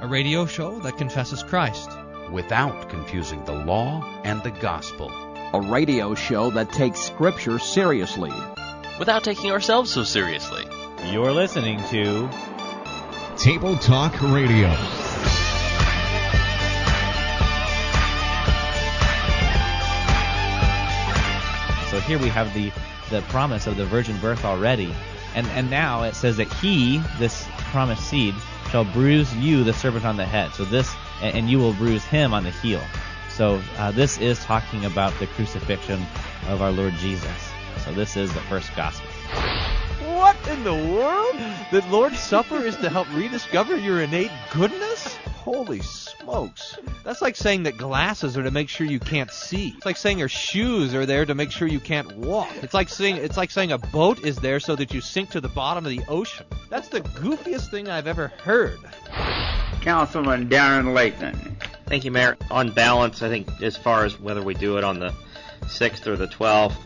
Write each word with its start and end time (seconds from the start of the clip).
a 0.00 0.08
radio 0.08 0.46
show 0.46 0.78
that 0.78 0.96
confesses 0.96 1.42
Christ 1.42 1.90
without 2.32 2.88
confusing 2.88 3.44
the 3.44 3.52
law 3.52 4.02
and 4.24 4.42
the 4.42 4.50
gospel. 4.50 5.10
A 5.52 5.60
radio 5.60 6.14
show 6.14 6.48
that 6.52 6.72
takes 6.72 7.00
Scripture 7.00 7.58
seriously 7.58 8.32
without 8.98 9.24
taking 9.24 9.50
ourselves 9.50 9.92
so 9.92 10.02
seriously. 10.02 10.64
You're 11.10 11.32
listening 11.32 11.84
to 11.88 12.30
Table 13.36 13.76
Talk 13.76 14.18
Radio. 14.22 14.70
So 21.90 22.00
here 22.00 22.18
we 22.18 22.28
have 22.28 22.54
the 22.54 22.72
the 23.10 23.20
promise 23.28 23.66
of 23.66 23.76
the 23.76 23.84
virgin 23.84 24.16
birth 24.18 24.46
already. 24.46 24.94
And 25.34 25.46
and 25.48 25.68
now 25.68 26.04
it 26.04 26.14
says 26.14 26.38
that 26.38 26.50
he, 26.54 27.02
this 27.18 27.46
promised 27.70 28.08
seed, 28.08 28.34
shall 28.70 28.84
bruise 28.84 29.34
you, 29.36 29.64
the 29.64 29.72
serpent, 29.72 30.04
on 30.04 30.16
the 30.16 30.26
head. 30.26 30.52
So 30.54 30.64
this, 30.64 30.94
and 31.22 31.50
you 31.50 31.58
will 31.58 31.72
bruise 31.72 32.04
him 32.04 32.32
on 32.32 32.44
the 32.44 32.50
heel. 32.50 32.82
So 33.28 33.60
uh, 33.78 33.90
this 33.90 34.18
is 34.18 34.38
talking 34.44 34.84
about 34.84 35.18
the 35.18 35.26
crucifixion 35.28 36.00
of 36.48 36.62
our 36.62 36.70
Lord 36.70 36.94
Jesus. 36.94 37.50
So 37.84 37.92
this 37.92 38.16
is 38.16 38.32
the 38.32 38.40
first 38.42 38.74
gospel. 38.76 39.08
What 40.14 40.36
in 40.48 40.62
the 40.64 40.74
world? 40.74 41.36
The 41.72 41.84
Lord's 41.88 42.18
Supper 42.18 42.56
is 42.56 42.76
to 42.76 42.90
help 42.90 43.12
rediscover 43.14 43.76
your 43.76 44.02
innate 44.02 44.30
goodness? 44.52 45.18
Holy 45.40 45.80
smokes. 45.80 46.76
That's 47.02 47.22
like 47.22 47.34
saying 47.34 47.62
that 47.62 47.78
glasses 47.78 48.36
are 48.36 48.42
to 48.42 48.50
make 48.50 48.68
sure 48.68 48.86
you 48.86 49.00
can't 49.00 49.30
see. 49.30 49.72
It's 49.74 49.86
like 49.86 49.96
saying 49.96 50.18
your 50.18 50.28
shoes 50.28 50.94
are 50.94 51.06
there 51.06 51.24
to 51.24 51.34
make 51.34 51.50
sure 51.50 51.66
you 51.66 51.80
can't 51.80 52.14
walk. 52.14 52.50
It's 52.62 52.74
like 52.74 52.90
saying 52.90 53.16
it's 53.16 53.38
like 53.38 53.50
saying 53.50 53.72
a 53.72 53.78
boat 53.78 54.22
is 54.22 54.36
there 54.36 54.60
so 54.60 54.76
that 54.76 54.92
you 54.92 55.00
sink 55.00 55.30
to 55.30 55.40
the 55.40 55.48
bottom 55.48 55.86
of 55.86 55.90
the 55.90 56.02
ocean. 56.08 56.44
That's 56.68 56.88
the 56.88 57.00
goofiest 57.00 57.70
thing 57.70 57.88
I've 57.88 58.06
ever 58.06 58.28
heard. 58.44 58.80
Councilman 59.80 60.50
Darren 60.50 60.92
Layton. 60.92 61.56
Thank 61.86 62.04
you, 62.04 62.10
Mayor. 62.10 62.36
On 62.50 62.70
balance, 62.70 63.22
I 63.22 63.30
think 63.30 63.62
as 63.62 63.78
far 63.78 64.04
as 64.04 64.20
whether 64.20 64.42
we 64.42 64.52
do 64.52 64.76
it 64.76 64.84
on 64.84 64.98
the 64.98 65.14
6th 65.62 66.06
or 66.06 66.16
the 66.16 66.28
12th, 66.28 66.76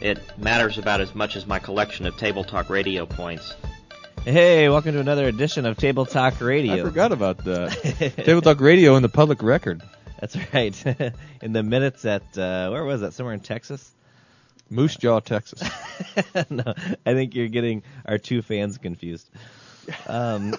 it 0.00 0.20
matters 0.38 0.78
about 0.78 1.00
as 1.00 1.12
much 1.12 1.34
as 1.34 1.44
my 1.44 1.58
collection 1.58 2.06
of 2.06 2.16
Table 2.16 2.44
Talk 2.44 2.70
radio 2.70 3.04
points. 3.04 3.52
Hey, 4.26 4.68
welcome 4.68 4.90
to 4.94 4.98
another 4.98 5.28
edition 5.28 5.66
of 5.66 5.76
Table 5.76 6.04
Talk 6.04 6.40
Radio. 6.40 6.74
I 6.74 6.82
forgot 6.82 7.12
about 7.12 7.44
that. 7.44 8.14
Table 8.24 8.40
Talk 8.40 8.60
Radio 8.60 8.96
in 8.96 9.02
the 9.04 9.08
public 9.08 9.40
record. 9.40 9.84
That's 10.18 10.36
right. 10.52 10.84
in 11.42 11.52
the 11.52 11.62
minutes 11.62 12.04
at 12.04 12.36
uh, 12.36 12.70
where 12.70 12.84
was 12.84 13.02
that? 13.02 13.14
Somewhere 13.14 13.34
in 13.34 13.38
Texas. 13.40 13.88
Moose 14.68 14.96
Jaw, 14.96 15.20
Texas. 15.20 15.62
no, 16.50 16.74
I 17.06 17.14
think 17.14 17.36
you're 17.36 17.46
getting 17.46 17.84
our 18.04 18.18
two 18.18 18.42
fans 18.42 18.78
confused. 18.78 19.30
Um, 20.08 20.54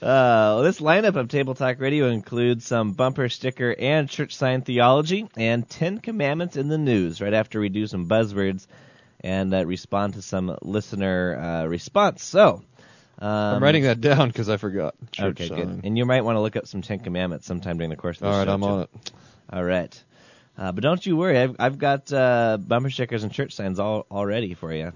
Uh, 0.00 0.62
this 0.62 0.80
lineup 0.80 1.16
of 1.16 1.28
Table 1.28 1.54
Talk 1.54 1.80
Radio 1.80 2.08
includes 2.08 2.66
some 2.66 2.92
bumper 2.92 3.28
sticker 3.28 3.74
and 3.76 4.08
church 4.08 4.34
sign 4.34 4.62
theology 4.62 5.28
and 5.36 5.68
Ten 5.68 5.98
Commandments 5.98 6.56
in 6.56 6.68
the 6.68 6.78
news. 6.78 7.20
Right 7.20 7.32
after 7.32 7.58
we 7.58 7.68
do 7.68 7.86
some 7.86 8.08
buzzwords 8.08 8.66
and 9.22 9.54
uh, 9.54 9.64
respond 9.66 10.14
to 10.14 10.22
some 10.22 10.56
listener 10.62 11.36
uh, 11.36 11.66
response. 11.66 12.24
So. 12.24 12.62
Um, 13.18 13.28
I'm 13.28 13.62
writing 13.62 13.84
that 13.84 14.00
down 14.00 14.28
because 14.28 14.48
I 14.48 14.56
forgot. 14.56 14.94
Church 15.12 15.40
okay, 15.40 15.48
sign. 15.48 15.58
good. 15.58 15.80
And 15.84 15.96
you 15.96 16.04
might 16.04 16.22
want 16.22 16.36
to 16.36 16.40
look 16.40 16.56
up 16.56 16.66
some 16.66 16.82
Ten 16.82 16.98
Commandments 16.98 17.46
sometime 17.46 17.76
during 17.76 17.90
the 17.90 17.96
course 17.96 18.16
of 18.16 18.22
the 18.22 18.26
All 18.28 18.38
right, 18.38 18.46
show. 18.46 18.54
I'm 18.54 18.60
too. 18.60 18.66
on 18.66 18.80
it. 18.80 19.12
All 19.52 19.62
right. 19.62 20.04
Uh, 20.58 20.72
but 20.72 20.82
don't 20.82 21.04
you 21.06 21.16
worry, 21.16 21.38
I've, 21.38 21.54
I've 21.58 21.78
got 21.78 22.12
uh, 22.12 22.58
bumper 22.60 22.90
stickers 22.90 23.22
and 23.22 23.32
church 23.32 23.52
signs 23.54 23.78
all 23.78 24.06
already 24.10 24.54
for 24.54 24.72
you. 24.72 24.92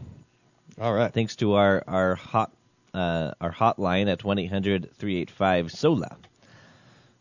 All 0.80 0.92
right. 0.92 1.12
Thanks 1.12 1.36
to 1.36 1.54
our 1.54 1.84
our 1.86 2.14
hot 2.16 2.50
uh, 2.92 3.32
our 3.40 3.52
hotline 3.52 4.10
at 4.10 4.24
one 4.24 4.38
eight 4.40 4.50
hundred 4.50 4.90
three 4.96 5.18
eight 5.18 5.30
five 5.30 5.70
SOLA, 5.70 6.16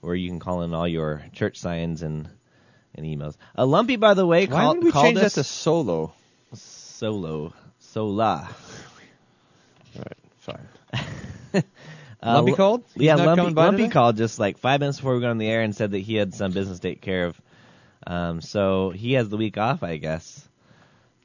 where 0.02 0.16
you 0.16 0.30
can 0.30 0.40
call 0.40 0.64
in 0.64 0.74
all 0.74 0.88
your 0.88 1.24
church 1.34 1.60
signs 1.60 2.02
and 2.02 2.28
and 2.96 3.06
emails. 3.06 3.36
Uh, 3.56 3.66
Lumpy, 3.66 3.98
by 3.98 4.16
the 4.16 4.26
way, 4.26 4.48
Why 4.48 4.62
call, 4.62 4.74
would 4.74 4.84
we 4.84 4.92
called 4.92 5.06
change 5.06 5.18
us 5.20 5.36
that 5.36 5.42
to 5.42 5.48
solo? 5.48 6.14
Solo 6.96 7.54
sola. 7.80 8.50
All 9.96 10.04
right, 10.04 10.18
fine. 10.38 11.64
Uh, 12.24 12.36
Lumpy 12.38 12.54
called? 12.54 12.84
He's 12.96 13.04
yeah, 13.04 13.16
not 13.16 13.26
Lumpy, 13.28 13.42
coming 13.42 13.54
by 13.54 13.66
Lumpy 13.66 13.84
today? 13.84 13.94
called 13.94 14.18
just 14.18 14.40
like 14.40 14.58
five 14.58 14.80
minutes 14.80 14.98
before 14.98 15.14
we 15.14 15.22
got 15.22 15.30
on 15.30 15.38
the 15.38 15.48
air 15.48 15.62
and 15.62 15.76
said 15.76 15.92
that 15.92 16.00
he 16.00 16.16
had 16.16 16.34
some 16.34 16.52
business 16.52 16.80
to 16.80 16.88
take 16.90 17.00
care 17.00 17.28
of. 17.28 17.40
Um, 18.08 18.42
so 18.42 18.90
he 18.90 19.14
has 19.14 19.30
the 19.30 19.38
week 19.38 19.60
off, 19.60 19.84
I 19.84 19.98
guess. 19.98 20.48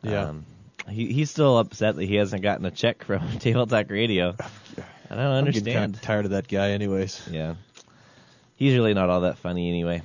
Yeah. 0.03 0.25
Um, 0.25 0.45
he, 0.91 1.11
he's 1.11 1.31
still 1.31 1.57
upset 1.57 1.97
that 1.97 2.05
he 2.05 2.17
hasn't 2.17 2.43
gotten 2.43 2.67
a 2.67 2.71
check 2.71 3.05
from 3.05 3.27
Table 3.39 3.67
Talk 3.67 3.89
Radio. 3.91 4.37
I 5.11 5.17
don't 5.17 5.19
I'm 5.19 5.45
getting 5.47 5.47
understand. 5.47 5.75
kind 5.75 5.95
of 5.95 6.03
tired 6.03 6.25
of 6.27 6.31
that 6.33 6.49
guy, 6.49 6.73
anyways. 6.73 7.27
Yeah. 7.31 7.55
He's 8.57 8.75
really 8.75 8.93
not 8.93 9.09
all 9.09 9.23
that 9.23 9.39
funny 9.39 9.71
anyway. 9.71 10.03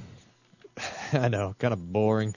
I 1.11 1.27
know, 1.27 1.55
kind 1.59 1.73
of 1.73 1.91
boring. 1.91 2.35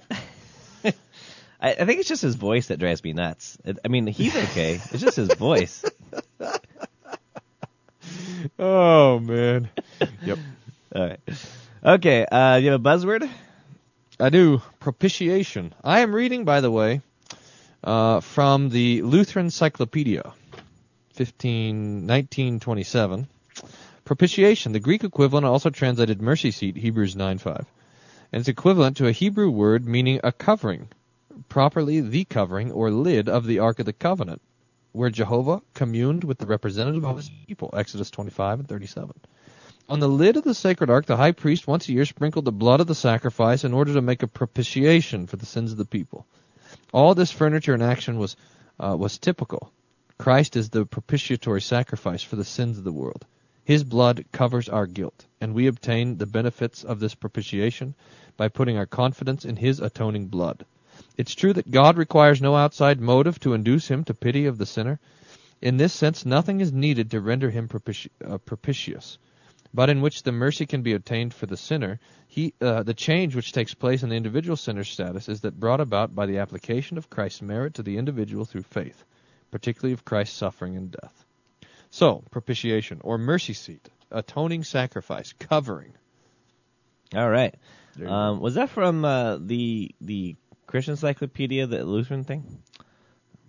I, 1.61 1.73
I 1.73 1.85
think 1.85 2.01
it's 2.01 2.09
just 2.09 2.23
his 2.23 2.37
voice 2.37 2.69
that 2.69 2.79
drives 2.79 3.03
me 3.03 3.13
nuts. 3.13 3.59
I 3.85 3.89
mean, 3.89 4.07
he's 4.07 4.37
okay. 4.37 4.81
it's 4.93 5.03
just 5.03 5.17
his 5.17 5.33
voice. 5.35 5.85
Oh 8.59 9.19
man. 9.19 9.69
yep. 10.25 10.39
All 10.95 11.07
right. 11.07 11.21
Okay. 11.85 12.25
Uh, 12.25 12.57
you 12.57 12.71
have 12.71 12.81
a 12.81 12.83
buzzword? 12.83 13.29
I 14.21 14.31
do. 14.31 14.63
Propitiation. 14.81 15.75
I 15.83 16.01
am 16.01 16.15
reading, 16.15 16.45
by 16.45 16.61
the 16.61 16.71
way, 16.71 17.03
uh, 17.85 18.21
from 18.21 18.69
the 18.69 19.03
Lutheran 19.03 19.47
Encyclopedia, 19.47 20.33
15, 21.15 22.07
1927. 22.07 23.29
Propitiation, 24.05 24.73
the 24.73 24.81
Greek 24.81 25.05
equivalent, 25.05 25.47
also 25.47 25.71
translated 25.71 26.23
mercy 26.23 26.51
seat, 26.51 26.77
Hebrews 26.77 27.15
9.5. 27.15 27.67
And 28.33 28.41
it's 28.41 28.49
equivalent 28.49 28.97
to 28.97 29.07
a 29.07 29.13
Hebrew 29.13 29.51
word 29.51 29.87
meaning 29.87 30.21
a 30.25 30.33
covering, 30.33 30.89
properly 31.49 32.01
the 32.01 32.25
covering 32.25 32.71
or 32.73 32.91
lid 32.91 33.29
of 33.29 33.47
the 33.47 33.59
Ark 33.59 33.79
of 33.79 33.87
the 33.87 33.93
Covenant, 33.93 34.43
where 34.93 35.11
Jehovah 35.11 35.63
communed 35.75 36.25
with 36.25 36.39
the 36.39 36.47
representative 36.47 37.05
of 37.05 37.17
his 37.17 37.31
people, 37.47 37.71
Exodus 37.73 38.11
25 38.11 38.61
and 38.61 38.69
37. 38.69 39.15
On 39.89 40.01
the 40.01 40.09
lid 40.09 40.37
of 40.37 40.45
the 40.45 40.55
sacred 40.55 40.91
ark, 40.91 41.07
the 41.07 41.17
high 41.17 41.33
priest 41.33 41.67
once 41.67 41.89
a 41.89 41.93
year 41.93 42.05
sprinkled 42.05 42.45
the 42.45 42.53
blood 42.53 42.81
of 42.81 42.87
the 42.87 42.95
sacrifice 42.95 43.65
in 43.65 43.73
order 43.73 43.95
to 43.95 44.03
make 44.03 44.23
a 44.23 44.29
propitiation 44.29 45.27
for 45.27 45.37
the 45.37 45.47
sins 45.47 45.73
of 45.73 45.79
the 45.79 45.87
people. 45.87 46.27
All 46.93 47.15
this 47.15 47.33
furniture 47.33 47.73
and 47.73 47.83
action 47.83 48.19
was 48.19 48.37
uh, 48.79 48.97
was 48.99 49.19
typical. 49.19 49.73
Christ 50.19 50.57
is 50.57 50.69
the 50.71 50.85
propitiatory 50.85 51.63
sacrifice 51.63 52.23
for 52.23 52.37
the 52.37 52.45
sins 52.45 52.77
of 52.77 52.85
the 52.85 52.93
world. 52.93 53.25
His 53.65 53.85
blood 53.85 54.25
covers 54.33 54.69
our 54.69 54.87
guilt, 54.87 55.27
and 55.41 55.55
we 55.55 55.67
obtain 55.67 56.19
the 56.19 56.27
benefits 56.27 56.85
of 56.85 57.01
this 57.01 57.15
propitiation 57.15 57.95
by 58.37 58.49
putting 58.49 58.77
our 58.77 58.87
confidence 58.87 59.45
in 59.45 59.57
His 59.57 59.81
atoning 59.81 60.27
blood. 60.27 60.65
It's 61.19 61.35
true 61.35 61.53
that 61.53 61.71
God 61.71 61.99
requires 61.99 62.41
no 62.41 62.57
outside 62.57 63.01
motive 63.01 63.39
to 63.41 63.53
induce 63.53 63.89
Him 63.89 64.05
to 64.05 64.15
pity 64.15 64.47
of 64.47 64.57
the 64.57 64.67
sinner. 64.67 64.99
In 65.61 65.77
this 65.77 65.93
sense, 65.93 66.25
nothing 66.25 66.61
is 66.61 66.73
needed 66.73 67.11
to 67.11 67.21
render 67.21 67.51
Him 67.51 67.69
propici- 67.69 68.09
uh, 68.25 68.39
propitious 68.39 69.19
but 69.73 69.91
in 69.91 70.01
which 70.01 70.23
the 70.23 70.33
mercy 70.33 70.67
can 70.67 70.83
be 70.83 70.95
obtained 70.95 71.35
for 71.35 71.47
the 71.47 71.57
sinner, 71.57 72.01
he, 72.27 72.55
uh, 72.61 72.83
the 72.83 72.95
change 72.95 73.35
which 73.37 73.53
takes 73.53 73.75
place 73.75 74.03
in 74.03 74.09
the 74.09 74.17
individual 74.17 74.57
sinner's 74.57 74.89
status 74.89 75.29
is 75.29 75.43
that 75.43 75.59
brought 75.59 75.81
about 75.81 76.15
by 76.15 76.27
the 76.27 76.39
application 76.39 76.99
of 76.99 77.11
Christ's 77.11 77.43
merit 77.43 77.75
to 77.75 77.83
the 77.83 77.99
individual 77.99 78.45
through 78.45 78.63
faith, 78.63 79.05
particularly 79.51 79.93
of 79.93 80.05
Christ's 80.05 80.37
suffering 80.37 80.77
and 80.77 80.91
death. 80.91 81.25
So, 81.91 82.23
propitiation, 82.31 83.01
or 83.03 83.19
mercy 83.19 83.55
seat, 83.55 83.89
atoning 84.11 84.65
sacrifice, 84.65 85.33
covering. 85.33 85.95
All 87.15 87.29
right. 87.29 87.55
Um, 88.05 88.41
was 88.41 88.55
that 88.55 88.71
from 88.71 89.05
uh, 89.05 89.39
the 89.39 89.95
the 90.01 90.37
Christian 90.69 90.93
Encyclopedia, 90.93 91.67
the 91.67 91.83
Lutheran 91.85 92.23
thing? 92.23 92.45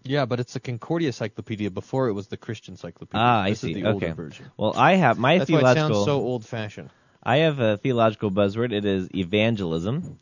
Yeah, 0.03 0.25
but 0.25 0.39
it's 0.39 0.53
the 0.53 0.59
Concordia 0.59 1.09
Encyclopedia 1.09 1.69
before 1.69 2.07
it 2.07 2.13
was 2.13 2.27
the 2.27 2.37
Christian 2.37 2.73
Encyclopedia. 2.73 3.21
Ah, 3.21 3.41
I 3.41 3.49
this 3.51 3.59
see. 3.59 3.71
Is 3.71 3.75
the 3.75 3.91
older 3.91 4.05
okay. 4.07 4.13
version. 4.13 4.45
Well, 4.57 4.73
I 4.75 4.95
have 4.95 5.19
my 5.19 5.37
That's 5.37 5.51
why 5.51 5.57
it 5.57 5.61
theological. 5.61 5.95
sounds 5.95 6.05
so 6.05 6.21
old-fashioned. 6.21 6.89
I 7.21 7.37
have 7.39 7.59
a 7.59 7.77
theological 7.77 8.31
buzzword. 8.31 8.71
It 8.71 8.85
is 8.85 9.09
evangelism. 9.13 10.17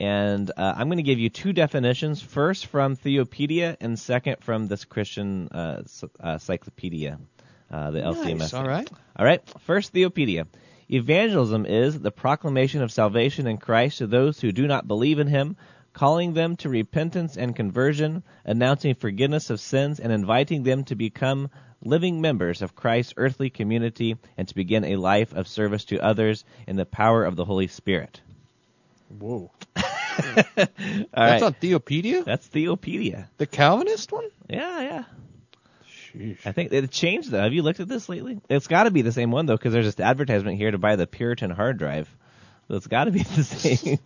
And 0.00 0.50
uh, 0.50 0.74
I'm 0.76 0.88
going 0.88 0.96
to 0.96 1.04
give 1.04 1.20
you 1.20 1.30
two 1.30 1.52
definitions. 1.52 2.20
First 2.20 2.66
from 2.66 2.96
Theopedia, 2.96 3.76
and 3.80 3.98
second 3.98 4.38
from 4.40 4.66
this 4.66 4.84
Christian 4.84 5.48
uh, 5.48 5.84
uh, 6.02 6.32
encyclopedia, 6.32 7.20
uh, 7.70 7.90
the 7.92 8.00
LCMS. 8.00 8.38
Nice, 8.38 8.54
all 8.54 8.66
right. 8.66 8.90
All 9.14 9.24
right. 9.24 9.42
First, 9.60 9.92
Theopedia. 9.92 10.46
Evangelism 10.88 11.66
is 11.66 12.00
the 12.00 12.10
proclamation 12.10 12.82
of 12.82 12.90
salvation 12.90 13.46
in 13.46 13.58
Christ 13.58 13.98
to 13.98 14.08
those 14.08 14.40
who 14.40 14.50
do 14.50 14.66
not 14.66 14.88
believe 14.88 15.20
in 15.20 15.28
Him, 15.28 15.56
calling 15.92 16.34
them 16.34 16.56
to 16.56 16.68
repentance 16.68 17.36
and 17.36 17.54
conversion, 17.54 18.22
announcing 18.44 18.94
forgiveness 18.94 19.50
of 19.50 19.60
sins, 19.60 20.00
and 20.00 20.12
inviting 20.12 20.62
them 20.62 20.84
to 20.84 20.94
become 20.94 21.50
living 21.82 22.20
members 22.20 22.62
of 22.62 22.74
Christ's 22.74 23.14
earthly 23.16 23.50
community 23.50 24.16
and 24.36 24.46
to 24.48 24.54
begin 24.54 24.84
a 24.84 24.96
life 24.96 25.32
of 25.32 25.48
service 25.48 25.86
to 25.86 25.98
others 25.98 26.44
in 26.66 26.76
the 26.76 26.84
power 26.84 27.24
of 27.24 27.36
the 27.36 27.44
Holy 27.44 27.66
Spirit. 27.66 28.20
Whoa. 29.08 29.50
All 29.76 29.82
That's 30.56 31.08
right. 31.14 31.42
on 31.42 31.54
Theopedia? 31.54 32.24
That's 32.24 32.46
Theopedia. 32.48 33.28
The 33.38 33.46
Calvinist 33.46 34.12
one? 34.12 34.28
Yeah, 34.48 34.80
yeah. 34.80 35.04
Sheesh. 35.88 36.46
I 36.46 36.52
think 36.52 36.72
it 36.72 36.90
changed 36.90 37.30
though. 37.30 37.40
Have 37.42 37.52
you 37.52 37.62
looked 37.62 37.80
at 37.80 37.88
this 37.88 38.08
lately? 38.08 38.40
It's 38.48 38.66
got 38.66 38.84
to 38.84 38.90
be 38.90 39.02
the 39.02 39.12
same 39.12 39.30
one 39.30 39.46
though, 39.46 39.56
because 39.56 39.72
there's 39.72 39.86
this 39.86 40.00
advertisement 40.00 40.58
here 40.58 40.70
to 40.70 40.78
buy 40.78 40.96
the 40.96 41.06
Puritan 41.06 41.50
hard 41.50 41.78
drive. 41.78 42.14
So 42.68 42.76
it's 42.76 42.86
got 42.86 43.04
to 43.04 43.10
be 43.10 43.22
the 43.22 43.44
same. 43.44 43.98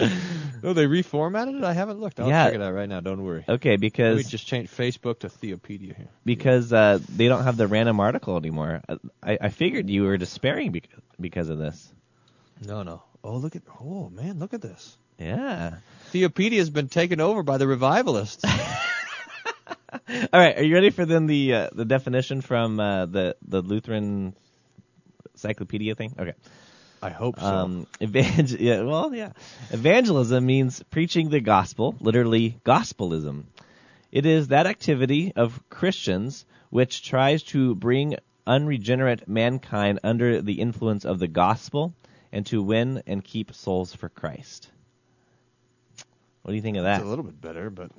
Oh, 0.64 0.72
they 0.72 0.86
reformatted 0.86 1.58
it. 1.58 1.64
I 1.64 1.74
haven't 1.74 2.00
looked. 2.00 2.18
I'll 2.18 2.28
Yeah. 2.28 2.46
check 2.46 2.54
it 2.54 2.62
out 2.62 2.72
right 2.74 2.88
now. 2.88 3.00
Don't 3.00 3.22
worry. 3.22 3.44
okay, 3.48 3.76
because 3.76 4.16
we 4.16 4.22
just 4.24 4.46
changed 4.46 4.72
Facebook 4.76 5.20
to 5.20 5.28
Theopedia 5.28 5.94
here. 5.94 6.08
because 6.24 6.72
uh, 6.72 6.98
they 7.14 7.28
don't 7.28 7.44
have 7.44 7.56
the 7.56 7.68
random 7.68 8.00
article 8.00 8.36
anymore. 8.36 8.80
I, 9.22 9.38
I 9.40 9.48
figured 9.50 9.88
you 9.90 10.04
were 10.04 10.16
despairing 10.16 10.72
because 10.72 11.00
because 11.20 11.48
of 11.50 11.58
this. 11.58 11.92
No, 12.66 12.82
no. 12.82 13.02
Oh, 13.22 13.36
look 13.36 13.54
at. 13.54 13.62
Oh 13.80 14.08
man, 14.08 14.38
look 14.38 14.54
at 14.54 14.62
this. 14.62 14.96
Yeah. 15.18 15.76
Theopedia 16.12 16.58
has 16.58 16.70
been 16.70 16.88
taken 16.88 17.20
over 17.20 17.42
by 17.42 17.58
the 17.58 17.66
revivalists. 17.66 18.44
All 20.08 20.40
right. 20.40 20.56
Are 20.58 20.62
you 20.64 20.74
ready 20.74 20.90
for 20.90 21.04
then 21.04 21.26
the 21.26 21.54
uh, 21.54 21.70
the 21.72 21.84
definition 21.84 22.40
from 22.40 22.80
uh, 22.80 23.06
the 23.06 23.36
the 23.46 23.62
Lutheran 23.62 24.34
Encyclopedia 25.34 25.94
thing? 25.94 26.14
Okay. 26.18 26.32
I 27.02 27.10
hope 27.10 27.38
so. 27.38 27.46
Um, 27.46 27.86
evangel- 28.00 28.60
yeah, 28.60 28.82
well, 28.82 29.14
yeah. 29.14 29.32
Evangelism 29.70 30.44
means 30.44 30.82
preaching 30.90 31.28
the 31.28 31.40
gospel, 31.40 31.94
literally 32.00 32.58
gospelism. 32.64 33.44
It 34.12 34.26
is 34.26 34.48
that 34.48 34.66
activity 34.66 35.32
of 35.36 35.62
Christians 35.68 36.46
which 36.70 37.02
tries 37.02 37.42
to 37.44 37.74
bring 37.74 38.16
unregenerate 38.46 39.28
mankind 39.28 40.00
under 40.02 40.40
the 40.40 40.60
influence 40.60 41.04
of 41.04 41.18
the 41.18 41.28
gospel 41.28 41.94
and 42.32 42.46
to 42.46 42.62
win 42.62 43.02
and 43.06 43.22
keep 43.22 43.54
souls 43.54 43.94
for 43.94 44.08
Christ. 44.08 44.70
What 46.42 46.52
do 46.52 46.56
you 46.56 46.62
think 46.62 46.76
of 46.76 46.84
it's 46.84 46.98
that? 46.98 47.04
a 47.04 47.08
little 47.08 47.24
bit 47.24 47.40
better, 47.40 47.70
but 47.70 47.90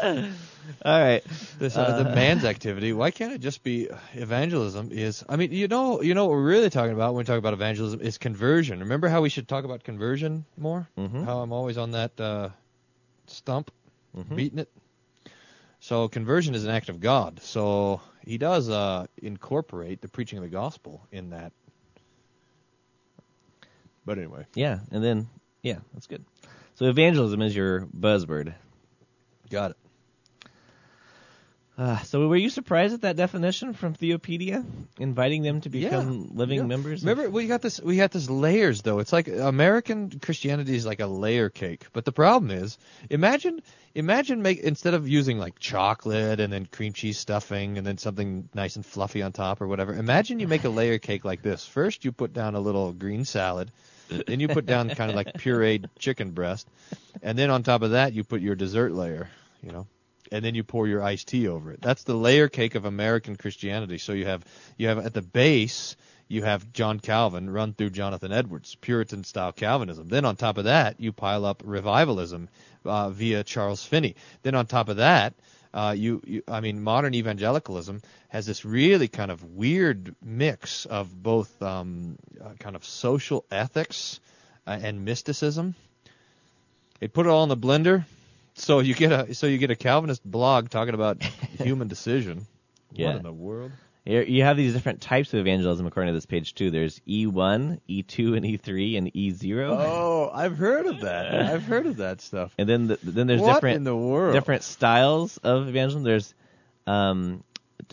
All 0.84 1.00
right. 1.00 1.22
this 1.58 1.76
uh, 1.76 1.96
the 1.96 2.04
man's 2.04 2.44
activity. 2.44 2.92
Why 2.92 3.10
can't 3.10 3.32
it 3.32 3.40
just 3.40 3.62
be 3.62 3.88
evangelism? 4.14 4.90
Is 4.92 5.24
I 5.28 5.36
mean, 5.36 5.52
you 5.52 5.68
know, 5.68 6.02
you 6.02 6.14
know 6.14 6.24
what 6.26 6.32
we're 6.32 6.44
really 6.46 6.70
talking 6.70 6.92
about 6.92 7.14
when 7.14 7.18
we 7.18 7.24
talk 7.24 7.38
about 7.38 7.52
evangelism 7.52 8.00
is 8.00 8.18
conversion. 8.18 8.80
Remember 8.80 9.08
how 9.08 9.20
we 9.22 9.28
should 9.28 9.48
talk 9.48 9.64
about 9.64 9.84
conversion 9.84 10.44
more? 10.56 10.88
Mhm. 10.98 11.24
How 11.24 11.38
I'm 11.40 11.52
always 11.52 11.78
on 11.78 11.92
that 11.92 12.18
uh, 12.20 12.48
stump, 13.26 13.70
Mhm. 14.16 14.36
beating 14.36 14.58
it. 14.58 14.68
So 15.80 16.08
conversion 16.08 16.54
is 16.54 16.64
an 16.64 16.70
act 16.70 16.88
of 16.88 17.00
God. 17.00 17.40
So 17.42 18.00
he 18.24 18.38
does 18.38 18.68
uh, 18.68 19.06
incorporate 19.18 20.00
the 20.00 20.08
preaching 20.08 20.38
of 20.38 20.42
the 20.44 20.50
gospel 20.50 21.06
in 21.12 21.30
that. 21.30 21.52
But 24.04 24.18
anyway, 24.18 24.46
Yeah, 24.54 24.80
and 24.90 25.02
then 25.02 25.28
yeah, 25.62 25.78
that's 25.92 26.06
good. 26.06 26.24
So 26.76 26.86
evangelism 26.86 27.40
is 27.42 27.54
your 27.56 27.82
buzzword. 27.86 28.54
got 29.50 29.72
it. 29.72 29.76
Uh, 31.78 31.98
so 32.04 32.26
were 32.26 32.36
you 32.36 32.48
surprised 32.48 32.94
at 32.94 33.02
that 33.02 33.16
definition 33.16 33.74
from 33.74 33.94
Theopedia, 33.94 34.64
inviting 34.98 35.42
them 35.42 35.60
to 35.60 35.68
become 35.68 36.30
living 36.34 36.60
Yeah. 36.60 36.64
members? 36.64 37.02
of- 37.02 37.08
Remember, 37.08 37.28
we 37.30 37.46
got 37.46 37.60
this. 37.60 37.78
We 37.80 37.98
got 37.98 38.10
this 38.12 38.30
layers 38.30 38.80
though. 38.80 38.98
It's 38.98 39.12
like 39.12 39.28
American 39.28 40.18
Christianity 40.18 40.74
is 40.74 40.86
like 40.86 41.00
a 41.00 41.06
layer 41.06 41.50
cake. 41.50 41.84
But 41.92 42.06
the 42.06 42.12
problem 42.12 42.50
is, 42.50 42.78
imagine, 43.10 43.60
imagine 43.94 44.40
make 44.40 44.60
instead 44.60 44.94
of 44.94 45.06
using 45.06 45.38
like 45.38 45.58
chocolate 45.58 46.40
and 46.40 46.50
then 46.50 46.64
cream 46.64 46.94
cheese 46.94 47.18
stuffing 47.18 47.76
and 47.76 47.86
then 47.86 47.98
something 47.98 48.48
nice 48.54 48.76
and 48.76 48.86
fluffy 48.86 49.20
on 49.22 49.32
top 49.32 49.60
or 49.60 49.68
whatever. 49.68 49.92
Imagine 49.92 50.40
you 50.40 50.48
make 50.48 50.64
a 50.64 50.70
layer 50.70 50.96
cake 50.98 51.26
like 51.26 51.42
this. 51.42 51.66
First, 51.66 52.06
you 52.06 52.12
put 52.12 52.32
down 52.32 52.54
a 52.54 52.60
little 52.60 52.92
green 52.94 53.26
salad. 53.26 53.70
Then 54.08 54.40
you 54.40 54.48
put 54.48 54.64
down 54.64 54.88
kind 54.90 55.10
of 55.10 55.16
like 55.16 55.34
pureed 55.34 55.90
chicken 55.98 56.30
breast, 56.30 56.66
and 57.22 57.36
then 57.36 57.50
on 57.50 57.64
top 57.64 57.82
of 57.82 57.90
that 57.90 58.14
you 58.14 58.24
put 58.24 58.40
your 58.40 58.54
dessert 58.54 58.92
layer. 58.92 59.28
You 59.62 59.72
know, 59.72 59.86
and 60.32 60.44
then 60.44 60.54
you 60.54 60.64
pour 60.64 60.86
your 60.86 61.02
iced 61.02 61.28
tea 61.28 61.48
over 61.48 61.72
it. 61.72 61.80
That's 61.80 62.04
the 62.04 62.14
layer 62.14 62.48
cake 62.48 62.74
of 62.74 62.84
American 62.84 63.36
Christianity. 63.36 63.98
So 63.98 64.12
you 64.12 64.26
have 64.26 64.44
you 64.76 64.88
have 64.88 64.98
at 64.98 65.14
the 65.14 65.22
base 65.22 65.96
you 66.28 66.42
have 66.42 66.72
John 66.72 66.98
Calvin 66.98 67.48
run 67.48 67.72
through 67.72 67.90
Jonathan 67.90 68.32
Edwards, 68.32 68.74
Puritan 68.74 69.22
style 69.22 69.52
Calvinism. 69.52 70.08
Then 70.08 70.24
on 70.24 70.36
top 70.36 70.58
of 70.58 70.64
that 70.64 71.00
you 71.00 71.12
pile 71.12 71.44
up 71.44 71.62
revivalism 71.64 72.48
uh, 72.84 73.10
via 73.10 73.44
Charles 73.44 73.84
Finney. 73.84 74.16
Then 74.42 74.54
on 74.54 74.66
top 74.66 74.88
of 74.88 74.96
that. 74.96 75.34
Uh, 75.74 75.92
you, 75.92 76.22
you, 76.24 76.42
I 76.48 76.60
mean, 76.60 76.82
modern 76.82 77.12
evangelicalism 77.12 78.00
has 78.28 78.46
this 78.46 78.64
really 78.64 79.08
kind 79.08 79.30
of 79.30 79.44
weird 79.44 80.14
mix 80.24 80.86
of 80.86 81.22
both 81.22 81.60
um, 81.62 82.16
uh, 82.42 82.54
kind 82.58 82.76
of 82.76 82.84
social 82.86 83.44
ethics 83.50 84.18
uh, 84.66 84.78
and 84.80 85.04
mysticism. 85.04 85.74
They 87.00 87.08
put 87.08 87.26
it 87.26 87.28
all 87.28 87.42
in 87.42 87.50
the 87.50 87.56
blender, 87.58 88.06
so 88.56 88.80
you 88.80 88.94
get 88.94 89.12
a 89.12 89.34
so 89.34 89.46
you 89.46 89.58
get 89.58 89.70
a 89.70 89.76
Calvinist 89.76 90.24
blog 90.24 90.70
talking 90.70 90.94
about 90.94 91.22
human 91.58 91.88
decision. 91.88 92.46
Yeah. 92.92 93.08
What 93.08 93.16
in 93.16 93.22
the 93.22 93.32
world? 93.32 93.72
You 94.04 94.44
have 94.44 94.56
these 94.56 94.72
different 94.72 95.00
types 95.00 95.34
of 95.34 95.40
evangelism 95.40 95.84
according 95.84 96.12
to 96.12 96.16
this 96.16 96.26
page 96.26 96.54
too. 96.54 96.70
There's 96.70 97.00
E1, 97.08 97.80
E2, 97.88 98.36
and 98.36 98.46
E3, 98.46 98.98
and 98.98 99.12
E0. 99.12 99.76
Oh, 99.80 100.30
I've 100.32 100.56
heard 100.56 100.86
of 100.86 101.00
that. 101.00 101.34
I've 101.34 101.64
heard 101.64 101.86
of 101.86 101.96
that 101.96 102.20
stuff. 102.20 102.54
And 102.56 102.68
then 102.68 102.86
the, 102.86 102.98
then 103.02 103.26
there's 103.26 103.40
what 103.40 103.54
different 103.54 103.78
in 103.78 103.84
the 103.84 103.96
world? 103.96 104.32
different 104.32 104.62
styles 104.62 105.38
of 105.38 105.66
evangelism. 105.66 106.04
There's 106.04 106.34
um, 106.86 107.42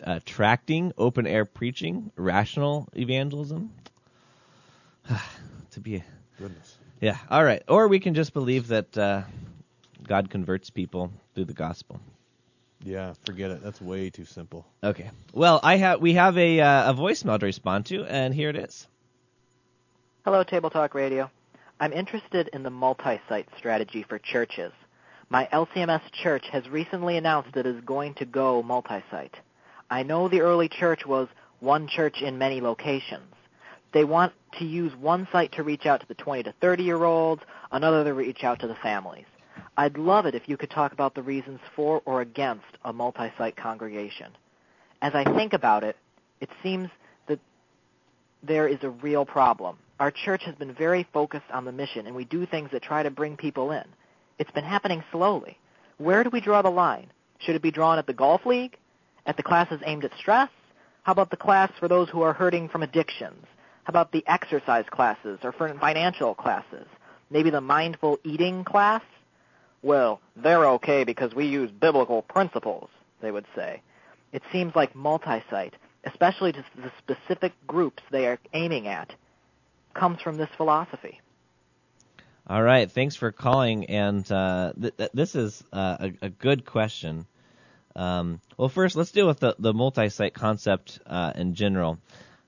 uh, 0.04 0.20
tracting, 0.24 0.94
open 1.00 1.26
air 1.26 1.46
preaching, 1.46 2.12
rational 2.16 2.88
evangelism. 2.96 3.72
to 5.72 5.80
be 5.80 5.96
a, 5.96 6.04
Goodness. 6.38 6.78
yeah, 7.02 7.18
all 7.28 7.44
right. 7.44 7.64
Or 7.68 7.88
we 7.88 8.00
can 8.00 8.14
just 8.14 8.34
believe 8.34 8.68
that 8.68 8.96
uh, 8.96 9.24
God 10.08 10.30
converts 10.30 10.70
people 10.70 11.12
through 11.34 11.46
the 11.46 11.54
gospel. 11.54 12.00
Yeah, 12.84 13.14
forget 13.26 13.52
it. 13.52 13.64
That's 13.64 13.82
way 13.82 14.10
too 14.10 14.26
simple. 14.26 14.66
Okay. 14.84 15.10
Well, 15.34 15.60
I 15.64 15.78
have 15.78 16.02
we 16.02 16.14
have 16.14 16.38
a 16.38 16.60
uh, 16.60 16.92
a 16.92 16.94
voicemail 16.94 17.40
to 17.40 17.46
respond 17.46 17.86
to, 17.88 18.04
and 18.04 18.34
here 18.34 18.50
it 18.50 18.58
is. 18.58 18.88
Hello, 20.26 20.44
Table 20.44 20.70
Talk 20.70 20.94
Radio. 20.94 21.30
I'm 21.80 21.94
interested 21.94 22.50
in 22.54 22.64
the 22.64 22.70
multi-site 22.70 23.48
strategy 23.58 24.06
for 24.08 24.20
churches. 24.20 24.72
My 25.30 25.48
LCMS 25.52 26.02
church 26.12 26.46
has 26.52 26.70
recently 26.70 27.18
announced 27.18 27.56
it 27.56 27.66
is 27.66 27.82
going 27.82 28.14
to 28.16 28.26
go 28.26 28.62
multi-site. 28.62 29.36
I 29.90 30.04
know 30.04 30.28
the 30.28 30.42
early 30.42 30.70
church 30.70 31.06
was 31.06 31.28
one 31.60 31.88
church 31.88 32.22
in 32.22 32.38
many 32.38 32.62
locations. 32.62 33.34
They 33.94 34.04
want 34.04 34.34
to 34.60 34.66
use 34.66 34.94
one 34.96 35.28
site 35.32 35.54
to 35.54 35.64
reach 35.64 35.86
out 35.86 36.02
to 36.02 36.08
the 36.08 36.16
20 36.16 36.44
to 36.44 36.54
30 36.62 36.84
year 36.84 37.04
olds, 37.04 37.42
another 37.72 38.04
to 38.04 38.14
reach 38.14 38.44
out 38.44 38.60
to 38.60 38.68
the 38.68 38.76
families. 38.76 39.26
I'd 39.78 39.98
love 39.98 40.26
it 40.26 40.36
if 40.36 40.48
you 40.48 40.58
could 40.58 40.70
talk 40.70 40.94
about 40.94 41.16
the 41.16 41.22
reasons 41.22 41.60
for 41.76 42.02
or 42.06 42.22
against 42.22 42.66
a 42.84 42.94
multi-site 42.94 43.56
congregation. 43.56 44.32
As 45.02 45.16
I 45.16 45.24
think 45.24 45.54
about 45.54 45.84
it, 45.84 45.98
it 46.40 46.50
seems 46.62 46.90
that 47.28 47.40
there 48.44 48.68
is 48.68 48.84
a 48.84 48.90
real 48.90 49.26
problem. 49.26 49.78
Our 50.00 50.12
church 50.12 50.44
has 50.46 50.56
been 50.56 50.74
very 50.74 51.08
focused 51.14 51.50
on 51.52 51.66
the 51.66 51.72
mission, 51.72 52.08
and 52.08 52.16
we 52.16 52.26
do 52.26 52.46
things 52.46 52.70
that 52.72 52.82
try 52.82 53.04
to 53.04 53.12
bring 53.12 53.38
people 53.38 53.72
in. 53.72 53.84
It's 54.40 54.52
been 54.52 54.64
happening 54.64 55.04
slowly. 55.12 55.58
Where 55.98 56.24
do 56.24 56.30
we 56.30 56.42
draw 56.42 56.62
the 56.62 56.70
line? 56.70 57.08
Should 57.40 57.56
it 57.56 57.62
be 57.62 57.72
drawn 57.72 58.00
at 58.00 58.08
the 58.08 58.14
golf 58.14 58.46
league? 58.46 58.78
At 59.26 59.38
the 59.38 59.44
classes 59.44 59.82
aimed 59.86 60.04
at 60.06 60.12
stress? 60.18 60.50
How 61.04 61.12
about 61.12 61.30
the 61.30 61.38
class 61.38 61.72
for 61.80 61.88
those 61.88 62.10
who 62.10 62.22
are 62.22 62.34
hurting 62.34 62.70
from 62.70 62.84
addictions? 62.84 63.46
How 63.84 63.92
about 63.92 64.12
the 64.12 64.24
exercise 64.28 64.86
classes 64.90 65.40
or 65.44 65.52
financial 65.52 66.34
classes? 66.34 66.88
Maybe 67.30 67.50
the 67.50 67.62
mindful 67.62 68.20
eating 68.24 68.64
class? 68.64 69.02
Well, 69.84 70.22
they're 70.36 70.66
okay 70.72 71.04
because 71.04 71.36
we 71.36 71.46
use 71.46 71.70
biblical 71.70 72.22
principles, 72.22 72.90
they 73.22 73.32
would 73.32 73.46
say. 73.54 73.82
It 74.32 74.42
seems 74.52 74.76
like 74.76 74.96
multi-site, 74.96 75.76
especially 76.06 76.54
to 76.54 76.64
the 76.76 76.92
specific 76.98 77.52
groups 77.68 78.02
they 78.10 78.26
are 78.26 78.40
aiming 78.54 78.88
at, 78.88 79.14
comes 79.94 80.22
from 80.22 80.38
this 80.38 80.50
philosophy. 80.58 81.20
All 82.48 82.64
right, 82.64 82.90
thanks 82.90 83.16
for 83.16 83.32
calling. 83.32 83.86
And 83.86 84.30
uh, 84.32 84.74
th- 84.80 84.98
th- 84.98 85.12
this 85.14 85.36
is 85.36 85.64
uh, 85.72 85.98
a, 86.00 86.26
a 86.26 86.30
good 86.30 86.66
question. 86.66 87.26
Um, 87.96 88.42
well, 88.58 88.70
first, 88.70 88.96
let's 88.96 89.12
deal 89.12 89.28
with 89.28 89.40
the, 89.40 89.56
the 89.60 89.74
multi-site 89.74 90.34
concept 90.34 91.00
uh, 91.06 91.34
in 91.36 91.54
general. 91.54 92.00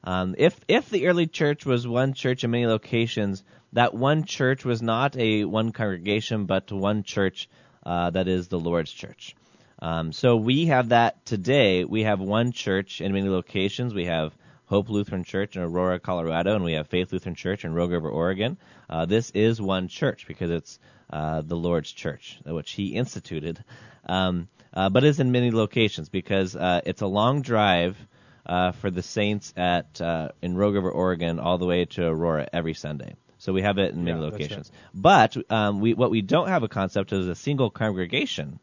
Um, 0.04 0.36
if 0.38 0.60
if 0.68 0.90
the 0.90 1.08
early 1.08 1.28
church 1.28 1.66
was 1.66 1.88
one 1.88 2.14
church 2.14 2.44
in 2.44 2.52
many 2.52 2.68
locations, 2.68 3.44
that 3.76 3.94
one 3.94 4.24
church 4.24 4.64
was 4.64 4.82
not 4.82 5.18
a 5.18 5.44
one 5.44 5.74
congregation, 5.74 6.46
but 6.46 6.72
one 6.72 7.04
church 7.04 7.50
uh, 7.86 8.10
that 8.10 8.28
is 8.30 8.48
the 8.48 8.60
Lord's 8.60 8.92
church. 8.92 9.36
Um, 9.80 10.14
so 10.14 10.38
we 10.38 10.68
have 10.68 10.90
that 10.90 11.26
today. 11.26 11.84
We 11.84 12.04
have 12.04 12.22
one 12.22 12.54
church 12.54 13.02
in 13.02 13.12
many 13.12 13.28
locations. 13.28 13.94
We 13.94 14.06
have 14.06 14.34
Hope 14.68 14.90
Lutheran 14.90 15.26
Church 15.26 15.58
in 15.58 15.62
Aurora, 15.62 16.00
Colorado, 16.00 16.56
and 16.56 16.64
we 16.64 16.74
have 16.74 16.88
Faith 16.88 17.12
Lutheran 17.12 17.36
Church 17.36 17.66
in 17.66 17.74
Rogue 17.74 17.92
River, 17.92 18.10
Oregon. 18.10 18.58
Uh, 18.90 19.06
this 19.06 19.30
is 19.32 19.62
one 19.62 19.90
church 19.90 20.26
because 20.26 20.50
it's 20.50 20.80
uh, 21.10 21.42
the 21.42 21.58
Lord's 21.58 21.92
church, 21.92 22.40
which 22.46 22.72
He 22.72 22.96
instituted. 22.96 23.62
Um, 24.08 24.48
uh, 24.74 24.90
but 24.90 25.04
it's 25.04 25.20
in 25.20 25.34
many 25.34 25.52
locations 25.52 26.08
because 26.08 26.56
uh, 26.56 26.80
it's 26.86 27.02
a 27.02 27.08
long 27.08 27.42
drive 27.42 27.98
uh, 28.46 28.72
for 28.72 28.90
the 28.90 29.04
saints 29.04 29.54
at 29.58 30.00
uh, 30.00 30.30
in 30.42 30.56
Rogue 30.56 30.76
River, 30.76 30.92
Oregon, 30.92 31.40
all 31.40 31.58
the 31.58 31.66
way 31.66 31.84
to 31.86 32.08
Aurora 32.08 32.48
every 32.54 32.74
Sunday. 32.74 33.16
So 33.46 33.54
we 33.54 33.62
have 33.62 33.78
it 33.78 33.94
in 33.94 34.04
many 34.04 34.18
Yeah, 34.20 34.26
locations. 34.32 34.72
But 34.94 35.38
um, 35.52 35.80
we 35.82 35.94
what 35.94 36.12
we 36.12 36.22
don't 36.22 36.48
have 36.50 36.64
a 36.64 36.68
concept 36.68 37.14
is 37.14 37.28
a 37.28 37.36
single 37.36 37.70
congregation. 37.70 38.60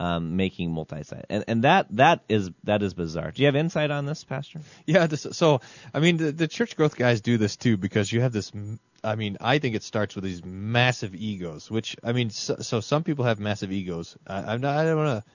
um, 0.00 0.36
making 0.36 0.70
multi-site, 0.72 1.26
and 1.28 1.44
and 1.46 1.64
that 1.64 1.86
that 1.96 2.20
is 2.28 2.50
that 2.64 2.82
is 2.82 2.94
bizarre. 2.94 3.32
Do 3.32 3.42
you 3.42 3.46
have 3.46 3.56
insight 3.56 3.90
on 3.90 4.06
this, 4.06 4.24
Pastor? 4.24 4.60
Yeah, 4.86 5.06
this, 5.06 5.26
so 5.32 5.60
I 5.92 6.00
mean 6.00 6.16
the, 6.16 6.32
the 6.32 6.48
church 6.48 6.74
growth 6.76 6.96
guys 6.96 7.20
do 7.20 7.36
this 7.36 7.56
too 7.56 7.76
because 7.76 8.10
you 8.10 8.22
have 8.22 8.32
this. 8.32 8.50
m- 8.54 8.80
I 9.04 9.14
mean, 9.16 9.36
I 9.40 9.58
think 9.58 9.74
it 9.76 9.82
starts 9.82 10.14
with 10.14 10.24
these 10.24 10.42
massive 10.44 11.14
egos, 11.14 11.70
which 11.70 11.96
I 12.02 12.12
mean, 12.12 12.30
so, 12.30 12.56
so 12.60 12.80
some 12.80 13.02
people 13.04 13.24
have 13.26 13.38
massive 13.40 13.72
egos. 13.72 14.16
I, 14.26 14.54
I'm 14.54 14.60
not. 14.62 14.76
I 14.78 14.84
don't 14.84 14.96
want 15.04 15.24
to 15.24 15.30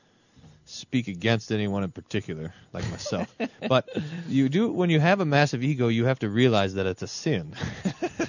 speak 0.65 1.07
against 1.07 1.51
anyone 1.51 1.84
in 1.84 1.91
particular, 1.91 2.53
like 2.74 2.89
myself, 2.89 3.34
but 3.69 3.89
you 4.27 4.50
do 4.50 4.72
when 4.72 4.89
you 4.89 5.00
have 5.00 5.19
a 5.19 5.25
massive 5.25 5.63
ego, 5.63 5.88
you 5.88 6.05
have 6.05 6.19
to 6.19 6.29
realize 6.29 6.74
that 6.75 6.86
it's 6.86 7.01
a 7.01 7.07
sin. 7.07 7.53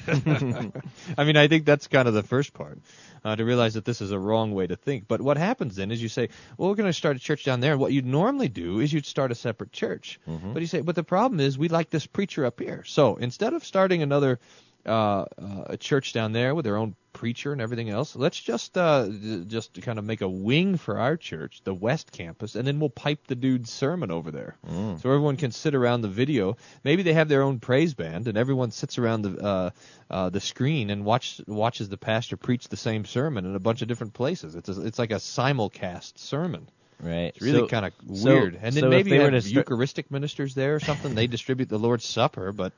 I 1.18 1.24
mean, 1.24 1.36
I 1.36 1.48
think 1.48 1.64
that's 1.64 1.88
kind 1.88 2.06
of 2.06 2.14
the 2.14 2.22
first 2.22 2.54
part. 2.54 2.78
Uh, 3.24 3.34
to 3.34 3.44
realize 3.44 3.74
that 3.74 3.84
this 3.84 4.00
is 4.00 4.12
a 4.12 4.18
wrong 4.18 4.54
way 4.54 4.68
to 4.68 4.76
think. 4.76 5.08
But 5.08 5.20
what 5.20 5.36
happens 5.36 5.74
then 5.74 5.90
is 5.90 6.00
you 6.00 6.08
say, 6.08 6.28
well, 6.56 6.68
we're 6.68 6.76
going 6.76 6.88
to 6.88 6.92
start 6.92 7.16
a 7.16 7.18
church 7.18 7.42
down 7.42 7.58
there. 7.58 7.72
And 7.72 7.80
what 7.80 7.92
you'd 7.92 8.06
normally 8.06 8.46
do 8.46 8.78
is 8.78 8.92
you'd 8.92 9.04
start 9.04 9.32
a 9.32 9.34
separate 9.34 9.72
church. 9.72 10.20
But 10.52 10.60
you 10.62 10.68
say, 10.68 10.80
but 10.80 10.94
the 10.94 11.02
problem 11.02 11.40
is 11.40 11.58
we 11.58 11.66
like 11.66 11.90
this 11.90 12.06
preacher 12.06 12.46
up 12.46 12.60
here. 12.60 12.84
So 12.84 13.16
instead 13.16 13.52
of 13.52 13.64
starting 13.64 14.00
another 14.00 14.38
uh, 14.86 14.90
uh, 14.90 15.24
a 15.66 15.76
church 15.76 16.12
down 16.12 16.32
there 16.32 16.54
with 16.54 16.64
their 16.64 16.76
own 16.76 16.94
preacher 17.12 17.50
and 17.50 17.62
everything 17.62 17.88
else, 17.88 18.14
let's 18.14 18.38
just 18.38 18.76
uh, 18.76 19.08
just 19.48 19.80
kind 19.82 19.98
of 19.98 20.04
make 20.04 20.20
a 20.20 20.28
wing 20.28 20.76
for 20.76 20.98
our 20.98 21.16
church, 21.16 21.62
the 21.64 21.72
West 21.72 22.12
Campus, 22.12 22.54
and 22.54 22.66
then 22.66 22.78
we'll 22.78 22.90
pipe 22.90 23.26
the 23.26 23.34
dude's 23.34 23.70
sermon 23.70 24.10
over 24.10 24.30
there, 24.30 24.56
so 24.68 24.98
everyone 25.04 25.36
can 25.38 25.50
sit 25.50 25.74
around 25.74 26.02
the 26.02 26.08
video. 26.08 26.56
Maybe 26.84 27.02
they 27.02 27.14
have 27.14 27.28
their 27.28 27.42
own 27.42 27.58
praise 27.58 27.94
band, 27.94 28.28
and 28.28 28.36
everyone 28.36 28.70
sits 28.70 28.98
around 28.98 29.22
the 29.22 29.42
uh, 29.42 29.70
uh, 30.10 30.30
the 30.30 30.40
screen 30.40 30.90
and 30.90 31.04
watch 31.04 31.40
watches 31.46 31.88
the 31.88 31.96
pastor 31.96 32.36
preach 32.36 32.68
the 32.68 32.76
same 32.76 33.04
sermon 33.06 33.46
in 33.46 33.54
a 33.54 33.60
bunch 33.60 33.80
of 33.82 33.88
different 33.88 34.12
places. 34.12 34.54
It's 34.54 34.68
a, 34.68 34.82
it's 34.86 34.98
like 34.98 35.10
a 35.10 35.14
simulcast 35.16 36.18
sermon. 36.18 36.68
Right. 37.00 37.32
It's 37.34 37.42
really 37.42 37.60
So- 37.60 37.66
kind 37.68 37.86
of 37.86 37.92
so- 38.18 38.24
weird. 38.32 38.54
and 38.60 38.74
then 38.74 38.82
so 38.84 38.88
maybe 38.88 39.10
they 39.10 39.18
were 39.18 39.30
have 39.30 39.42
start- 39.42 39.54
Eucharistic 39.68 40.10
ministers 40.10 40.54
there 40.54 40.74
or 40.76 40.80
something. 40.80 41.14
they 41.14 41.26
distribute 41.26 41.68
the 41.68 41.78
Lord's 41.78 42.04
Supper, 42.06 42.52
but 42.52 42.72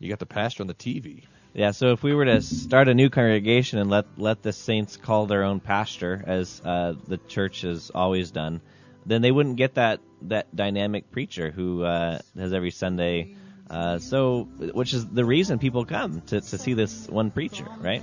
you 0.00 0.08
got 0.08 0.18
the 0.18 0.26
pastor 0.26 0.62
on 0.62 0.66
the 0.66 0.74
TV. 0.74 1.22
Yeah, 1.52 1.72
so 1.72 1.92
if 1.92 2.02
we 2.02 2.14
were 2.14 2.24
to 2.24 2.42
start 2.42 2.88
a 2.88 2.94
new 2.94 3.10
congregation 3.10 3.78
and 3.78 3.90
let 3.90 4.06
let 4.16 4.42
the 4.42 4.52
saints 4.52 4.96
call 4.96 5.26
their 5.26 5.44
own 5.44 5.60
pastor, 5.60 6.22
as 6.26 6.60
uh, 6.64 6.94
the 7.06 7.18
church 7.18 7.62
has 7.62 7.90
always 7.94 8.30
done, 8.30 8.60
then 9.04 9.20
they 9.20 9.30
wouldn't 9.30 9.56
get 9.56 9.74
that 9.74 10.00
that 10.22 10.54
dynamic 10.54 11.10
preacher 11.10 11.50
who 11.50 11.82
uh, 11.82 12.18
has 12.36 12.52
every 12.52 12.70
Sunday. 12.70 13.36
Uh, 13.68 13.98
so, 13.98 14.48
which 14.74 14.94
is 14.94 15.06
the 15.06 15.24
reason 15.24 15.58
people 15.58 15.84
come 15.84 16.22
to 16.22 16.40
to 16.40 16.58
see 16.58 16.74
this 16.74 17.06
one 17.08 17.30
preacher, 17.30 17.66
right? 17.80 18.02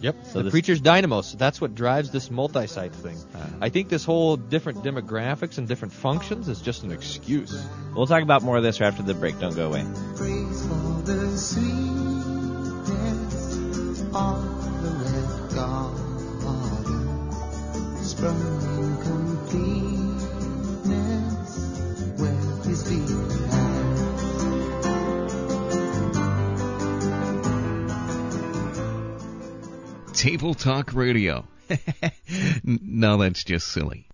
Yep. 0.00 0.16
So 0.26 0.38
the 0.38 0.44
this- 0.44 0.50
preacher's 0.52 0.80
So 0.80 1.36
That's 1.36 1.60
what 1.60 1.74
drives 1.74 2.10
this 2.10 2.30
multi-site 2.30 2.94
thing. 2.94 3.16
Uh-huh. 3.34 3.48
I 3.60 3.68
think 3.68 3.88
this 3.88 4.04
whole 4.04 4.36
different 4.36 4.84
demographics 4.84 5.58
and 5.58 5.66
different 5.66 5.92
functions 5.92 6.48
is 6.48 6.60
just 6.60 6.84
an 6.84 6.92
excuse. 6.92 7.66
We'll 7.94 8.06
talk 8.06 8.22
about 8.22 8.42
more 8.42 8.56
of 8.56 8.62
this 8.62 8.80
right 8.80 8.86
after 8.86 9.02
the 9.02 9.14
break. 9.14 9.38
Don't 9.40 9.56
go 9.56 9.66
away. 9.66 9.84
Sweetness 11.38 12.88
of 14.12 14.42
the 14.82 14.90
red 15.04 15.30
garden, 15.54 17.06
sprung 18.02 18.42
in 18.74 18.90
completeness 19.04 20.18
where 22.18 22.42
his 22.66 22.80
feet 22.88 23.10
had. 23.52 23.78
Table 30.14 30.54
Talk 30.54 30.92
Radio. 30.92 31.46
no, 32.64 33.18
that's 33.18 33.44
just 33.44 33.68
silly. 33.68 34.08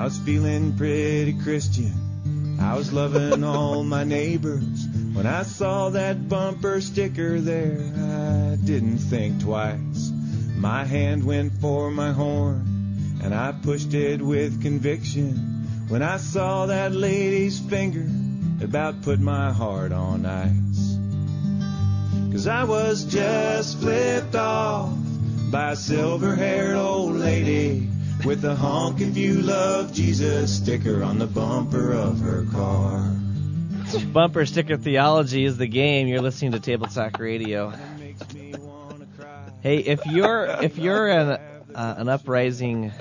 I 0.00 0.04
was 0.04 0.16
feeling 0.16 0.78
pretty 0.78 1.34
Christian. 1.34 2.58
I 2.58 2.74
was 2.74 2.90
loving 2.90 3.44
all 3.44 3.84
my 3.84 4.02
neighbors. 4.02 4.88
When 5.12 5.26
I 5.26 5.42
saw 5.42 5.90
that 5.90 6.26
bumper 6.26 6.80
sticker 6.80 7.38
there, 7.38 7.82
I 7.98 8.56
didn't 8.64 8.96
think 8.96 9.42
twice. 9.42 10.10
My 10.56 10.86
hand 10.86 11.22
went 11.22 11.52
for 11.60 11.90
my 11.90 12.12
horn, 12.12 13.20
and 13.22 13.34
I 13.34 13.52
pushed 13.52 13.92
it 13.92 14.22
with 14.22 14.62
conviction. 14.62 15.34
When 15.88 16.00
I 16.00 16.16
saw 16.16 16.64
that 16.64 16.92
lady's 16.92 17.60
finger, 17.60 18.08
it 18.58 18.64
about 18.64 19.02
put 19.02 19.20
my 19.20 19.52
heart 19.52 19.92
on 19.92 20.24
ice. 20.24 20.96
Cause 22.32 22.46
I 22.46 22.64
was 22.64 23.04
just 23.04 23.80
flipped 23.80 24.34
off 24.34 24.96
by 25.50 25.72
a 25.72 25.76
silver 25.76 26.34
haired 26.34 26.76
old 26.76 27.16
lady 27.16 27.89
with 28.24 28.44
a 28.44 28.54
honkin' 28.54 29.10
view 29.10 29.34
love 29.34 29.92
Jesus 29.92 30.56
sticker 30.56 31.02
on 31.02 31.18
the 31.18 31.26
bumper 31.26 31.92
of 31.92 32.20
her 32.20 32.44
car. 32.52 33.16
Bumper 34.12 34.46
sticker 34.46 34.76
theology 34.76 35.44
is 35.44 35.56
the 35.56 35.66
game. 35.66 36.06
You're 36.06 36.20
listening 36.20 36.52
to 36.52 36.60
Table 36.60 36.86
Talk 36.86 37.18
Radio. 37.18 37.72
Hey, 39.62 39.78
if 39.78 40.06
you're 40.06 40.46
if 40.62 40.78
you're 40.78 41.08
an 41.08 41.28
uh, 41.74 41.94
an 41.98 42.08
uprising 42.08 42.92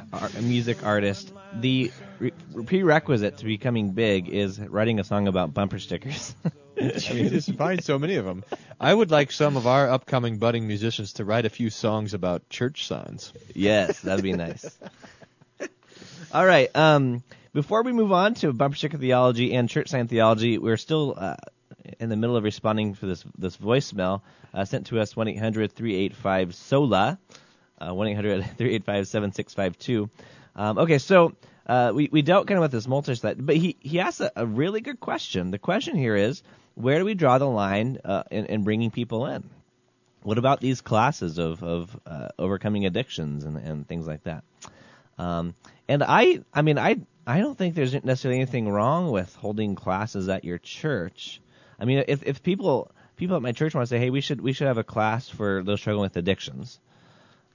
music 0.42 0.86
artist, 0.86 1.32
the 1.54 1.92
re- 2.20 2.34
prerequisite 2.66 3.38
to 3.38 3.46
becoming 3.46 3.92
big 3.92 4.30
is 4.30 4.60
writing 4.60 5.00
a 5.00 5.04
song 5.04 5.28
about 5.28 5.54
bumper 5.54 5.80
stickers. 5.80 6.36
just 6.98 7.54
find 7.56 7.84
so 7.84 8.00
many 8.00 8.16
of 8.16 8.26
them. 8.26 8.44
I 8.80 8.94
would 8.94 9.12
like 9.12 9.32
some 9.32 9.58
of 9.58 9.68
our 9.68 9.90
upcoming 9.90 10.38
budding 10.38 10.68
musicians 10.68 11.14
to 11.14 11.26
write 11.26 11.46
a 11.46 11.50
few 11.50 11.70
songs 11.70 12.14
about 12.14 12.50
church 12.50 12.88
signs. 12.88 13.34
Yes, 13.54 14.02
that'd 14.02 14.24
be 14.24 14.34
nice. 14.34 14.78
All 16.32 16.46
right. 16.46 16.74
Um, 16.76 17.24
before 17.54 17.84
we 17.84 17.92
move 17.92 18.12
on 18.12 18.36
to 18.36 18.54
bumper 18.54 18.78
sticker 18.78 18.98
theology 18.98 19.54
and 19.54 19.68
church 19.68 19.90
sign 19.90 20.08
theology, 20.08 20.58
we're 20.58 20.78
still 20.78 21.16
uh, 21.18 21.36
in 22.00 22.10
the 22.10 22.16
middle 22.16 22.38
of 22.38 22.44
responding 22.44 22.94
for 22.94 23.08
this 23.08 23.26
this 23.38 23.58
voicemail 23.58 24.22
uh, 24.54 24.64
sent 24.64 24.88
to 24.88 25.00
us 25.00 25.16
one 25.16 25.28
385 25.28 26.56
sola 26.56 27.20
uh, 27.82 27.94
one 27.94 28.08
385 28.16 29.08
7652 29.08 30.10
Um 30.56 30.78
Okay, 30.78 30.98
so. 30.98 31.34
Uh, 31.68 31.92
we, 31.94 32.10
we 32.12 32.24
dealt 32.24 32.48
kind 32.48 32.58
of 32.58 32.64
with 32.64 32.72
this 32.72 32.88
multi-site, 32.88 33.36
but 33.38 33.56
he, 33.56 33.78
he 33.80 34.00
asked 34.00 34.22
a, 34.22 34.32
a 34.36 34.44
really 34.44 34.82
good 34.82 35.00
question. 35.00 35.52
The 35.52 35.60
question 35.60 35.96
here 35.96 36.16
is, 36.16 36.42
where 36.80 36.98
do 36.98 37.06
we 37.06 37.14
draw 37.14 37.38
the 37.38 37.48
line 37.48 38.00
uh, 38.06 38.24
in, 38.32 38.46
in 38.46 38.64
bringing 38.64 38.90
people 38.90 39.26
in? 39.26 39.44
What 40.24 40.38
about 40.38 40.62
these 40.62 40.82
classes 40.82 41.38
of 41.38 41.62
of 41.64 42.00
uh, 42.06 42.30
overcoming 42.38 42.86
addictions 42.86 43.44
and, 43.44 43.58
and 43.58 43.88
things 43.88 44.08
like 44.08 44.24
that? 44.24 44.44
Um, 45.18 45.56
and 45.88 46.04
I, 46.04 46.40
I 46.54 46.62
mean, 46.62 46.78
I 46.78 46.98
I 47.28 47.40
don't 47.40 47.58
think 47.58 47.76
there's 47.76 47.94
necessarily 47.94 48.40
anything 48.40 48.70
wrong 48.70 49.12
with 49.12 49.36
holding 49.36 49.76
classes 49.76 50.30
at 50.30 50.46
your 50.46 50.58
church. 50.58 51.42
I 51.80 51.86
mean, 51.86 52.04
if 52.08 52.24
if 52.24 52.44
people 52.44 52.92
people 53.18 53.36
at 53.36 53.42
my 53.42 53.52
church 53.52 53.76
want 53.76 53.88
to 53.88 53.90
say, 53.90 54.00
hey, 54.00 54.10
we 54.10 54.22
should 54.22 54.40
we 54.40 54.54
should 54.54 54.68
have 54.68 54.78
a 54.78 54.84
class 54.84 55.28
for 55.28 55.64
those 55.64 55.82
struggling 55.82 56.04
with 56.04 56.18
addictions, 56.18 56.80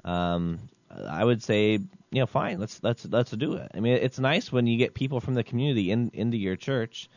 um, 0.05 0.59
I 0.91 1.25
would 1.25 1.43
say, 1.43 1.73
you 1.73 2.21
know, 2.21 2.27
fine, 2.27 2.61
let's 2.61 2.83
let's 2.83 3.07
let's 3.07 3.31
do 3.31 3.55
it. 3.55 3.71
I 3.75 3.81
mean, 3.81 3.95
it's 3.95 4.19
nice 4.19 4.53
when 4.53 4.67
you 4.67 4.77
get 4.77 4.95
people 4.95 5.21
from 5.21 5.35
the 5.35 5.45
community 5.45 5.91
in 5.91 6.11
into 6.13 6.37
your 6.37 6.57
church, 6.57 7.09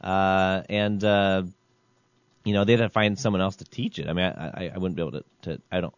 uh, 0.00 0.62
and 0.68 1.02
uh, 1.02 1.42
you 2.44 2.52
know, 2.52 2.64
they'd 2.64 2.80
have 2.80 2.90
to 2.90 2.92
find 2.92 3.18
someone 3.18 3.42
else 3.42 3.56
to 3.56 3.64
teach 3.64 3.98
it. 3.98 4.08
I 4.08 4.12
mean, 4.12 4.24
I, 4.24 4.46
I, 4.46 4.72
I 4.74 4.78
wouldn't 4.78 4.96
be 4.96 5.02
able 5.02 5.12
to, 5.12 5.24
to. 5.42 5.60
I 5.70 5.80
don't. 5.80 5.94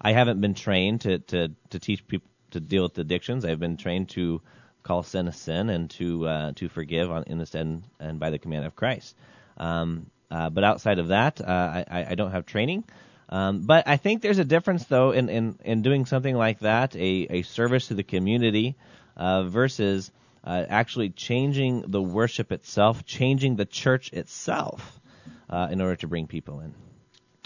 I 0.00 0.12
haven't 0.12 0.40
been 0.40 0.54
trained 0.54 1.02
to, 1.02 1.18
to, 1.18 1.48
to 1.70 1.78
teach 1.78 2.06
people 2.06 2.28
to 2.52 2.60
deal 2.60 2.84
with 2.84 2.96
addictions. 2.98 3.44
I've 3.44 3.60
been 3.60 3.76
trained 3.76 4.08
to 4.10 4.40
call 4.82 5.02
sin 5.02 5.28
a 5.28 5.32
sin 5.32 5.68
and 5.68 5.90
to 5.90 6.26
uh, 6.26 6.52
to 6.56 6.68
forgive 6.68 7.10
on 7.10 7.24
in 7.24 7.38
the 7.38 7.58
and, 7.58 7.82
and 7.98 8.20
by 8.20 8.30
the 8.30 8.38
command 8.38 8.66
of 8.66 8.76
Christ. 8.76 9.16
Um, 9.56 10.06
uh, 10.30 10.48
but 10.48 10.64
outside 10.64 10.98
of 11.00 11.08
that, 11.08 11.40
uh, 11.40 11.84
I, 11.90 12.06
I 12.10 12.14
don't 12.14 12.30
have 12.30 12.46
training. 12.46 12.84
Um, 13.28 13.62
but 13.62 13.86
I 13.86 13.96
think 13.96 14.22
there's 14.22 14.38
a 14.38 14.44
difference, 14.44 14.84
though, 14.86 15.12
in, 15.12 15.28
in, 15.28 15.58
in 15.64 15.82
doing 15.82 16.06
something 16.06 16.34
like 16.34 16.60
that, 16.60 16.96
a, 16.96 17.26
a 17.30 17.42
service 17.42 17.88
to 17.88 17.94
the 17.94 18.02
community, 18.02 18.76
uh, 19.16 19.44
versus 19.44 20.10
uh, 20.44 20.64
actually 20.68 21.10
changing 21.10 21.82
the 21.88 22.02
worship 22.02 22.52
itself, 22.52 23.04
changing 23.04 23.56
the 23.56 23.66
church 23.66 24.12
itself, 24.12 25.00
uh, 25.48 25.68
in 25.70 25.80
order 25.80 25.96
to 25.96 26.06
bring 26.06 26.26
people 26.26 26.60
in. 26.60 26.74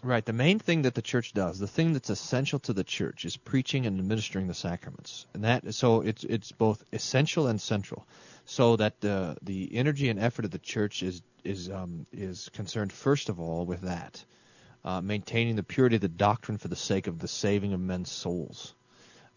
Right. 0.05 0.25
The 0.25 0.35
main 0.35 0.59
thing 0.59 0.83
that 0.83 0.95
the 0.95 1.01
church 1.01 1.33
does, 1.33 1.59
the 1.59 1.67
thing 1.67 1.95
that's 1.95 2.11
essential 2.11 2.59
to 2.61 2.75
the 2.75 2.85
church, 2.85 3.25
is 3.25 3.39
preaching 3.39 3.87
and 3.87 3.99
administering 3.99 4.49
the 4.49 4.55
sacraments, 4.55 5.25
and 5.33 5.45
that 5.45 5.75
so 5.75 6.03
it's 6.03 6.25
it's 6.25 6.53
both 6.53 6.85
essential 6.93 7.47
and 7.47 7.59
central, 7.59 8.07
so 8.45 8.77
that 8.77 9.01
the 9.01 9.39
the 9.41 9.75
energy 9.75 10.11
and 10.11 10.21
effort 10.21 10.45
of 10.45 10.51
the 10.51 10.59
church 10.59 11.03
is 11.03 11.23
is 11.43 11.71
um, 11.71 12.07
is 12.13 12.51
concerned 12.53 12.93
first 12.93 13.31
of 13.31 13.41
all 13.41 13.65
with 13.65 13.81
that, 13.81 14.23
uh, 14.85 15.01
maintaining 15.01 15.57
the 15.57 15.63
purity 15.63 15.97
of 15.97 16.03
the 16.03 16.09
doctrine 16.09 16.59
for 16.59 16.69
the 16.69 16.77
sake 16.77 17.07
of 17.07 17.19
the 17.19 17.29
saving 17.29 17.73
of 17.73 17.81
men's 17.81 18.11
souls. 18.11 18.75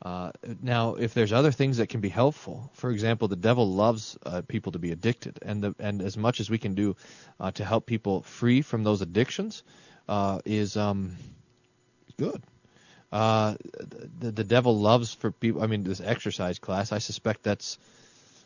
Uh, 0.01 0.31
now, 0.61 0.95
if 0.95 1.13
there's 1.13 1.33
other 1.33 1.51
things 1.51 1.77
that 1.77 1.89
can 1.89 2.01
be 2.01 2.09
helpful, 2.09 2.69
for 2.73 2.91
example, 2.91 3.27
the 3.27 3.35
devil 3.35 3.67
loves 3.67 4.17
uh, 4.25 4.41
people 4.47 4.71
to 4.71 4.79
be 4.79 4.91
addicted, 4.91 5.39
and 5.41 5.63
the, 5.63 5.75
and 5.79 6.01
as 6.01 6.15
much 6.15 6.39
as 6.39 6.49
we 6.49 6.57
can 6.57 6.75
do 6.75 6.95
uh, 7.39 7.51
to 7.51 7.65
help 7.65 7.85
people 7.85 8.21
free 8.21 8.61
from 8.61 8.83
those 8.83 9.01
addictions, 9.01 9.63
uh, 10.07 10.39
is 10.45 10.77
um, 10.77 11.15
good. 12.17 12.41
Uh, 13.11 13.55
the, 14.19 14.31
the 14.31 14.43
devil 14.43 14.77
loves 14.77 15.13
for 15.13 15.31
people. 15.31 15.63
I 15.63 15.67
mean, 15.67 15.83
this 15.83 16.01
exercise 16.01 16.59
class. 16.59 16.91
I 16.91 16.99
suspect 16.99 17.43
that's. 17.43 17.79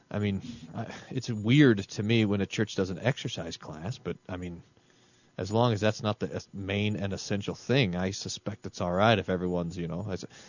I 0.10 0.20
mean, 0.20 0.42
I, 0.76 0.88
it's 1.10 1.30
weird 1.30 1.80
to 1.80 2.04
me 2.04 2.26
when 2.26 2.42
a 2.42 2.46
church 2.46 2.76
does 2.76 2.90
an 2.90 3.00
exercise 3.02 3.58
class, 3.58 3.98
but 3.98 4.18
I 4.28 4.38
mean, 4.38 4.62
as 5.38 5.52
long 5.52 5.74
as 5.74 5.82
that's 5.82 6.04
not 6.04 6.20
the 6.20 6.44
main 6.54 6.96
and 6.96 7.14
essential 7.14 7.56
thing, 7.56 7.96
I 7.96 8.12
suspect 8.12 8.66
it's 8.66 8.82
all 8.82 8.92
right 8.92 9.18
if 9.18 9.30
everyone's, 9.30 9.78
you 9.78 9.88
know. 9.88 10.04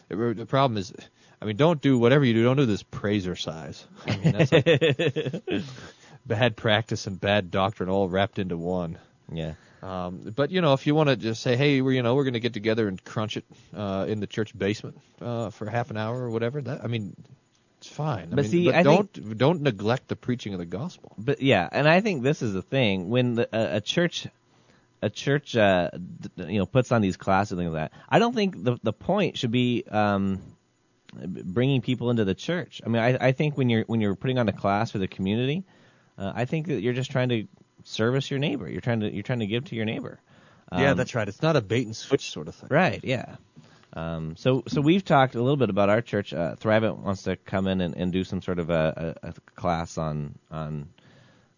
The 0.09 0.47
problem 0.47 0.77
is, 0.79 0.93
I 1.41 1.45
mean, 1.45 1.57
don't 1.57 1.81
do 1.81 1.99
whatever 1.99 2.25
you 2.25 2.35
do. 2.35 2.45
Don't 2.45 2.57
do 2.57 2.67
this 2.67 2.83
praiser 2.83 3.37
size. 3.37 3.85
I 4.07 4.17
mean, 4.17 4.33
that's 4.33 4.53
like 4.53 5.63
bad 6.27 6.57
practice 6.57 7.07
and 7.07 7.21
bad 7.21 7.51
doctrine 7.51 7.89
all 7.89 8.09
wrapped 8.09 8.39
into 8.39 8.57
one. 8.57 8.99
Yeah. 9.33 9.55
Um, 9.83 10.33
but 10.37 10.51
you 10.51 10.61
know, 10.61 10.75
if 10.75 10.87
you 10.87 10.95
want 10.95 11.09
to 11.09 11.17
just 11.17 11.43
say, 11.43 11.57
hey, 11.57 11.81
we're 11.81 11.93
you 11.93 12.03
know 12.03 12.15
we're 12.15 12.25
going 12.25 12.35
to 12.35 12.41
get 12.41 12.53
together 12.53 12.87
and 12.87 13.03
crunch 13.03 13.37
it 13.37 13.45
uh, 13.77 14.05
in 14.09 14.21
the 14.21 14.29
church 14.29 14.57
basement 14.57 15.01
uh, 15.21 15.51
for 15.51 15.69
half 15.69 15.91
an 15.91 15.97
hour 15.97 16.17
or 16.23 16.31
whatever, 16.31 16.61
that 16.63 16.85
I 16.85 16.87
mean, 16.87 17.17
it's 17.79 17.89
fine. 17.89 18.29
I 18.33 18.35
But 18.37 18.43
mean, 18.45 18.51
see, 18.51 18.65
but 18.67 18.75
I 18.77 18.83
don't 18.85 19.13
think- 19.13 19.37
don't 19.39 19.63
neglect 19.63 20.07
the 20.07 20.15
preaching 20.17 20.53
of 20.53 20.61
the 20.61 20.67
gospel. 20.67 21.13
But 21.19 21.43
yeah, 21.43 21.69
and 21.73 21.89
I 21.89 22.01
think 22.01 22.23
this 22.23 22.43
is 22.43 22.53
the 22.53 22.63
thing 22.63 23.11
when 23.11 23.35
the, 23.35 23.49
a, 23.53 23.77
a 23.79 23.81
church, 23.81 24.29
a 25.03 25.11
church, 25.11 25.57
uh, 25.57 25.91
d- 25.93 26.31
you 26.53 26.59
know, 26.59 26.67
puts 26.67 26.93
on 26.93 27.03
these 27.03 27.17
classes 27.17 27.53
and 27.53 27.61
things 27.61 27.73
like 27.73 27.91
that. 27.91 27.99
I 28.09 28.19
don't 28.19 28.35
think 28.35 28.63
the 28.63 28.79
the 28.83 28.93
point 28.93 29.37
should 29.37 29.51
be 29.51 29.85
um, 29.91 30.41
bringing 31.15 31.83
people 31.83 32.11
into 32.11 32.25
the 32.25 32.35
church. 32.35 32.81
I 32.85 32.89
mean, 32.89 33.03
I, 33.03 33.29
I 33.29 33.33
think 33.33 33.57
when 33.59 33.69
you're 33.69 33.85
when 33.87 34.01
you're 34.01 34.15
putting 34.15 34.39
on 34.39 34.49
a 34.49 34.53
class 34.53 34.91
for 34.93 34.99
the 34.99 35.09
community, 35.09 35.65
uh, 36.19 36.33
I 36.35 36.45
think 36.45 36.69
that 36.69 36.81
you're 36.81 36.93
just 36.95 37.11
trying 37.11 37.29
to 37.31 37.47
service 37.85 38.31
your 38.31 38.39
neighbor. 38.41 38.69
You're 38.71 38.81
trying 38.81 39.01
to 39.01 39.13
you're 39.13 39.23
trying 39.25 39.41
to 39.41 39.47
give 39.47 39.65
to 39.67 39.75
your 39.75 39.85
neighbor. 39.85 40.21
yeah, 40.73 40.93
Um, 40.93 40.97
that's 40.97 41.15
right. 41.15 41.29
It's 41.29 41.43
not 41.43 41.57
a 41.57 41.61
bait 41.61 41.85
and 41.87 41.97
switch 41.97 42.31
sort 42.31 42.49
of 42.49 42.55
thing. 42.55 42.69
Right. 42.71 43.01
Yeah. 43.03 43.37
Um, 43.95 44.37
so 44.37 44.63
so 44.69 44.81
we've 44.81 45.05
talked 45.05 45.35
a 45.35 45.43
little 45.43 45.59
bit 45.59 45.69
about 45.69 45.91
our 45.91 46.01
church. 46.01 46.33
Uh, 46.33 46.55
Thrivent 46.57 46.99
wants 46.99 47.25
to 47.25 47.37
come 47.37 47.67
in 47.67 47.81
and, 47.83 47.95
and 47.95 48.11
do 48.13 48.25
some 48.25 48.41
sort 48.41 48.59
of 48.59 48.71
a, 48.71 49.17
a, 49.23 49.29
a 49.29 49.33
class 49.55 49.99
on 49.99 50.39
on 50.51 50.89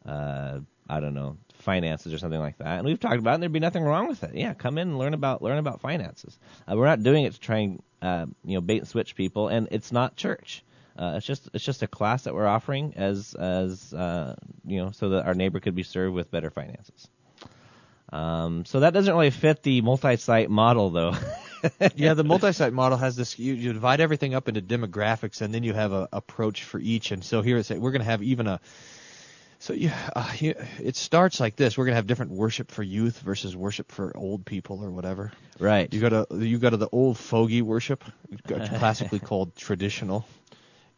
uh, 0.05 0.59
I 0.89 1.01
don't 1.01 1.15
know 1.15 1.37
finances 1.65 2.15
or 2.15 2.19
something 2.19 2.39
like 2.39 2.59
that. 2.59 2.79
And 2.79 2.87
we've 2.87 3.01
talked 3.01 3.19
about 3.19 3.33
it. 3.33 3.35
and 3.35 3.43
There'd 3.43 3.53
be 3.53 3.61
nothing 3.61 3.83
wrong 3.83 4.07
with 4.07 4.23
it. 4.23 4.35
Yeah, 4.35 4.55
come 4.55 4.79
in 4.79 4.89
and 4.89 4.99
learn 4.99 5.15
about 5.15 5.43
learn 5.43 5.59
about 5.59 5.81
finances. 5.81 6.39
Uh, 6.71 6.77
we're 6.77 6.87
not 6.87 7.03
doing 7.03 7.25
it 7.25 7.33
to 7.33 7.41
try 7.41 7.59
and 7.59 7.83
uh, 8.01 8.27
you 8.45 8.55
know 8.55 8.61
bait 8.61 8.79
and 8.79 8.89
switch 8.89 9.17
people, 9.17 9.49
and 9.49 9.69
it's 9.71 9.91
not 9.91 10.17
church. 10.17 10.63
Uh, 10.97 11.15
it's 11.17 11.27
just 11.27 11.49
it's 11.53 11.65
just 11.65 11.83
a 11.83 11.89
class 11.89 12.25
that 12.25 12.35
we're 12.35 12.47
offering 12.47 12.95
as 12.97 13.35
as 13.35 13.93
uh, 13.93 14.37
you 14.65 14.79
know 14.79 14.93
so 14.93 15.11
that 15.11 15.27
our 15.27 15.35
neighbor 15.35 15.59
could 15.59 15.75
be 15.75 15.83
served 15.83 16.15
with 16.15 16.31
better 16.31 16.51
finances. 16.51 17.09
Um, 18.15 18.65
so 18.65 18.81
that 18.81 18.93
doesn't 18.93 19.13
really 19.13 19.31
fit 19.31 19.63
the 19.63 19.81
multi-site 19.81 20.49
model, 20.49 20.91
though. 20.91 21.17
yeah, 21.97 22.15
the 22.15 22.23
multi-site 22.23 22.73
model 22.73 22.97
has 22.97 23.17
this. 23.17 23.39
You, 23.41 23.55
you 23.55 23.73
divide 23.73 24.01
everything 24.01 24.35
up 24.35 24.49
into 24.49 24.63
demographics, 24.63 25.41
and 25.41 25.53
then 25.53 25.65
you 25.65 25.73
have 25.73 25.93
a 25.93 26.09
approach 26.13 26.63
for 26.63 26.79
each. 26.79 27.11
And 27.11 27.25
so 27.25 27.43
here 27.43 27.57
it's 27.57 27.71
we're 27.71 27.91
going 27.91 28.03
to 28.03 28.07
have 28.07 28.23
even 28.23 28.47
a. 28.47 28.61
So 29.59 29.73
yeah, 29.73 29.97
uh, 30.15 30.31
it 30.41 30.97
starts 30.97 31.41
like 31.41 31.57
this. 31.57 31.79
We're 31.79 31.85
going 31.85 31.93
to 31.93 31.97
have 31.97 32.07
different 32.07 32.33
worship 32.33 32.71
for 32.71 32.83
youth 32.83 33.21
versus 33.21 33.57
worship 33.57 33.91
for 33.91 34.17
old 34.17 34.45
people 34.45 34.85
or 34.85 34.91
whatever. 34.91 35.33
Right. 35.59 35.93
You 35.93 36.01
go 36.01 36.09
to 36.09 36.45
you 36.45 36.59
go 36.59 36.71
to 36.71 36.77
the 36.77 36.89
old 36.91 37.19
fogey 37.19 37.63
worship, 37.63 38.05
classically 38.47 39.19
called 39.21 39.57
traditional, 39.57 40.27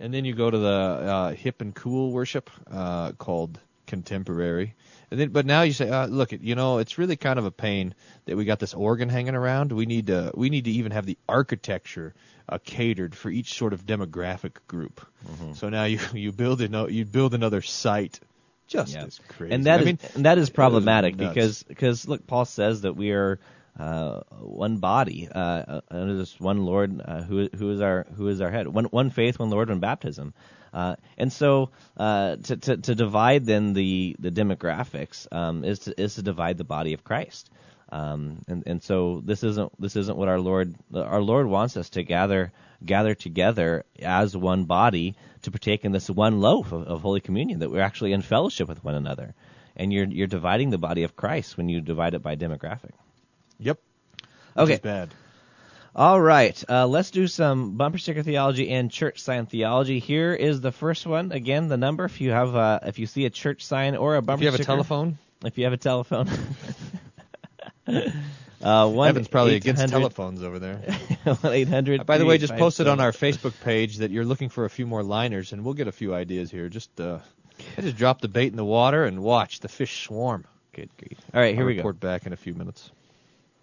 and 0.01 0.13
then 0.13 0.25
you 0.25 0.35
go 0.35 0.51
to 0.51 0.59
the 0.59 0.69
uh, 0.69 1.31
hip 1.33 1.61
and 1.61 1.75
cool 1.75 2.13
worship 2.13 2.51
uh, 2.71 3.13
called 3.13 3.59
contemporary. 3.87 4.75
And 5.11 5.21
then, 5.21 5.29
but 5.29 5.47
now 5.47 5.63
you 5.63 5.73
say, 5.73 5.89
uh, 5.89 6.07
look, 6.07 6.33
you 6.33 6.57
know, 6.57 6.79
it's 6.79 6.99
really 6.99 7.17
kind 7.17 7.39
of 7.39 7.45
a 7.45 7.51
pain 7.51 7.95
that 8.25 8.37
we 8.37 8.45
got 8.45 8.59
this 8.59 8.75
organ 8.75 9.09
hanging 9.09 9.35
around. 9.35 9.73
We 9.73 9.87
need 9.87 10.09
to 10.09 10.33
we 10.35 10.51
need 10.51 10.65
to 10.65 10.71
even 10.73 10.93
have 10.93 11.07
the 11.07 11.19
architecture 11.29 12.15
uh, 12.49 12.59
catered 12.65 13.15
for 13.15 13.31
each 13.31 13.55
sort 13.55 13.73
of 13.73 13.87
demographic 13.87 14.55
group. 14.67 15.07
Mm-hmm. 15.27 15.53
So 15.53 15.69
now 15.69 15.85
you 15.85 16.01
you 16.13 16.33
build 16.33 16.61
an, 16.61 16.93
you 16.93 17.05
build 17.05 17.35
another 17.35 17.63
site. 17.63 18.19
Just 18.67 18.95
Yeah. 18.95 19.05
as 19.05 19.21
crazy. 19.29 19.55
And 19.55 19.65
that 19.67 19.81
I 19.81 19.83
is 19.83 19.87
mean, 19.87 19.99
and 20.15 20.25
that 20.27 20.39
is 20.39 20.51
problematic 20.51 21.17
because 21.17 21.63
because 21.63 22.09
look, 22.09 22.27
Paul 22.27 22.45
says 22.45 22.83
that 22.83 22.95
we 22.97 23.13
are 23.13 23.39
uh, 23.79 24.21
one 24.41 24.79
body 24.79 25.29
uh, 25.31 25.81
under 25.91 26.17
this 26.17 26.39
one 26.41 26.65
Lord 26.65 27.01
uh, 27.05 27.23
who 27.23 27.49
who 27.57 27.71
is 27.71 27.81
our 27.81 28.07
who 28.17 28.29
is 28.29 28.41
our 28.41 28.51
head. 28.51 28.67
One 28.67 28.87
one 28.87 29.11
faith, 29.11 29.39
one 29.39 29.51
Lord, 29.51 29.69
one 29.69 29.81
baptism. 29.81 30.35
Uh, 30.73 30.97
and 31.17 31.33
so 31.33 31.71
uh, 31.97 32.37
to, 32.37 32.57
to 32.57 32.77
to 32.77 32.95
divide 32.95 33.47
then 33.47 33.73
the 33.73 34.17
the 34.19 34.31
demographics 34.31 35.27
um, 35.33 35.65
is 35.65 35.81
to 35.81 36.01
is 36.01 36.17
to 36.17 36.23
divide 36.23 36.59
the 36.59 36.65
body 36.65 36.93
of 36.93 37.05
Christ. 37.05 37.51
Um, 37.91 38.43
and 38.49 38.65
and 38.67 38.83
so 38.83 39.23
this 39.25 39.45
isn't 39.45 39.81
this 39.81 39.97
isn't 39.97 40.17
what 40.19 40.29
our 40.29 40.41
Lord 40.41 40.75
our 40.95 41.23
Lord 41.23 41.47
wants 41.47 41.77
us 41.77 41.91
to 41.91 42.03
gather 42.03 42.53
gather 42.85 43.15
together 43.15 43.85
as 44.03 44.37
one 44.37 44.65
body 44.65 45.15
to 45.43 45.51
partake 45.51 45.85
in 45.85 45.93
this 45.93 46.09
one 46.09 46.41
loaf 46.41 46.73
of, 46.73 46.83
of 46.85 47.03
Holy 47.03 47.21
Communion 47.21 47.61
that 47.61 47.71
we're 47.71 47.81
actually 47.81 48.13
in 48.13 48.23
fellowship 48.23 48.69
with 48.69 48.83
one 48.83 48.95
another. 48.95 49.35
And 49.77 49.93
you're 49.93 50.07
you're 50.07 50.27
dividing 50.27 50.71
the 50.71 50.79
body 50.79 51.03
of 51.03 51.17
Christ 51.17 51.57
when 51.57 51.69
you 51.69 51.81
divide 51.81 52.15
it 52.15 52.23
by 52.23 52.37
demographic. 52.37 52.93
Yep. 53.59 53.79
Okay. 54.57 54.79
Bad. 54.79 55.11
All 55.95 56.21
right, 56.21 56.63
uh, 56.69 56.87
let's 56.87 57.11
do 57.11 57.27
some 57.27 57.79
bumper 57.79 57.97
sticker 57.97 58.23
theology 58.23 58.69
and 58.69 58.91
church 58.91 59.23
sign 59.23 59.47
theology. 59.47 59.99
Here 59.99 60.35
is 60.35 60.61
the 60.61 60.71
first 60.71 61.07
one. 61.07 61.33
Again, 61.33 61.69
the 61.69 61.79
number 61.79 62.05
if 62.05 62.21
you 62.21 62.33
have 62.33 62.55
uh, 62.55 62.81
if 62.83 62.99
you 62.99 63.07
see 63.07 63.25
a 63.25 63.31
church 63.31 63.65
sign 63.65 63.97
or 63.97 64.17
a 64.17 64.21
bumper 64.21 64.43
sticker. 64.43 64.55
If 64.55 64.59
you 64.59 64.59
have 64.59 64.61
a 64.61 64.65
telephone, 64.65 65.19
if 65.43 65.57
you 65.57 65.65
have 65.65 65.73
a 65.73 65.79
telephone. 65.79 66.29
uh, 68.63 68.89
one 68.89 69.09
Evan's 69.09 69.29
probably 69.29 69.57
against 69.57 69.83
800 69.83 69.99
telephones 69.99 70.43
over 70.43 70.59
there. 70.59 70.77
one 71.25 71.53
eight 71.53 71.69
hundred. 71.69 72.07
By 72.07 72.19
the 72.19 72.25
way, 72.25 72.39
just 72.39 72.57
posted 72.57 72.87
on 72.87 73.01
our 73.01 73.13
Facebook 73.25 73.59
page 73.63 73.99
that 73.99 74.11
you're 74.11 74.25
looking 74.25 74.49
for 74.49 74.65
a 74.65 74.71
few 74.71 74.87
more 74.87 75.03
liners, 75.03 75.53
and 75.53 75.65
we'll 75.65 75.75
get 75.75 75.89
a 75.89 75.93
few 75.93 76.15
ideas 76.15 76.51
here. 76.51 76.69
Just 76.69 77.01
uh, 77.01 77.19
I 77.77 77.81
just 77.83 77.97
drop 77.97 78.21
the 78.21 78.29
bait 78.29 78.49
in 78.49 78.57
the 78.57 78.65
water 78.65 79.05
and 79.05 79.23
watch 79.23 79.61
the 79.61 79.69
fish 79.69 80.05
swarm. 80.05 80.47
Good 80.73 80.91
grief! 80.97 81.19
All 81.35 81.41
right, 81.41 81.55
here 81.55 81.63
I'll 81.63 81.67
we 81.67 81.75
go. 81.75 81.79
report 81.79 82.01
back 82.01 82.27
in 82.27 82.33
a 82.33 82.37
few 82.37 82.55
minutes. 82.55 82.91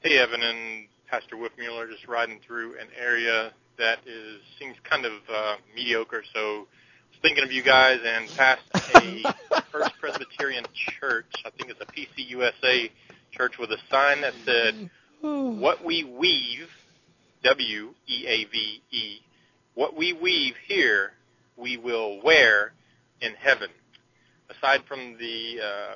Hey, 0.01 0.17
Evan 0.17 0.41
and 0.41 0.87
Pastor 1.07 1.35
Wolfmueller, 1.35 1.89
just 1.89 2.07
riding 2.07 2.39
through 2.45 2.77
an 2.79 2.87
area 2.99 3.51
that 3.77 3.99
is 4.05 4.41
seems 4.59 4.75
kind 4.83 5.05
of 5.05 5.13
uh, 5.33 5.55
mediocre. 5.75 6.23
So, 6.33 6.39
I 6.39 6.57
was 6.59 7.19
thinking 7.21 7.43
of 7.43 7.51
you 7.51 7.63
guys 7.63 7.99
and 8.05 8.29
passed 8.35 8.61
a 8.95 9.33
First 9.71 9.93
Presbyterian 9.99 10.65
Church. 10.73 11.31
I 11.45 11.49
think 11.51 11.71
it's 11.71 11.81
a 11.81 11.85
PCUSA 11.85 12.91
church 13.35 13.57
with 13.57 13.71
a 13.71 13.77
sign 13.89 14.21
that 14.21 14.33
said, 14.45 14.89
"What 15.21 15.83
we 15.83 16.03
weave, 16.03 16.69
W 17.43 17.93
E 18.07 18.25
A 18.27 18.45
V 18.45 18.81
E, 18.91 19.19
what 19.73 19.95
we 19.95 20.13
weave 20.13 20.55
here, 20.67 21.13
we 21.57 21.77
will 21.77 22.21
wear 22.21 22.73
in 23.21 23.33
heaven." 23.33 23.69
Aside 24.49 24.83
from 24.87 25.17
the 25.17 25.59
uh, 25.61 25.95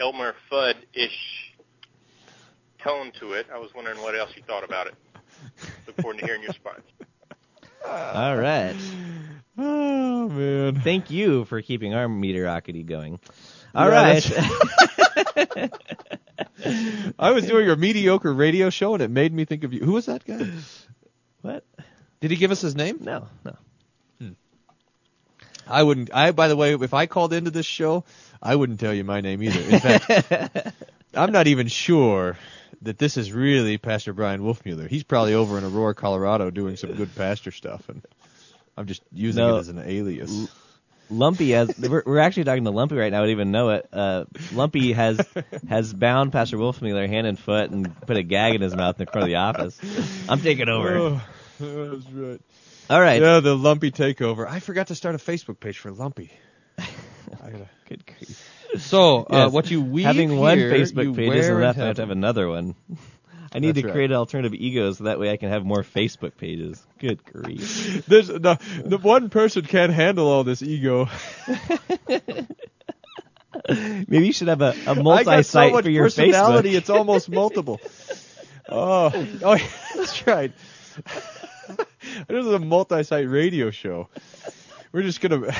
Elmer 0.00 0.34
Fudd-ish 0.50 1.54
tone 2.82 3.12
to 3.20 3.32
it. 3.32 3.46
I 3.52 3.58
was 3.58 3.70
wondering 3.74 4.00
what 4.00 4.16
else 4.16 4.30
you 4.36 4.42
thought 4.46 4.64
about 4.64 4.86
it. 4.86 4.94
Look 5.86 5.96
forward 6.00 6.18
to 6.18 6.26
hearing 6.26 6.42
your 6.42 6.50
response. 6.50 6.82
All 7.86 8.36
right. 8.36 8.76
Oh 9.58 10.28
man! 10.28 10.80
Thank 10.80 11.10
you 11.10 11.44
for 11.46 11.62
keeping 11.62 11.94
our 11.94 12.08
mediocrity 12.08 12.82
going. 12.82 13.18
All 13.76 13.88
Yeah, 13.90 14.02
right. 14.02 15.70
I 17.18 17.30
was 17.30 17.46
doing 17.46 17.68
a 17.70 17.76
mediocre 17.76 18.32
radio 18.32 18.70
show, 18.70 18.94
and 18.94 19.02
it 19.02 19.10
made 19.10 19.32
me 19.32 19.44
think 19.44 19.64
of 19.64 19.72
you. 19.72 19.80
Who 19.84 19.92
was 19.92 20.06
that 20.06 20.24
guy? 20.24 20.50
what? 21.42 21.64
Did 22.20 22.30
he 22.30 22.36
give 22.36 22.50
us 22.50 22.60
his 22.60 22.74
name? 22.74 22.98
No, 23.02 23.28
no. 23.44 23.56
Hmm. 24.20 24.30
I 25.66 25.82
wouldn't. 25.82 26.10
I, 26.14 26.32
by 26.32 26.48
the 26.48 26.56
way, 26.56 26.74
if 26.74 26.94
I 26.94 27.06
called 27.06 27.32
into 27.32 27.50
this 27.50 27.66
show, 27.66 28.04
I 28.42 28.56
wouldn't 28.56 28.80
tell 28.80 28.94
you 28.94 29.04
my 29.04 29.20
name 29.20 29.42
either. 29.42 29.60
In 29.60 29.80
fact, 29.80 30.74
I'm 31.14 31.32
not 31.32 31.46
even 31.46 31.68
sure 31.68 32.36
that 32.82 32.98
this 32.98 33.16
is 33.16 33.32
really 33.32 33.78
Pastor 33.78 34.12
Bryan 34.12 34.40
Wolfmueller. 34.40 34.88
He's 34.88 35.04
probably 35.04 35.34
over 35.34 35.58
in 35.58 35.64
Aurora, 35.64 35.94
Colorado, 35.94 36.50
doing 36.50 36.76
some 36.76 36.94
good 36.94 37.14
pastor 37.14 37.50
stuff, 37.50 37.88
and 37.88 38.02
I'm 38.76 38.86
just 38.86 39.02
using 39.12 39.42
No. 39.44 39.56
it 39.56 39.60
as 39.60 39.68
an 39.68 39.78
alias. 39.78 40.48
Lumpy 41.10 41.50
has 41.52 41.76
we're, 41.78 42.02
we're 42.04 42.18
actually 42.18 42.44
talking 42.44 42.64
to 42.64 42.70
Lumpy 42.70 42.96
right 42.96 43.10
now. 43.12 43.18
I 43.18 43.20
don't 43.22 43.30
even 43.30 43.50
know 43.50 43.70
it. 43.70 43.88
Uh, 43.92 44.24
Lumpy 44.52 44.92
has 44.92 45.20
has 45.68 45.92
bound 45.92 46.32
Pastor 46.32 46.56
Wolfmueller 46.56 47.08
hand 47.08 47.26
and 47.26 47.38
foot 47.38 47.70
and 47.70 47.94
put 48.02 48.16
a 48.16 48.22
gag 48.22 48.54
in 48.54 48.60
his 48.60 48.74
mouth 48.74 49.00
in 49.00 49.06
front 49.06 49.22
of 49.24 49.28
the 49.28 49.36
office. 49.36 49.78
I'm 50.28 50.40
taking 50.40 50.68
over. 50.68 50.96
Oh, 50.96 51.20
that's 51.58 52.10
right. 52.10 52.40
All 52.88 53.00
right. 53.00 53.20
Yeah, 53.20 53.40
the 53.40 53.56
Lumpy 53.56 53.90
takeover. 53.90 54.46
I 54.48 54.60
forgot 54.60 54.88
to 54.88 54.94
start 54.94 55.14
a 55.14 55.18
Facebook 55.18 55.58
page 55.58 55.78
for 55.78 55.90
Lumpy. 55.90 56.30
I 56.78 56.84
gotta. 57.50 57.68
Good 57.88 58.04
grief. 58.06 58.52
So, 58.78 59.22
uh, 59.22 59.26
Yes. 59.44 59.52
what 59.52 59.70
you 59.70 59.80
weave 59.80 60.04
having 60.06 60.36
one 60.36 60.58
here, 60.58 60.70
Facebook 60.72 61.14
page 61.16 61.32
isn't 61.34 61.56
enough. 61.56 61.78
I 61.78 61.86
have 61.86 61.96
to 61.96 62.02
have 62.02 62.10
another 62.10 62.48
one. 62.48 62.74
I 63.52 63.58
need 63.58 63.68
That's 63.68 63.80
to 63.82 63.86
right. 63.86 63.92
create 63.94 64.12
alternative 64.12 64.54
egos 64.58 64.98
so 64.98 65.04
that 65.04 65.18
way 65.18 65.30
I 65.30 65.36
can 65.36 65.48
have 65.50 65.64
more 65.64 65.82
Facebook 65.82 66.36
pages. 66.36 66.84
Good 66.98 67.24
grief. 67.24 68.04
There's 68.08 68.28
the, 68.28 68.58
the 68.84 68.98
one 68.98 69.30
person 69.30 69.62
can't 69.62 69.92
handle 69.92 70.26
all 70.28 70.44
this 70.44 70.62
ego. 70.62 71.08
Maybe 73.68 74.26
you 74.26 74.32
should 74.32 74.48
have 74.48 74.60
a, 74.60 74.74
so 74.74 74.94
multi-site 74.96 75.72
much 75.72 75.84
for 75.84 75.90
your 75.90 76.04
personality, 76.04 76.72
Facebook. 76.72 76.76
it's 76.76 76.90
almost 76.90 77.28
multiple. 77.28 77.80
Oh, 78.68 79.12
oh, 79.44 79.54
yeah, 79.54 79.64
that's 79.94 80.26
right. 80.26 80.50
this 82.26 82.44
is 82.44 82.52
a 82.52 82.58
multi-site 82.58 83.28
radio 83.30 83.70
show. 83.70 84.08
We're 84.90 85.02
just 85.02 85.20
gonna. 85.20 85.54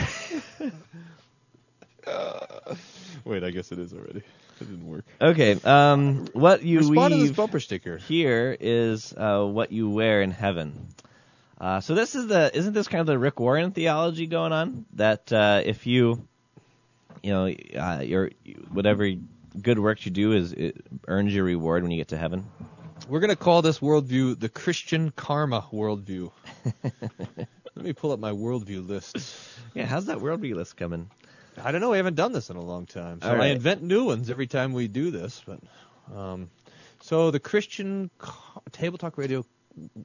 Uh, 2.05 2.75
wait, 3.25 3.44
I 3.44 3.51
guess 3.51 3.70
it 3.70 3.79
is 3.79 3.92
already. 3.92 4.22
It 4.60 4.70
didn't 4.70 4.86
work. 4.88 5.04
Okay. 5.20 5.58
Um, 5.64 6.26
what 6.32 6.62
you 6.62 6.78
Respond 6.78 7.12
to 7.12 7.18
this 7.18 7.28
weave 7.28 7.36
bumper 7.36 7.60
sticker. 7.60 7.98
here 7.98 8.56
is 8.58 9.12
uh, 9.12 9.44
what 9.44 9.70
you 9.72 9.90
wear 9.90 10.22
in 10.22 10.30
heaven. 10.30 10.88
Uh, 11.60 11.80
so 11.80 11.94
this 11.94 12.14
is 12.14 12.26
the 12.26 12.54
isn't 12.56 12.72
this 12.74 12.88
kind 12.88 13.00
of 13.00 13.06
the 13.06 13.18
Rick 13.18 13.40
Warren 13.40 13.72
theology 13.72 14.26
going 14.26 14.52
on 14.52 14.84
that 14.94 15.32
uh, 15.32 15.62
if 15.64 15.86
you 15.86 16.26
you 17.22 17.32
know 17.32 17.46
uh, 17.46 18.00
your 18.00 18.30
whatever 18.70 19.10
good 19.60 19.78
works 19.78 20.04
you 20.04 20.12
do 20.12 20.32
is 20.32 20.52
it 20.52 20.84
earns 21.08 21.34
your 21.34 21.44
reward 21.44 21.82
when 21.82 21.90
you 21.90 21.98
get 21.98 22.08
to 22.08 22.18
heaven. 22.18 22.46
We're 23.08 23.20
gonna 23.20 23.36
call 23.36 23.62
this 23.62 23.78
worldview 23.78 24.38
the 24.38 24.48
Christian 24.48 25.10
karma 25.10 25.66
worldview. 25.72 26.30
Let 27.76 27.84
me 27.84 27.92
pull 27.92 28.12
up 28.12 28.18
my 28.20 28.32
worldview 28.32 28.86
list. 28.88 29.16
Yeah, 29.74 29.84
how's 29.84 30.06
that 30.06 30.18
worldview 30.18 30.54
list 30.54 30.76
coming? 30.76 31.10
I 31.62 31.72
don't 31.72 31.80
know. 31.80 31.90
We 31.90 31.96
haven't 31.96 32.16
done 32.16 32.32
this 32.32 32.50
in 32.50 32.56
a 32.56 32.62
long 32.62 32.86
time, 32.86 33.20
so 33.22 33.28
All 33.28 33.40
I 33.40 33.46
invent 33.46 33.82
new 33.82 34.04
ones 34.04 34.30
every 34.30 34.46
time 34.46 34.72
we 34.72 34.88
do 34.88 35.10
this. 35.10 35.42
But 35.46 35.60
um, 36.14 36.50
so 37.00 37.30
the 37.30 37.40
Christian 37.40 38.10
Ca- 38.18 38.60
Table 38.72 38.98
Talk 38.98 39.18
Radio 39.18 39.44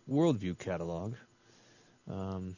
worldview 0.10 0.58
catalog. 0.58 1.16
Um, 2.10 2.56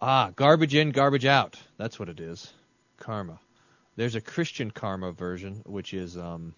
ah, 0.00 0.30
garbage 0.34 0.74
in, 0.74 0.90
garbage 0.90 1.26
out. 1.26 1.56
That's 1.76 1.98
what 1.98 2.08
it 2.08 2.20
is. 2.20 2.52
Karma. 2.98 3.38
There's 3.96 4.14
a 4.14 4.20
Christian 4.20 4.70
karma 4.70 5.12
version, 5.12 5.62
which 5.64 5.94
is 5.94 6.16
um, 6.18 6.54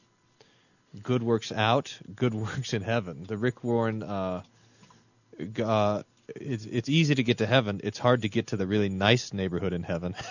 good 1.02 1.22
works 1.22 1.52
out, 1.52 1.96
good 2.14 2.34
works 2.34 2.74
in 2.74 2.82
heaven. 2.82 3.24
The 3.26 3.36
Rick 3.36 3.64
Warren. 3.64 4.02
Uh, 4.02 4.42
uh, 5.62 6.02
it's 6.36 6.64
it's 6.64 6.88
easy 6.88 7.14
to 7.14 7.22
get 7.22 7.38
to 7.38 7.46
heaven. 7.46 7.80
It's 7.84 7.98
hard 7.98 8.22
to 8.22 8.28
get 8.28 8.48
to 8.48 8.56
the 8.56 8.66
really 8.66 8.88
nice 8.88 9.32
neighborhood 9.32 9.72
in 9.72 9.82
heaven. 9.82 10.14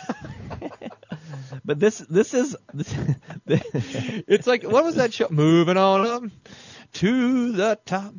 But 1.66 1.80
this 1.80 1.98
this 1.98 2.34
is 2.34 2.56
this, 2.74 2.94
it's 3.46 4.48
like 4.48 4.64
what 4.64 4.86
was 4.86 4.96
that 4.96 5.14
show? 5.14 5.28
Moving 5.30 5.76
on 5.76 6.08
up 6.08 6.24
to 6.94 7.52
the 7.52 7.78
top. 7.86 8.14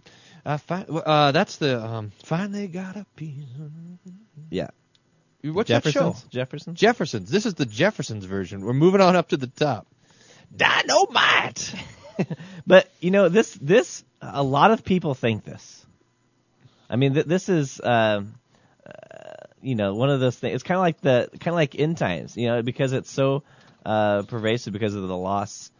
I 0.44 0.58
find 0.58 0.86
uh, 0.90 1.32
that's 1.32 1.56
the 1.56 1.82
um, 1.82 2.12
finally 2.24 2.68
got 2.68 2.96
a 2.96 3.06
piece. 3.16 3.44
yeah. 4.50 4.68
What's 5.42 5.68
that 5.70 5.84
show? 5.84 5.90
Jeffersons? 5.90 6.24
Jeffersons? 6.30 6.78
Jeffersons. 6.78 7.30
This 7.30 7.46
is 7.46 7.54
the 7.54 7.64
Jeffersons 7.64 8.24
version. 8.24 8.60
We're 8.60 8.74
moving 8.74 9.00
on 9.00 9.16
up 9.16 9.28
to 9.28 9.36
the 9.36 9.46
top. 9.46 9.86
Dynamite. 10.54 11.74
But 12.66 12.90
you 12.98 13.12
know 13.12 13.28
this 13.28 13.54
this 13.54 14.02
a 14.20 14.42
lot 14.42 14.72
of 14.72 14.84
people 14.84 15.14
think 15.14 15.44
this. 15.44 15.86
I 16.88 16.96
mean 16.96 17.14
th- 17.14 17.26
this 17.26 17.48
is 17.48 17.80
uh, 17.80 18.22
uh, 18.86 18.92
you 19.62 19.74
know 19.74 19.94
one 19.94 20.10
of 20.10 20.20
those 20.20 20.36
things. 20.38 20.54
It's 20.54 20.62
kind 20.62 20.76
of 20.78 20.82
like 20.82 21.00
the 21.00 21.28
kind 21.40 21.48
of 21.48 21.54
like 21.54 21.74
end 21.78 21.98
times, 21.98 22.36
you 22.36 22.46
know, 22.48 22.62
because 22.62 22.92
it's 22.92 23.10
so 23.10 23.42
uh, 23.84 24.22
pervasive 24.22 24.72
because 24.72 24.94
of 24.94 25.06
the 25.06 25.16
lost 25.16 25.72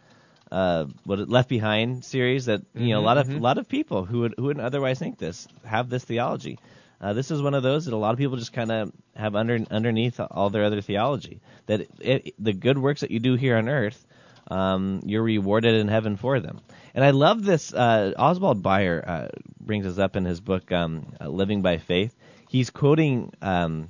uh, 0.51 0.85
what 1.03 1.19
it 1.19 1.29
Left 1.29 1.49
Behind 1.49 2.03
series 2.03 2.45
that 2.45 2.61
you 2.75 2.93
know 2.93 3.01
a 3.01 3.01
Mhm, 3.01 3.05
lot 3.05 3.17
of 3.17 3.29
mhm. 3.29 3.35
a 3.35 3.39
lot 3.39 3.57
of 3.57 3.67
people 3.67 4.05
who 4.05 4.21
would 4.21 4.35
who 4.37 4.43
wouldn't 4.45 4.65
otherwise 4.65 4.99
think 4.99 5.17
this 5.17 5.47
have 5.65 5.89
this 5.89 6.03
theology. 6.03 6.59
Uh, 7.01 7.13
this 7.13 7.31
is 7.31 7.41
one 7.41 7.53
of 7.53 7.63
those 7.63 7.85
that 7.85 7.93
a 7.93 7.97
lot 7.97 8.11
of 8.13 8.17
people 8.17 8.37
just 8.37 8.53
kind 8.53 8.71
of 8.71 8.91
have 9.15 9.35
under 9.35 9.59
underneath 9.71 10.19
all 10.19 10.49
their 10.49 10.63
other 10.65 10.81
theology. 10.81 11.41
That 11.67 11.87
it, 11.99 12.33
the 12.39 12.53
good 12.53 12.77
works 12.77 13.01
that 13.01 13.11
you 13.11 13.19
do 13.19 13.35
here 13.35 13.57
on 13.57 13.69
earth, 13.69 14.05
um, 14.49 15.01
you're 15.05 15.23
rewarded 15.23 15.75
in 15.75 15.87
heaven 15.87 16.15
for 16.15 16.39
them. 16.39 16.59
And 16.93 17.03
I 17.03 17.11
love 17.11 17.43
this. 17.43 17.73
Uh, 17.73 18.13
Oswald 18.17 18.63
Bayer 18.63 19.03
uh, 19.05 19.27
brings 19.59 19.85
us 19.85 19.97
up 19.99 20.15
in 20.15 20.25
his 20.25 20.41
book 20.41 20.71
um, 20.71 21.13
uh, 21.21 21.27
Living 21.27 21.61
by 21.61 21.77
Faith. 21.77 22.15
He's 22.49 22.69
quoting 22.69 23.31
um, 23.41 23.89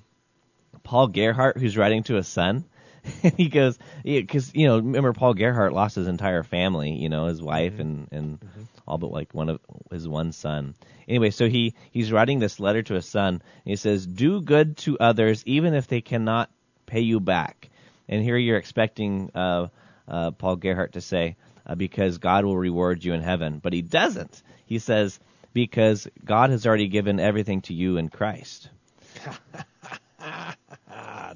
Paul 0.83 1.07
Gerhardt, 1.07 1.57
who's 1.57 1.77
writing 1.77 2.03
to 2.03 2.15
his 2.15 2.27
son. 2.27 2.65
he 3.37 3.47
goes, 3.47 3.79
because 4.03 4.53
you 4.53 4.67
know, 4.67 4.77
remember 4.77 5.13
Paul 5.13 5.33
Gerhardt 5.33 5.73
lost 5.73 5.95
his 5.95 6.07
entire 6.07 6.43
family, 6.43 6.91
you 6.91 7.09
know, 7.09 7.27
his 7.27 7.41
wife 7.41 7.79
and 7.79 8.07
and 8.11 8.39
all 8.87 8.97
but 8.97 9.11
like 9.11 9.33
one 9.33 9.49
of 9.49 9.59
his 9.91 10.07
one 10.07 10.31
son. 10.31 10.75
Anyway, 11.07 11.29
so 11.29 11.47
he 11.47 11.75
he's 11.91 12.11
writing 12.11 12.39
this 12.39 12.59
letter 12.59 12.81
to 12.83 12.95
his 12.95 13.07
son. 13.07 13.35
And 13.35 13.41
he 13.63 13.75
says, 13.75 14.05
"Do 14.05 14.41
good 14.41 14.77
to 14.77 14.99
others, 14.99 15.43
even 15.45 15.73
if 15.73 15.87
they 15.87 16.01
cannot 16.01 16.49
pay 16.85 17.01
you 17.01 17.19
back." 17.19 17.69
And 18.07 18.23
here 18.23 18.37
you're 18.37 18.57
expecting 18.57 19.31
uh, 19.35 19.67
uh, 20.09 20.31
Paul 20.31 20.55
Gerhardt 20.57 20.93
to 20.93 21.01
say, 21.01 21.35
uh, 21.65 21.75
"Because 21.75 22.17
God 22.17 22.45
will 22.45 22.57
reward 22.57 23.03
you 23.03 23.13
in 23.13 23.21
heaven," 23.21 23.59
but 23.59 23.73
he 23.73 23.81
doesn't. 23.81 24.41
He 24.65 24.79
says, 24.79 25.19
"Because 25.53 26.07
God 26.25 26.49
has 26.49 26.65
already 26.65 26.87
given 26.87 27.19
everything 27.19 27.61
to 27.61 27.73
you 27.73 27.97
in 27.97 28.09
Christ." 28.09 28.69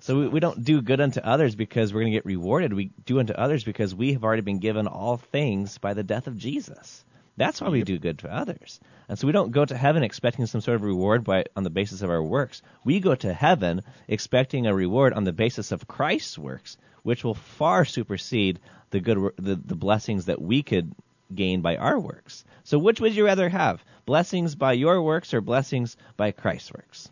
So 0.03 0.19
we, 0.19 0.27
we 0.27 0.39
don't 0.41 0.65
do 0.65 0.81
good 0.81 0.99
unto 0.99 1.21
others 1.21 1.55
because 1.55 1.93
we're 1.93 2.01
going 2.01 2.11
to 2.11 2.17
get 2.17 2.25
rewarded. 2.25 2.73
We 2.73 2.91
do 3.05 3.19
unto 3.19 3.31
others 3.31 3.63
because 3.63 3.95
we 3.95 4.11
have 4.13 4.25
already 4.25 4.41
been 4.41 4.59
given 4.59 4.85
all 4.85 5.15
things 5.15 5.77
by 5.77 5.93
the 5.93 6.03
death 6.03 6.27
of 6.27 6.37
Jesus. 6.37 7.05
That's 7.37 7.61
why 7.61 7.69
we 7.69 7.83
do 7.83 7.97
good 7.97 8.19
to 8.19 8.35
others. 8.35 8.81
And 9.07 9.17
so 9.17 9.27
we 9.27 9.33
don't 9.33 9.51
go 9.51 9.63
to 9.63 9.77
heaven 9.77 10.03
expecting 10.03 10.45
some 10.45 10.59
sort 10.59 10.75
of 10.75 10.83
reward 10.83 11.23
by 11.23 11.45
on 11.55 11.63
the 11.63 11.69
basis 11.69 12.01
of 12.01 12.09
our 12.09 12.21
works. 12.21 12.61
We 12.83 12.99
go 12.99 13.15
to 13.15 13.33
heaven 13.33 13.81
expecting 14.07 14.67
a 14.67 14.75
reward 14.75 15.13
on 15.13 15.23
the 15.23 15.31
basis 15.31 15.71
of 15.71 15.87
Christ's 15.87 16.37
works, 16.37 16.77
which 17.03 17.23
will 17.23 17.35
far 17.35 17.85
supersede 17.85 18.59
the 18.89 18.99
good 18.99 19.31
the, 19.37 19.55
the 19.55 19.75
blessings 19.75 20.25
that 20.25 20.41
we 20.41 20.63
could 20.63 20.93
gain 21.33 21.61
by 21.61 21.77
our 21.77 21.99
works. 21.99 22.43
So 22.63 22.79
which 22.79 22.99
would 22.99 23.15
you 23.15 23.25
rather 23.25 23.49
have? 23.49 23.83
Blessings 24.05 24.55
by 24.55 24.73
your 24.73 25.01
works 25.01 25.33
or 25.33 25.41
blessings 25.41 25.97
by 26.17 26.31
Christ's 26.31 26.73
works? 26.73 27.09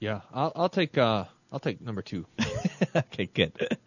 Yeah, 0.00 0.20
I'll, 0.32 0.52
I'll 0.54 0.68
take 0.68 0.98
uh, 0.98 1.24
I'll 1.52 1.60
take 1.60 1.80
number 1.80 2.02
two. 2.02 2.26
okay, 2.96 3.26
good. 3.26 3.52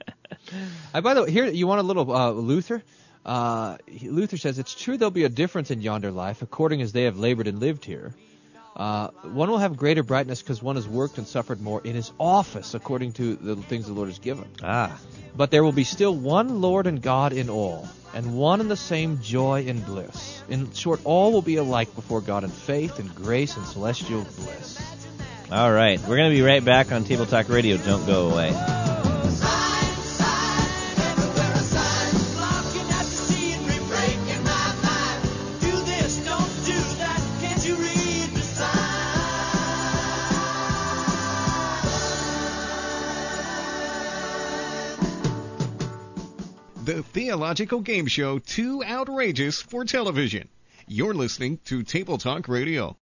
Uh, 0.93 1.01
by 1.01 1.13
the 1.13 1.23
way, 1.23 1.31
here 1.31 1.45
you 1.45 1.67
want 1.67 1.81
a 1.81 1.83
little 1.83 2.09
uh, 2.09 2.31
Luther. 2.31 2.81
Uh, 3.25 3.77
Luther 4.03 4.37
says 4.37 4.59
it's 4.59 4.73
true 4.73 4.95
there'll 4.95 5.11
be 5.11 5.25
a 5.25 5.29
difference 5.29 5.71
in 5.71 5.81
yonder 5.81 6.11
life 6.11 6.41
according 6.41 6.81
as 6.81 6.93
they 6.93 7.03
have 7.03 7.17
labored 7.17 7.47
and 7.47 7.59
lived 7.59 7.83
here. 7.83 8.13
Uh, 8.77 9.07
one 9.23 9.49
will 9.49 9.57
have 9.57 9.75
greater 9.75 10.03
brightness 10.03 10.43
because 10.43 10.61
one 10.61 10.75
has 10.75 10.87
worked 10.87 11.17
and 11.17 11.27
suffered 11.27 11.59
more 11.59 11.81
in 11.83 11.95
his 11.95 12.11
office 12.19 12.75
according 12.75 13.11
to 13.13 13.35
the 13.35 13.55
things 13.55 13.87
the 13.87 13.93
Lord 13.93 14.09
has 14.09 14.19
given. 14.19 14.45
Ah. 14.63 14.99
But 15.35 15.49
there 15.49 15.63
will 15.63 15.71
be 15.71 15.83
still 15.83 16.13
one 16.15 16.61
Lord 16.61 16.85
and 16.85 17.01
God 17.01 17.33
in 17.33 17.49
all, 17.49 17.87
and 18.13 18.37
one 18.37 18.61
and 18.61 18.69
the 18.69 18.77
same 18.77 19.19
joy 19.19 19.65
and 19.67 19.83
bliss. 19.83 20.43
In 20.47 20.71
short, 20.73 21.01
all 21.05 21.31
will 21.31 21.41
be 21.41 21.55
alike 21.55 21.95
before 21.95 22.21
God 22.21 22.43
in 22.43 22.51
faith 22.51 22.99
and 22.99 23.13
grace 23.15 23.57
and 23.57 23.65
celestial 23.65 24.21
bliss. 24.21 24.79
All 25.51 25.71
right, 25.71 25.99
we're 26.01 26.17
going 26.17 26.29
to 26.29 26.35
be 26.35 26.43
right 26.43 26.63
back 26.63 26.91
on 26.91 27.03
Table 27.03 27.25
Talk 27.25 27.49
Radio. 27.49 27.77
Don't 27.77 28.05
go 28.05 28.29
away. 28.29 28.86
The 47.37 47.41
theological 47.41 47.81
game 47.81 48.07
show 48.07 48.39
Too 48.39 48.83
Outrageous 48.83 49.61
for 49.61 49.85
Television. 49.85 50.49
You're 50.87 51.13
listening 51.13 51.59
to 51.65 51.83
Table 51.83 52.17
Talk 52.17 52.47
Radio. 52.47 52.97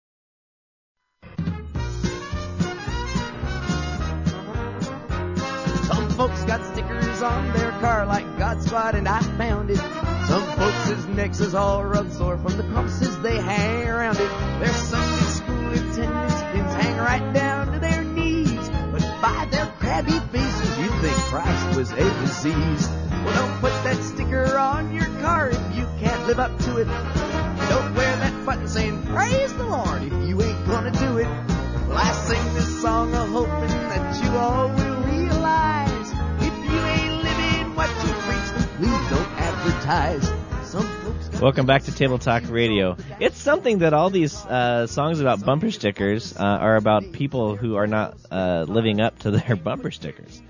Some 5.84 6.08
folks 6.16 6.44
got 6.44 6.64
stickers 6.64 7.20
on 7.20 7.52
their 7.52 7.72
car 7.72 8.06
like 8.06 8.24
God 8.38 8.62
Squad 8.62 8.94
and 8.94 9.06
I 9.06 9.20
found 9.20 9.68
it. 9.68 9.76
Some 9.76 10.44
folks' 10.56 11.04
necks 11.08 11.40
is 11.40 11.54
all 11.54 11.84
rubbed 11.84 12.14
sore 12.14 12.38
from 12.38 12.56
the 12.56 12.62
crosses 12.62 13.20
they 13.20 13.36
hang 13.36 13.86
around 13.86 14.16
it. 14.16 14.30
Their 14.60 14.72
Sunday 14.72 15.26
school 15.26 15.72
attendance 15.72 16.42
pins 16.52 16.72
hang 16.72 16.96
right 16.96 17.34
down 17.34 17.70
to 17.74 17.78
their 17.78 18.02
knees. 18.02 18.70
But 18.92 19.02
by 19.20 19.46
their 19.50 19.66
crabby 19.78 20.18
faces, 20.32 20.78
you'd 20.78 21.00
think 21.02 21.16
Christ 21.28 21.76
was 21.76 21.92
overseas. 21.92 22.88
Well, 23.24 23.34
don't 23.34 23.60
put 23.60 23.84
that 23.84 24.02
sticker 24.32 24.58
on 24.58 24.94
your 24.94 25.04
car 25.20 25.50
if 25.50 25.76
you 25.76 25.86
can't 26.00 26.26
live 26.26 26.38
up 26.38 26.56
to 26.58 26.78
it. 26.78 26.86
Don't 26.86 27.94
wear 27.94 28.16
that 28.16 28.46
button 28.46 28.66
saying, 28.66 29.02
Praise 29.04 29.52
the 29.54 29.64
Lord, 29.64 30.02
if 30.02 30.12
you 30.28 30.40
ain't 30.40 30.66
gonna 30.66 30.90
do 30.90 31.18
it. 31.18 31.26
Well, 31.26 31.98
I 31.98 32.12
sing 32.12 32.54
this 32.54 32.80
song 32.80 33.12
a 33.12 33.26
hoping 33.26 33.68
that 33.68 34.24
you 34.24 34.30
all 34.38 34.68
will 34.68 35.02
realize 35.02 36.10
if 36.40 36.54
you 36.64 36.78
ain't 36.78 37.22
living 37.22 37.74
what 37.74 37.90
you 37.90 38.12
preach, 38.24 38.48
then 38.56 38.68
please 38.78 39.10
don't 39.10 39.32
advertise. 39.38 40.32
Some 40.66 40.86
folks 41.02 41.40
Welcome 41.40 41.66
back 41.66 41.82
to 41.82 41.92
Table 41.92 42.18
Talk 42.18 42.44
Radio. 42.48 42.96
It's 43.20 43.36
something 43.36 43.80
that 43.80 43.92
all 43.92 44.08
these 44.08 44.34
uh, 44.46 44.86
songs 44.86 45.20
about 45.20 45.44
bumper 45.44 45.70
stickers 45.70 46.34
uh, 46.34 46.42
are 46.42 46.76
about 46.76 47.12
people 47.12 47.56
who 47.56 47.76
are 47.76 47.86
not 47.86 48.16
uh, 48.30 48.64
living 48.66 49.02
up 49.02 49.18
to 49.20 49.30
their 49.30 49.56
bumper 49.56 49.90
stickers. 49.90 50.40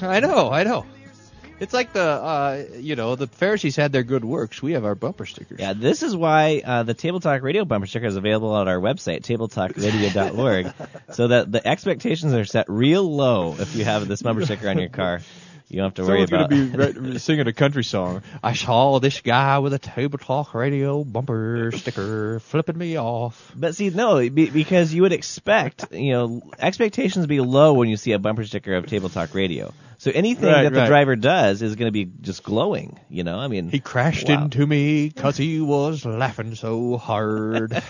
I 0.00 0.20
know, 0.20 0.50
I 0.50 0.62
know. 0.62 0.86
It's 1.60 1.74
like 1.74 1.92
the 1.92 2.02
uh, 2.02 2.64
you 2.78 2.96
know 2.96 3.16
the 3.16 3.26
Pharisees 3.26 3.76
had 3.76 3.92
their 3.92 4.02
good 4.02 4.24
works. 4.24 4.62
We 4.62 4.72
have 4.72 4.86
our 4.86 4.94
bumper 4.94 5.26
stickers. 5.26 5.60
Yeah, 5.60 5.74
this 5.74 6.02
is 6.02 6.16
why 6.16 6.62
uh, 6.64 6.82
the 6.84 6.94
Table 6.94 7.20
Talk 7.20 7.42
Radio 7.42 7.66
bumper 7.66 7.86
sticker 7.86 8.06
is 8.06 8.16
available 8.16 8.56
at 8.58 8.66
our 8.66 8.78
website, 8.78 9.22
tabletalkradio.org, 9.22 10.72
so 11.12 11.28
that 11.28 11.52
the 11.52 11.66
expectations 11.66 12.32
are 12.32 12.46
set 12.46 12.70
real 12.70 13.04
low 13.04 13.54
if 13.58 13.76
you 13.76 13.84
have 13.84 14.08
this 14.08 14.22
bumper 14.22 14.44
sticker 14.44 14.70
on 14.70 14.78
your 14.78 14.88
car. 14.88 15.20
You 15.70 15.76
don't 15.76 15.84
have 15.84 15.94
to 15.94 16.02
worry 16.02 16.26
Someone's 16.26 16.30
about 16.30 16.50
gonna 16.50 16.94
be 16.94 17.10
right, 17.12 17.20
singing 17.20 17.46
a 17.46 17.52
country 17.52 17.84
song. 17.84 18.22
I 18.42 18.54
saw 18.54 18.98
this 18.98 19.20
guy 19.20 19.60
with 19.60 19.72
a 19.72 19.78
table 19.78 20.18
talk 20.18 20.52
radio 20.52 21.04
bumper 21.04 21.70
sticker 21.72 22.40
flipping 22.40 22.76
me 22.76 22.98
off. 22.98 23.52
But 23.54 23.76
see, 23.76 23.90
no, 23.90 24.28
be, 24.28 24.50
because 24.50 24.92
you 24.92 25.02
would 25.02 25.12
expect, 25.12 25.92
you 25.92 26.12
know, 26.12 26.42
expectations 26.58 27.26
be 27.28 27.40
low 27.40 27.74
when 27.74 27.88
you 27.88 27.96
see 27.96 28.10
a 28.10 28.18
bumper 28.18 28.44
sticker 28.44 28.74
of 28.74 28.86
Table 28.86 29.10
Talk 29.10 29.32
Radio. 29.32 29.72
So 29.98 30.10
anything 30.12 30.46
Right, 30.50 30.64
that 30.64 30.72
the 30.72 30.86
driver 30.86 31.14
does 31.14 31.62
is 31.62 31.76
going 31.76 31.86
to 31.86 31.92
be 31.92 32.10
just 32.20 32.42
glowing, 32.42 32.98
you 33.08 33.22
know? 33.22 33.38
I 33.38 33.46
mean, 33.46 33.68
He 33.68 33.78
crashed 33.78 34.28
wow. 34.28 34.42
into 34.44 34.66
me 34.66 35.10
'cause 35.10 35.36
he 35.36 35.60
was 35.60 36.04
laughing 36.04 36.56
so 36.56 36.96
hard. 36.96 37.80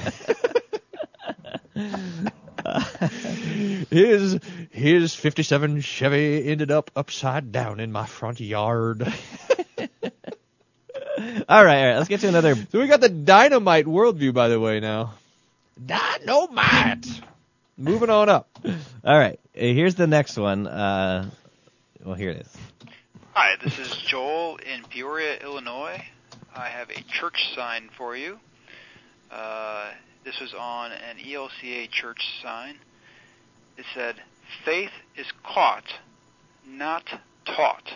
his 3.91 4.39
his 4.71 5.15
57 5.15 5.81
Chevy 5.81 6.49
ended 6.49 6.71
up 6.71 6.91
upside 6.95 7.53
down 7.53 7.81
in 7.81 7.93
my 7.93 8.07
front 8.07 8.41
yard. 8.41 9.03
All 11.21 11.27
right, 11.27 11.49
all 11.49 11.65
right. 11.65 11.97
Let's 11.97 12.09
get 12.09 12.21
to 12.21 12.29
another. 12.29 12.55
So 12.55 12.81
we 12.81 12.87
got 12.87 13.01
the 13.01 13.11
dynamite 13.11 13.85
worldview, 13.85 14.33
by 14.33 14.49
the 14.49 14.59
way. 14.59 14.81
Now, 14.81 15.15
dynamite. 15.85 17.07
Moving 17.77 18.09
on 18.09 18.29
up. 18.29 18.49
All 19.05 19.19
right, 19.19 19.39
here's 19.53 19.97
the 19.97 20.07
next 20.07 20.39
one. 20.39 20.67
Uh, 20.67 21.29
well, 22.05 22.15
here 22.15 22.31
it 22.31 22.41
is. 22.43 22.57
Hi, 23.33 23.57
this 23.63 23.79
is 23.79 23.95
Joel 24.07 24.57
in 24.57 24.85
Peoria, 24.85 25.39
Illinois. 25.43 26.03
I 26.55 26.69
have 26.69 26.91
a 26.91 27.03
church 27.03 27.55
sign 27.55 27.91
for 27.97 28.17
you. 28.17 28.39
Uh, 29.31 29.91
this 30.31 30.41
was 30.41 30.55
on 30.55 30.93
an 30.93 31.17
ELCA 31.19 31.91
church 31.91 32.41
sign. 32.41 32.77
It 33.77 33.85
said, 33.95 34.15
Faith 34.65 34.93
is 35.17 35.27
caught, 35.43 35.87
not 36.65 37.03
taught. 37.45 37.91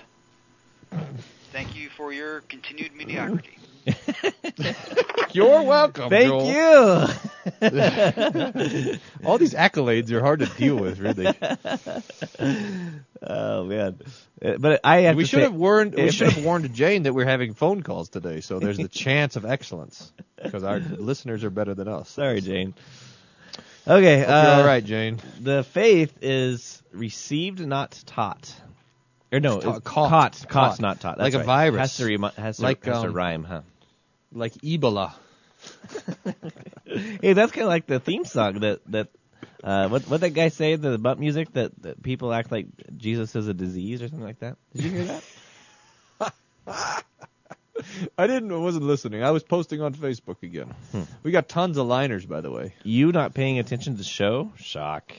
Thank 1.53 1.77
you 1.77 1.91
for 1.97 2.13
your 2.13 2.41
continued 2.41 2.93
mediocrity. 2.97 3.57
You're 5.33 5.63
welcome. 5.63 6.11
Thank 6.11 6.29
Joel. 6.29 6.47
you. 6.47 7.07
All 9.25 9.39
these 9.39 9.55
accolades 9.55 10.11
are 10.13 10.21
hard 10.21 10.41
to 10.41 10.47
deal 10.47 10.77
with, 10.77 10.99
really. 11.01 11.27
oh 13.23 13.65
man, 13.65 13.99
Uh, 14.43 14.57
but 14.59 14.81
I 14.85 15.01
have 15.03 15.17
we 15.17 15.25
should 15.25 15.39
say- 15.39 15.43
have 15.43 15.55
warned. 15.55 15.95
We 15.95 16.11
should 16.11 16.31
have 16.33 16.45
warned 16.45 16.73
Jane 16.75 17.03
that 17.05 17.13
we're 17.15 17.25
having 17.27 17.55
phone 17.55 17.83
calls 17.83 18.09
today, 18.09 18.41
so 18.41 18.59
there's 18.59 18.79
the 18.79 18.89
chance 18.89 19.37
of 19.37 19.45
excellence 19.45 20.13
because 20.43 20.63
our 20.65 20.79
listeners 20.79 21.45
are 21.45 21.51
better 21.51 21.75
than 21.75 21.89
us. 21.89 22.09
Sorry, 22.11 22.41
Jane. 22.41 22.75
Okay, 23.87 24.25
uh, 24.25 24.59
all 24.61 24.65
right, 24.67 24.83
Jane. 24.85 25.19
The 25.41 25.63
faith 25.65 26.17
is 26.23 26.83
received, 26.93 27.61
not 27.61 28.01
taught. 28.07 28.55
Or 29.31 29.41
no, 29.41 29.57
It's 29.57 29.65
ta- 29.65 29.81
caught. 29.81 30.11
caught, 30.11 30.11
Caught. 30.11 30.49
caught, 30.49 30.81
not 30.81 31.01
taught. 31.01 31.19
Like 31.19 31.33
That's 31.33 31.43
a 31.43 31.47
virus. 31.47 31.79
Has 31.81 31.97
to, 31.99 32.33
has 32.41 32.57
to, 32.59 32.63
Like, 32.63 32.85
has 32.85 33.03
to 33.03 33.09
um, 33.09 33.13
rhyme, 33.15 33.45
huh? 33.45 33.61
Like 34.35 34.55
Ebola. 34.55 35.15
Hey, 36.87 37.33
that's 37.33 37.51
kind 37.51 37.63
of 37.63 37.69
like 37.69 37.87
the 37.87 37.99
theme 37.99 38.25
song 38.25 38.61
that 38.61 38.81
that 38.87 39.09
uh, 39.65 39.89
what 39.89 40.03
what 40.03 40.21
that 40.21 40.31
guy 40.31 40.49
say 40.49 40.77
the 40.77 40.97
bump 40.99 41.19
music 41.19 41.53
that, 41.55 41.73
that 41.83 42.03
people 42.03 42.33
act 42.33 42.53
like 42.53 42.67
Jesus 42.97 43.35
is 43.35 43.49
a 43.49 43.55
disease 43.55 44.03
or 44.03 44.09
something 44.09 44.25
like 44.25 44.39
that. 44.41 44.57
Did 44.75 44.85
you 44.85 44.91
hear 44.91 45.05
that? 45.07 45.25
I 48.19 48.27
didn't. 48.27 48.53
I 48.53 48.57
wasn't 48.57 48.85
listening. 48.85 49.25
I 49.25 49.31
was 49.33 49.43
posting 49.43 49.81
on 49.81 49.95
Facebook 49.95 50.43
again. 50.43 50.73
Hmm. 50.93 51.03
We 51.23 51.33
got 51.33 51.49
tons 51.49 51.77
of 51.79 51.87
liners, 51.87 52.25
by 52.25 52.41
the 52.41 52.51
way. 52.51 52.75
You 52.85 53.11
not 53.11 53.35
paying 53.35 53.59
attention 53.59 53.95
to 53.95 53.99
the 53.99 54.05
show? 54.05 54.53
Shock. 54.57 55.13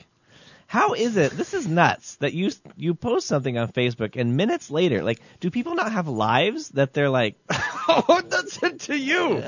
How 0.66 0.94
is 0.94 1.16
it? 1.16 1.32
This 1.32 1.54
is 1.54 1.68
nuts 1.68 2.16
that 2.16 2.32
you 2.32 2.50
you 2.76 2.94
post 2.94 3.28
something 3.28 3.56
on 3.56 3.68
Facebook 3.68 4.20
and 4.20 4.36
minutes 4.36 4.70
later, 4.70 5.02
like, 5.02 5.20
do 5.40 5.50
people 5.50 5.74
not 5.74 5.92
have 5.92 6.08
lives 6.08 6.70
that 6.70 6.92
they're 6.92 7.10
like? 7.10 7.36
oh, 7.50 8.22
that's 8.26 8.62
it 8.62 8.80
to 8.80 8.98
you. 8.98 9.42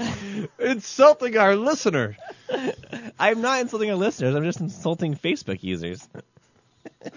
Insulting 0.58 1.36
our 1.36 1.56
listener. 1.56 2.16
I'm 3.18 3.40
not 3.40 3.60
insulting 3.60 3.90
our 3.90 3.96
listeners. 3.96 4.34
I'm 4.34 4.44
just 4.44 4.60
insulting 4.60 5.16
Facebook 5.16 5.62
users. 5.62 6.06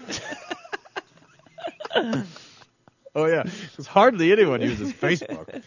Oh 3.14 3.26
yeah, 3.26 3.42
because 3.42 3.86
hardly 3.86 4.32
anyone 4.32 4.62
uses 4.62 4.92
Facebook. 4.92 5.62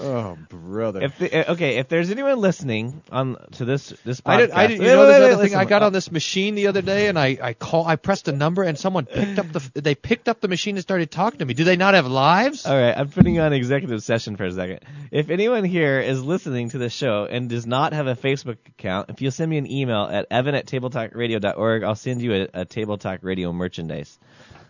Oh 0.00 0.38
brother. 0.48 1.02
If 1.02 1.18
the, 1.18 1.48
uh, 1.48 1.52
okay, 1.52 1.76
if 1.76 1.88
there's 1.88 2.10
anyone 2.10 2.38
listening 2.38 3.02
on 3.12 3.36
to 3.52 3.64
this 3.64 3.92
this 4.04 4.20
podcast, 4.20 4.32
I 4.32 4.38
did. 4.38 4.50
I 4.50 4.66
did. 4.66 4.78
You 4.78 4.86
Wait, 4.86 4.92
know, 4.92 4.98
wait, 5.00 5.20
wait, 5.20 5.28
thing. 5.30 5.38
listen. 5.38 5.58
I 5.58 5.64
got 5.64 5.82
on 5.82 5.92
this 5.92 6.10
machine 6.10 6.54
the 6.54 6.68
other 6.68 6.82
day, 6.82 7.08
and 7.08 7.18
I 7.18 7.38
I 7.42 7.52
call. 7.54 7.86
I 7.86 7.96
pressed 7.96 8.28
a 8.28 8.32
number, 8.32 8.62
and 8.62 8.78
someone 8.78 9.06
picked 9.06 9.38
up 9.38 9.52
the. 9.52 9.80
They 9.80 9.94
picked 9.94 10.28
up 10.28 10.40
the 10.40 10.48
machine 10.48 10.76
and 10.76 10.82
started 10.82 11.10
talking 11.10 11.38
to 11.40 11.44
me. 11.44 11.54
Do 11.54 11.64
they 11.64 11.76
not 11.76 11.94
have 11.94 12.06
lives? 12.06 12.66
All 12.66 12.76
right, 12.78 12.96
I'm 12.96 13.08
putting 13.10 13.34
you 13.34 13.42
on 13.42 13.52
executive 13.52 14.02
session 14.02 14.36
for 14.36 14.44
a 14.44 14.52
second. 14.52 14.80
If 15.10 15.30
anyone 15.30 15.64
here 15.64 16.00
is 16.00 16.22
listening 16.22 16.70
to 16.70 16.78
this 16.78 16.92
show 16.92 17.26
and 17.30 17.48
does 17.48 17.66
not 17.66 17.92
have 17.92 18.06
a 18.06 18.14
Facebook 18.16 18.56
account, 18.68 19.10
if 19.10 19.20
you'll 19.22 19.32
send 19.32 19.50
me 19.50 19.58
an 19.58 19.70
email 19.70 20.04
at 20.04 20.26
evan 20.30 20.54
at 20.54 20.66
tabletalkradio.org, 20.66 21.82
I'll 21.84 21.94
send 21.94 22.22
you 22.22 22.32
a, 22.54 22.60
a 22.60 22.64
Table 22.64 22.96
Talk 22.98 23.20
Radio 23.22 23.52
merchandise, 23.52 24.18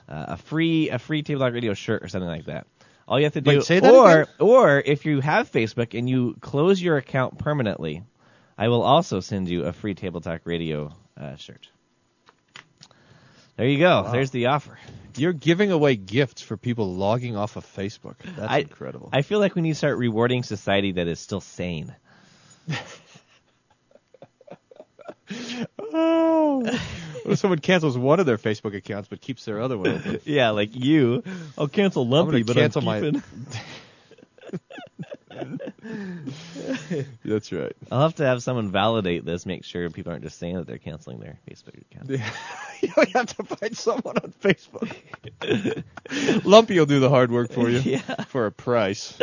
uh, 0.09 0.25
a 0.29 0.37
free 0.37 0.91
a 0.91 0.99
free 0.99 1.23
Table 1.23 1.41
Talk 1.41 1.53
Radio 1.53 1.75
shirt 1.75 2.03
or 2.03 2.09
something 2.09 2.29
like 2.29 2.47
that. 2.47 2.67
All 3.07 3.19
you 3.19 3.25
have 3.25 3.35
to 3.35 3.41
do, 3.41 3.51
Wait, 3.51 3.65
say 3.65 3.81
that 3.81 3.93
or 3.93 4.23
again? 4.23 4.35
or 4.39 4.79
if 4.79 5.05
you 5.05 5.21
have 5.21 5.51
Facebook 5.51 5.99
and 5.99 6.09
you 6.09 6.37
close 6.41 6.81
your 6.81 6.97
account 6.97 7.39
permanently, 7.39 8.03
I 8.57 8.69
will 8.69 8.83
also 8.83 9.21
send 9.21 9.49
you 9.49 9.65
a 9.65 9.73
free 9.73 9.95
Table 9.95 10.21
Talk 10.21 10.43
Radio 10.45 10.93
uh, 11.17 11.37
shirt. 11.37 11.69
There 13.57 13.67
you 13.67 13.79
go. 13.79 14.03
Wow. 14.03 14.13
There's 14.13 14.31
the 14.31 14.47
offer. 14.47 14.79
You're 15.17 15.33
giving 15.33 15.71
away 15.71 15.95
gifts 15.97 16.43
for 16.43 16.57
people 16.57 16.93
logging 16.95 17.37
off 17.37 17.57
of 17.57 17.65
Facebook. 17.65 18.17
That's 18.25 18.51
I, 18.51 18.59
incredible. 18.59 19.11
I 19.13 19.23
feel 19.23 19.39
like 19.39 19.55
we 19.55 19.63
need 19.63 19.71
to 19.71 19.77
start 19.77 19.97
rewarding 19.99 20.43
society 20.43 20.93
that 20.93 21.07
is 21.07 21.21
still 21.21 21.41
sane. 21.41 21.95
oh. 25.79 26.81
What 27.25 27.33
if 27.33 27.39
someone 27.39 27.59
cancels 27.59 27.97
one 27.97 28.21
of 28.21 28.27
their 28.27 28.37
Facebook 28.39 28.77
accounts 28.77 29.09
but 29.09 29.21
keeps 29.21 29.45
their 29.47 29.61
other 29.61 29.79
one 29.79 29.89
open? 29.89 30.21
Yeah, 30.25 30.51
like 30.51 30.75
you. 30.77 31.23
I'll 31.57 31.69
cancel 31.69 32.07
Lumpy, 32.07 32.43
but 32.43 32.57
cancel 32.57 32.81
I'm 32.81 32.85
my- 32.85 33.01
keeping. 33.01 33.23
That's 37.25 37.53
right. 37.53 37.73
I'll 37.91 38.03
have 38.03 38.15
to 38.17 38.27
have 38.27 38.43
someone 38.43 38.71
validate 38.71 39.25
this, 39.25 39.47
make 39.47 39.65
sure 39.65 39.89
people 39.91 40.13
aren't 40.13 40.25
just 40.25 40.39
saying 40.39 40.57
that 40.57 40.67
they're 40.67 40.79
canceling 40.79 41.19
their 41.19 41.39
Facebook 41.49 41.81
account. 41.91 42.11
you 42.81 42.89
have 43.15 43.27
to 43.37 43.43
find 43.45 43.77
someone 43.77 44.17
on 44.19 44.33
Facebook. 44.41 44.95
Lumpy 46.45 46.79
will 46.79 46.87
do 46.87 47.01
the 47.01 47.11
hard 47.11 47.31
work 47.31 47.53
for 47.53 47.69
you 47.69 47.79
Yeah. 47.79 48.25
for 48.25 48.47
a 48.47 48.53
price. 48.53 49.19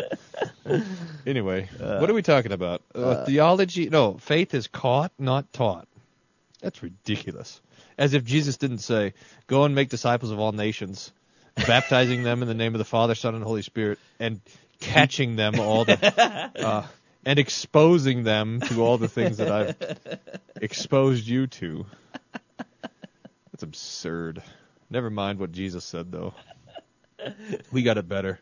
Anyway, 1.25 1.69
Uh, 1.79 1.97
what 1.99 2.09
are 2.09 2.13
we 2.13 2.21
talking 2.21 2.51
about? 2.51 2.81
Uh, 2.95 2.99
uh, 2.99 3.25
theology? 3.25 3.89
No, 3.89 4.17
faith 4.17 4.53
is 4.53 4.67
caught, 4.67 5.11
not 5.17 5.51
taught. 5.53 5.87
That's 6.61 6.83
ridiculous. 6.83 7.59
As 8.01 8.15
if 8.15 8.25
Jesus 8.25 8.57
didn't 8.57 8.79
say, 8.79 9.13
"Go 9.45 9.63
and 9.63 9.75
make 9.75 9.89
disciples 9.89 10.31
of 10.31 10.39
all 10.39 10.53
nations, 10.53 11.11
baptizing 11.67 12.23
them 12.23 12.41
in 12.41 12.47
the 12.47 12.55
name 12.55 12.73
of 12.73 12.79
the 12.79 12.83
Father, 12.83 13.13
Son, 13.13 13.35
and 13.35 13.43
Holy 13.43 13.61
Spirit, 13.61 13.99
and 14.19 14.41
catching 14.79 15.35
them 15.35 15.59
all 15.59 15.85
the, 15.85 16.51
uh, 16.65 16.87
and 17.27 17.37
exposing 17.37 18.23
them 18.23 18.59
to 18.59 18.83
all 18.83 18.97
the 18.97 19.07
things 19.07 19.37
that 19.37 19.51
I've 19.51 20.19
exposed 20.59 21.27
you 21.27 21.45
to." 21.45 21.85
That's 23.51 23.61
absurd. 23.61 24.41
Never 24.89 25.11
mind 25.11 25.37
what 25.37 25.51
Jesus 25.51 25.85
said, 25.85 26.11
though. 26.11 26.33
We 27.71 27.83
got 27.83 27.99
it 27.99 28.09
better. 28.09 28.39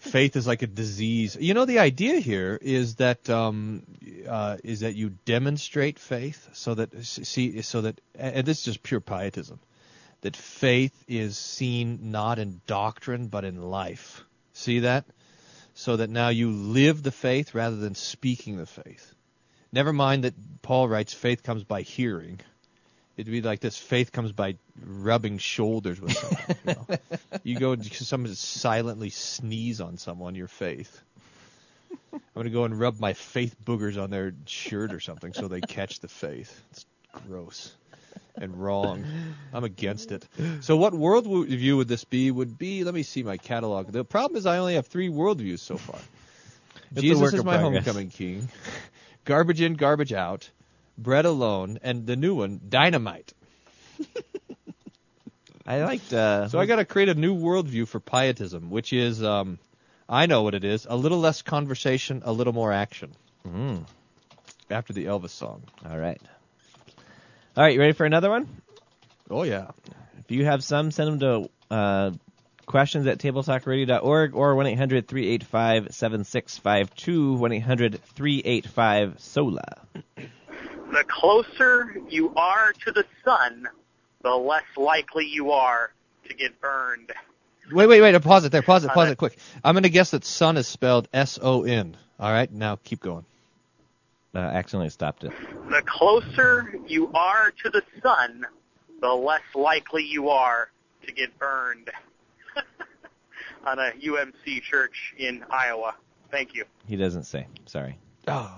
Faith 0.00 0.36
is 0.36 0.46
like 0.46 0.62
a 0.62 0.66
disease. 0.66 1.36
You 1.38 1.54
know, 1.54 1.64
the 1.64 1.78
idea 1.78 2.20
here 2.20 2.58
is 2.60 2.96
that 2.96 3.28
um, 3.28 3.82
uh, 4.28 4.56
is 4.64 4.80
that 4.80 4.94
you 4.94 5.10
demonstrate 5.24 5.98
faith, 5.98 6.48
so 6.52 6.74
that 6.74 7.04
see, 7.04 7.62
so 7.62 7.82
that, 7.82 8.00
and 8.14 8.46
this 8.46 8.58
is 8.58 8.64
just 8.64 8.82
pure 8.82 9.00
pietism, 9.00 9.58
that 10.22 10.36
faith 10.36 11.04
is 11.08 11.36
seen 11.36 12.10
not 12.10 12.38
in 12.38 12.60
doctrine 12.66 13.28
but 13.28 13.44
in 13.44 13.60
life. 13.60 14.24
See 14.52 14.80
that? 14.80 15.04
So 15.74 15.96
that 15.96 16.08
now 16.08 16.30
you 16.30 16.50
live 16.50 17.02
the 17.02 17.12
faith 17.12 17.54
rather 17.54 17.76
than 17.76 17.94
speaking 17.94 18.56
the 18.56 18.66
faith. 18.66 19.14
Never 19.72 19.92
mind 19.92 20.24
that 20.24 20.34
Paul 20.62 20.88
writes 20.88 21.12
faith 21.12 21.42
comes 21.42 21.64
by 21.64 21.82
hearing. 21.82 22.40
It'd 23.16 23.32
be 23.32 23.42
like 23.42 23.60
this: 23.60 23.76
faith 23.76 24.12
comes 24.12 24.32
by 24.32 24.56
rubbing 24.84 25.38
shoulders 25.38 26.00
with 26.00 26.12
someone. 26.12 26.56
You, 26.66 26.74
know? 26.74 26.98
you 27.44 27.58
go 27.58 27.72
and 27.72 27.84
someone 27.84 28.34
silently 28.34 29.10
sneeze 29.10 29.80
on 29.80 29.96
someone, 29.96 30.34
your 30.34 30.48
faith. 30.48 31.00
I'm 32.12 32.20
gonna 32.34 32.50
go 32.50 32.64
and 32.64 32.78
rub 32.78 33.00
my 33.00 33.14
faith 33.14 33.56
boogers 33.64 34.00
on 34.02 34.10
their 34.10 34.32
shirt 34.46 34.92
or 34.92 35.00
something 35.00 35.32
so 35.32 35.48
they 35.48 35.60
catch 35.60 36.00
the 36.00 36.08
faith. 36.08 36.62
It's 36.70 36.86
gross. 37.26 37.74
and 38.36 38.54
wrong. 38.62 39.04
I'm 39.52 39.64
against 39.64 40.12
it. 40.12 40.26
So 40.60 40.76
what 40.76 40.92
worldview 40.92 41.76
would 41.76 41.88
this 41.88 42.04
be? 42.04 42.30
Would 42.30 42.58
be 42.58 42.84
let 42.84 42.94
me 42.94 43.02
see 43.02 43.22
my 43.22 43.36
catalog. 43.36 43.92
The 43.92 44.04
problem 44.04 44.36
is 44.36 44.46
I 44.46 44.58
only 44.58 44.74
have 44.74 44.86
three 44.86 45.08
worldviews 45.08 45.60
so 45.60 45.78
far. 45.78 45.98
It's 46.92 47.00
Jesus 47.00 47.32
is 47.32 47.44
my 47.44 47.58
progress. 47.58 47.84
homecoming 47.84 48.10
king. 48.10 48.48
Garbage 49.24 49.60
in, 49.60 49.74
garbage 49.74 50.12
out. 50.12 50.48
Bread 50.98 51.26
alone, 51.26 51.78
and 51.82 52.06
the 52.06 52.16
new 52.16 52.34
one, 52.36 52.60
dynamite. 52.68 53.32
I 55.66 55.82
liked. 55.82 56.12
Uh, 56.12 56.48
So 56.48 56.58
I 56.58 56.66
got 56.66 56.76
to 56.76 56.84
create 56.84 57.08
a 57.08 57.14
new 57.14 57.34
worldview 57.36 57.88
for 57.88 58.00
pietism, 58.00 58.70
which 58.70 58.92
is, 58.92 59.22
um, 59.22 59.58
I 60.08 60.26
know 60.26 60.42
what 60.42 60.54
it 60.54 60.64
is: 60.64 60.86
a 60.88 60.96
little 60.96 61.18
less 61.18 61.42
conversation, 61.42 62.22
a 62.24 62.32
little 62.32 62.52
more 62.52 62.72
action. 62.72 63.12
Mm. 63.46 63.84
After 64.70 64.92
the 64.92 65.06
Elvis 65.06 65.30
song. 65.30 65.62
All 65.88 65.98
right. 65.98 66.20
All 67.56 67.64
right, 67.64 67.74
you 67.74 67.80
ready 67.80 67.92
for 67.92 68.04
another 68.06 68.30
one? 68.30 68.48
Oh 69.30 69.42
yeah. 69.42 69.70
If 70.18 70.30
you 70.30 70.44
have 70.44 70.62
some, 70.62 70.90
send 70.90 71.20
them 71.20 71.50
to 71.70 71.74
uh, 71.74 72.10
questions 72.66 73.06
at 73.06 73.18
tabletalkradio.org 73.18 74.34
or 74.34 74.54
1 74.56 74.66
800 74.66 75.06
385 80.90 80.94
7652. 80.94 80.94
1 80.94 80.94
800 80.94 80.94
385 80.94 80.94
SOLA. 80.94 81.02
The 81.02 81.04
closer 81.08 81.96
you 82.08 82.34
are 82.36 82.72
to 82.84 82.92
the 82.92 83.04
sun, 83.24 83.68
the 84.22 84.30
less 84.30 84.64
likely 84.76 85.26
you 85.26 85.52
are 85.52 85.92
to 86.28 86.34
get 86.34 86.60
burned. 86.60 87.12
Wait, 87.72 87.86
wait, 87.86 88.00
wait. 88.00 88.22
Pause 88.22 88.46
it 88.46 88.52
there. 88.52 88.62
Pause 88.62 88.84
it. 88.84 88.88
Pause 88.88 89.06
that- 89.08 89.12
it 89.12 89.18
quick. 89.18 89.38
I'm 89.64 89.74
going 89.74 89.82
to 89.82 89.88
guess 89.90 90.10
that 90.12 90.24
sun 90.24 90.56
is 90.56 90.66
spelled 90.66 91.08
S 91.12 91.38
O 91.42 91.64
N. 91.64 91.96
All 92.18 92.30
right. 92.32 92.50
Now 92.50 92.76
keep 92.76 93.00
going. 93.00 93.24
Uh, 94.34 94.38
accidentally 94.38 94.90
stopped 94.90 95.24
it. 95.24 95.32
The 95.70 95.82
closer 95.86 96.74
you 96.86 97.10
are 97.14 97.52
to 97.62 97.70
the 97.70 97.82
sun, 98.02 98.44
the 99.00 99.08
less 99.08 99.42
likely 99.54 100.04
you 100.04 100.28
are 100.28 100.70
to 101.06 101.12
get 101.12 101.38
burned. 101.38 101.90
On 103.66 103.78
a 103.78 103.92
UMC 103.92 104.62
church 104.62 105.14
in 105.16 105.42
Iowa. 105.50 105.94
Thank 106.30 106.54
you. 106.54 106.66
He 106.86 106.96
doesn't 106.96 107.24
say. 107.24 107.46
Sorry. 107.64 107.98
Oh, 108.28 108.54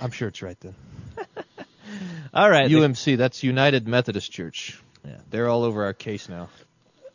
I'm 0.00 0.10
sure 0.10 0.28
it's 0.28 0.42
right 0.42 0.58
then. 0.60 0.74
All 2.34 2.50
right. 2.50 2.70
UMC. 2.70 3.16
That's 3.16 3.42
United 3.42 3.88
Methodist 3.88 4.30
Church. 4.30 4.80
Yeah. 5.04 5.16
They're 5.30 5.48
all 5.48 5.62
over 5.64 5.84
our 5.84 5.92
case 5.92 6.28
now. 6.28 6.48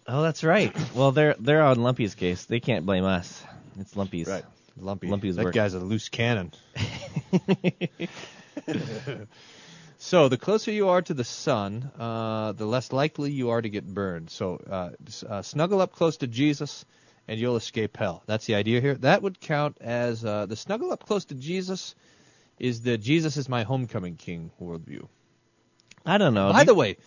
Oh, 0.07 0.21
that's 0.21 0.43
right. 0.43 0.75
Well, 0.95 1.11
they're 1.11 1.35
they're 1.39 1.61
on 1.61 1.81
Lumpy's 1.81 2.15
case. 2.15 2.45
They 2.45 2.59
can't 2.59 2.85
blame 2.85 3.05
us. 3.05 3.43
It's 3.79 3.95
Lumpy's. 3.95 4.27
Right. 4.27 4.43
Lumpy. 4.77 5.07
Lumpy's 5.07 5.35
that 5.35 5.45
work. 5.45 5.53
guy's 5.53 5.73
a 5.73 5.79
loose 5.79 6.09
cannon. 6.09 6.51
so 9.97 10.27
the 10.29 10.37
closer 10.37 10.71
you 10.71 10.89
are 10.89 11.01
to 11.01 11.13
the 11.13 11.23
sun, 11.23 11.91
uh, 11.99 12.53
the 12.53 12.65
less 12.65 12.91
likely 12.91 13.31
you 13.31 13.51
are 13.51 13.61
to 13.61 13.69
get 13.69 13.85
burned. 13.85 14.29
So 14.29 14.59
uh, 14.69 14.89
uh, 15.27 15.41
snuggle 15.41 15.81
up 15.81 15.93
close 15.93 16.17
to 16.17 16.27
Jesus, 16.27 16.85
and 17.27 17.39
you'll 17.39 17.57
escape 17.57 17.95
hell. 17.97 18.23
That's 18.25 18.45
the 18.45 18.55
idea 18.55 18.81
here. 18.81 18.95
That 18.95 19.21
would 19.21 19.39
count 19.39 19.77
as 19.81 20.25
uh, 20.25 20.45
the 20.45 20.55
snuggle 20.55 20.91
up 20.91 21.05
close 21.05 21.25
to 21.25 21.35
Jesus 21.35 21.95
is 22.61 22.81
the 22.81 22.97
Jesus 22.97 23.37
is 23.37 23.49
my 23.49 23.63
homecoming 23.63 24.15
king 24.15 24.51
worldview. 24.61 25.07
I 26.05 26.17
don't 26.19 26.33
know. 26.35 26.53
By 26.53 26.63
the 26.63 26.75
way, 26.75 26.97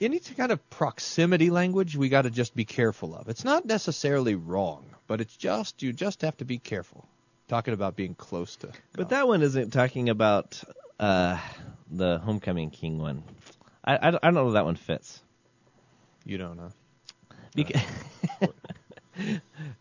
any 0.00 0.18
kind 0.20 0.52
of 0.52 0.68
proximity 0.70 1.48
language 1.50 1.96
we 1.96 2.10
got 2.10 2.22
to 2.22 2.30
just 2.30 2.54
be 2.54 2.66
careful 2.66 3.16
of. 3.16 3.28
It's 3.28 3.42
not 3.44 3.64
necessarily 3.64 4.34
wrong, 4.34 4.84
but 5.06 5.20
it's 5.22 5.34
just 5.36 5.82
you 5.82 5.92
just 5.94 6.20
have 6.22 6.36
to 6.38 6.44
be 6.44 6.58
careful. 6.58 7.08
Talking 7.48 7.74
about 7.74 7.96
being 7.96 8.14
close 8.14 8.56
to. 8.56 8.70
But 8.92 9.10
that 9.10 9.26
one 9.26 9.40
isn't 9.42 9.70
talking 9.72 10.08
about 10.10 10.62
uh, 11.00 11.38
the 11.90 12.18
Homecoming 12.18 12.70
King 12.70 12.98
one. 12.98 13.22
I, 13.84 14.08
I, 14.08 14.10
don't- 14.10 14.24
I 14.24 14.26
don't 14.26 14.34
know 14.34 14.48
if 14.48 14.54
that 14.54 14.64
one 14.64 14.76
fits. 14.76 15.22
You 16.24 16.38
don't 16.38 16.56
know. 16.56 16.70
Beca- 17.56 17.82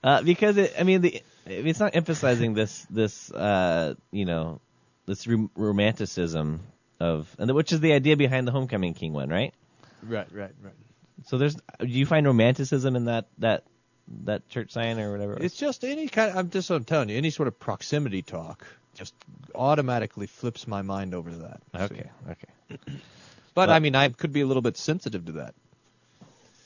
uh, 0.03 0.21
because 0.21 0.57
it, 0.57 0.73
I 0.79 0.83
mean, 0.83 1.01
the 1.01 1.21
it's 1.47 1.79
not 1.79 1.95
emphasizing 1.95 2.53
this 2.53 2.85
this 2.89 3.31
uh, 3.31 3.95
you 4.11 4.25
know 4.25 4.61
this 5.05 5.27
rom- 5.27 5.51
romanticism 5.55 6.61
of 6.99 7.33
and 7.39 7.51
which 7.51 7.73
is 7.73 7.79
the 7.79 7.93
idea 7.93 8.15
behind 8.17 8.47
the 8.47 8.51
Homecoming 8.51 8.93
King 8.93 9.13
one, 9.13 9.29
right? 9.29 9.53
Right, 10.03 10.27
right, 10.31 10.51
right. 10.61 10.73
So 11.25 11.37
there's 11.37 11.55
do 11.79 11.87
you 11.87 12.05
find 12.05 12.25
romanticism 12.25 12.95
in 12.95 13.05
that 13.05 13.27
that 13.39 13.63
that 14.23 14.47
church 14.49 14.71
sign 14.71 14.99
or 14.99 15.11
whatever? 15.11 15.33
it? 15.33 15.43
It's 15.43 15.55
just 15.55 15.83
any 15.83 16.07
kind. 16.07 16.37
I'm 16.37 16.49
just 16.49 16.69
I'm 16.69 16.83
telling 16.83 17.09
you, 17.09 17.17
any 17.17 17.29
sort 17.31 17.47
of 17.47 17.59
proximity 17.59 18.21
talk 18.21 18.65
just 18.93 19.13
automatically 19.53 20.27
flips 20.27 20.67
my 20.67 20.81
mind 20.81 21.13
over 21.13 21.29
to 21.29 21.37
that. 21.37 21.61
Okay, 21.75 22.09
okay. 22.31 22.77
But 23.53 23.67
Well- 23.69 23.75
I 23.75 23.79
mean, 23.79 23.95
I 23.95 24.09
could 24.09 24.31
be 24.33 24.41
a 24.41 24.47
little 24.47 24.61
bit 24.61 24.77
sensitive 24.77 25.25
to 25.25 25.31
that. 25.33 25.55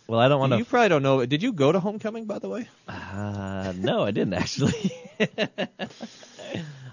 Well, 0.09 0.19
I 0.19 0.27
don't 0.27 0.39
want 0.39 0.53
to. 0.53 0.57
You 0.57 0.65
probably 0.65 0.89
don't 0.89 1.03
know. 1.03 1.23
Did 1.23 1.43
you 1.43 1.53
go 1.53 1.71
to 1.71 1.79
homecoming, 1.79 2.25
by 2.25 2.39
the 2.39 2.49
way? 2.49 2.67
Uh, 2.87 3.73
no, 3.77 4.01
I 4.01 4.09
didn't 4.09 4.33
actually. 4.33 4.91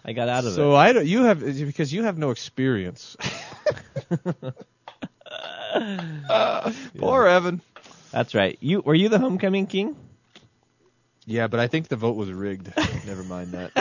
I 0.04 0.12
got 0.12 0.28
out 0.28 0.44
of 0.44 0.44
So 0.44 0.50
it. 0.50 0.54
So 0.54 0.74
I 0.76 0.92
don't. 0.92 1.06
You 1.06 1.24
have 1.24 1.40
because 1.40 1.90
you 1.94 2.02
have 2.02 2.18
no 2.18 2.30
experience. 2.30 3.16
Poor 6.98 7.26
Evan. 7.26 7.62
That's 8.10 8.34
right. 8.34 8.58
You 8.60 8.82
were 8.82 8.94
you 8.94 9.08
the 9.08 9.18
Homecoming 9.18 9.66
King? 9.66 9.96
Yeah, 11.24 11.46
but 11.46 11.58
I 11.58 11.68
think 11.68 11.88
the 11.88 11.96
vote 11.96 12.16
was 12.16 12.30
rigged. 12.30 12.70
Never 13.06 13.24
mind 13.24 13.52
that. 13.52 13.72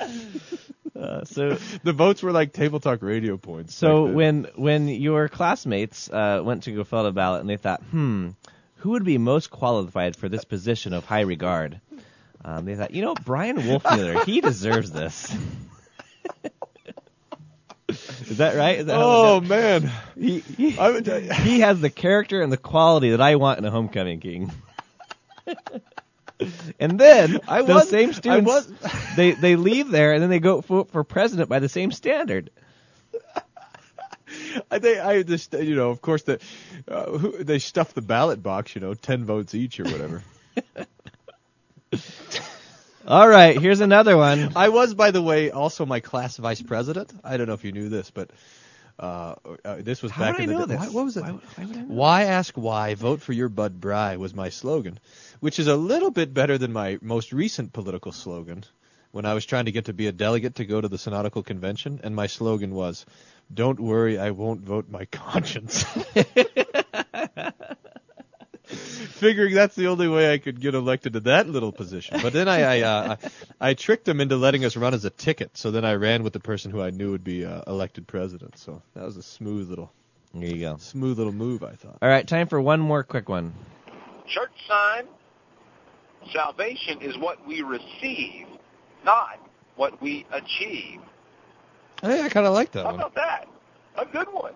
Uh, 1.00 1.24
so 1.24 1.54
the 1.82 1.92
votes 1.92 2.22
were 2.22 2.32
like 2.32 2.52
table 2.52 2.80
talk 2.80 3.02
radio 3.02 3.36
points. 3.36 3.74
So 3.74 4.04
Like 4.04 4.14
when 4.14 4.46
when 4.54 4.88
your 4.88 5.28
classmates 5.28 6.10
uh, 6.10 6.42
went 6.44 6.64
to 6.64 6.72
go 6.72 6.84
fill 6.84 7.00
out 7.00 7.06
a 7.06 7.12
ballot 7.12 7.40
and 7.40 7.48
they 7.48 7.56
thought, 7.56 7.82
hmm, 7.84 8.30
who 8.76 8.90
would 8.90 9.04
be 9.04 9.18
most 9.18 9.50
qualified 9.50 10.16
for 10.16 10.28
this 10.28 10.44
position 10.44 10.92
of 10.92 11.04
high 11.04 11.22
regard? 11.22 11.80
Um, 12.44 12.64
they 12.64 12.74
thought, 12.74 12.92
you 12.92 13.02
know, 13.02 13.14
Bryan 13.14 13.56
Wolfmueller, 13.58 14.24
he 14.24 14.40
deserves 14.42 14.90
this. 14.92 15.34
Is 17.88 18.36
that 18.38 18.56
right? 18.56 18.78
Is 18.78 18.86
that 18.86 18.96
oh 18.98 19.40
man, 19.40 19.90
he 20.16 20.40
he, 20.40 20.70
he 20.70 21.60
has 21.60 21.80
the 21.80 21.90
character 21.90 22.40
and 22.40 22.52
the 22.52 22.56
quality 22.56 23.10
that 23.10 23.20
I 23.20 23.34
want 23.36 23.58
in 23.58 23.64
a 23.64 23.70
homecoming 23.70 24.20
king. 24.20 24.52
and 26.78 26.98
then 26.98 27.40
I 27.48 27.62
those 27.62 27.74
was- 27.82 27.88
same 27.90 28.08
I 28.10 28.12
students 28.12 28.46
was- 28.46 28.72
they 29.16 29.32
they 29.32 29.56
leave 29.56 29.90
there 29.90 30.12
and 30.12 30.22
then 30.22 30.30
they 30.30 30.40
go 30.40 30.60
vote 30.60 30.90
for 30.90 31.04
president 31.04 31.48
by 31.48 31.58
the 31.58 31.68
same 31.68 31.90
standard. 31.92 32.50
I 34.70 34.78
think 34.78 35.00
I 35.00 35.22
just 35.22 35.52
you 35.54 35.74
know 35.74 35.90
of 35.90 36.00
course 36.00 36.22
the 36.22 36.38
uh, 36.88 37.06
who, 37.18 37.42
they 37.44 37.58
stuff 37.58 37.94
the 37.94 38.02
ballot 38.02 38.42
box 38.42 38.74
you 38.74 38.80
know 38.80 38.94
ten 38.94 39.24
votes 39.24 39.54
each 39.54 39.80
or 39.80 39.84
whatever. 39.84 40.22
All 43.06 43.28
right, 43.28 43.58
here's 43.58 43.80
another 43.80 44.16
one. 44.16 44.52
I 44.56 44.68
was 44.68 44.94
by 44.94 45.10
the 45.10 45.22
way 45.22 45.50
also 45.50 45.86
my 45.86 46.00
class 46.00 46.36
vice 46.36 46.62
president. 46.62 47.12
I 47.24 47.36
don't 47.38 47.46
know 47.46 47.54
if 47.54 47.64
you 47.64 47.72
knew 47.72 47.88
this, 47.88 48.10
but. 48.10 48.30
Uh, 48.98 49.34
uh, 49.64 49.76
this 49.78 50.02
was 50.02 50.12
How 50.12 50.24
back 50.30 50.40
in 50.40 50.42
I 50.42 50.46
the 50.52 50.52
know 50.58 50.66
day. 50.66 50.74
this? 50.76 50.88
Why- 50.88 50.88
What 50.94 51.04
was 51.06 51.16
it? 51.16 51.22
Why- 51.22 51.30
why 51.30 51.64
would 51.64 51.74
I 51.78 51.80
know 51.80 51.86
Why 51.86 52.24
ask 52.24 52.54
why? 52.54 52.94
Vote 52.96 53.22
for 53.22 53.32
your 53.32 53.48
Bud 53.48 53.80
Bry 53.80 54.18
was 54.18 54.34
my 54.34 54.50
slogan, 54.50 54.98
which 55.40 55.58
is 55.58 55.66
a 55.66 55.76
little 55.76 56.10
bit 56.10 56.32
better 56.32 56.56
than 56.58 56.72
my 56.72 56.98
most 57.02 57.32
recent 57.32 57.72
political 57.72 58.12
slogan 58.12 58.64
when 59.12 59.24
I 59.26 59.34
was 59.34 59.44
trying 59.44 59.64
to 59.64 59.72
get 59.72 59.86
to 59.86 59.92
be 59.92 60.06
a 60.06 60.12
delegate 60.12 60.54
to 60.56 60.64
go 60.64 60.80
to 60.80 60.86
the 60.86 60.96
Synodical 60.98 61.42
Convention, 61.44 62.00
and 62.04 62.14
my 62.14 62.28
slogan 62.28 62.72
was, 62.74 63.04
"Don't 63.52 63.80
worry, 63.80 64.18
I 64.18 64.30
won't 64.30 64.60
vote 64.60 64.86
my 64.88 65.04
conscience." 65.10 65.84
Figuring 68.64 69.54
that's 69.54 69.74
the 69.74 69.88
only 69.88 70.06
way 70.08 70.32
I 70.32 70.38
could 70.38 70.60
get 70.60 70.74
elected 70.76 71.14
to 71.14 71.20
that 71.20 71.48
little 71.48 71.72
position, 71.72 72.20
but 72.22 72.32
then 72.32 72.48
I 72.48 72.60
I, 72.62 72.80
uh, 72.82 73.16
I 73.60 73.70
I 73.70 73.74
tricked 73.74 74.04
them 74.04 74.20
into 74.20 74.36
letting 74.36 74.64
us 74.64 74.76
run 74.76 74.94
as 74.94 75.04
a 75.04 75.10
ticket. 75.10 75.56
So 75.58 75.72
then 75.72 75.84
I 75.84 75.94
ran 75.94 76.22
with 76.22 76.32
the 76.32 76.40
person 76.40 76.70
who 76.70 76.80
I 76.80 76.90
knew 76.90 77.10
would 77.10 77.24
be 77.24 77.44
uh, 77.44 77.62
elected 77.66 78.06
president. 78.06 78.56
So 78.58 78.80
that 78.94 79.04
was 79.04 79.16
a 79.16 79.22
smooth 79.24 79.68
little 79.68 79.90
There 80.32 80.44
you 80.48 80.60
go. 80.60 80.76
smooth 80.78 81.18
little 81.18 81.32
move, 81.32 81.64
I 81.64 81.72
thought. 81.72 81.98
All 82.00 82.08
right, 82.08 82.26
time 82.26 82.46
for 82.46 82.60
one 82.60 82.78
more 82.80 83.02
quick 83.02 83.28
one. 83.28 83.52
Church 84.28 84.52
sign. 84.68 85.04
Salvation 86.32 87.00
is 87.02 87.16
what 87.18 87.46
we 87.46 87.62
receive, 87.62 88.46
not 89.04 89.38
what 89.76 90.00
we 90.00 90.26
achieve. 90.32 91.00
Hey, 92.02 92.22
I 92.22 92.28
kind 92.28 92.46
of 92.46 92.52
like 92.54 92.72
that 92.72 92.84
How 92.84 92.90
one. 92.92 93.00
about 93.00 93.14
that? 93.16 93.48
A 93.96 94.06
good 94.06 94.28
one. 94.32 94.54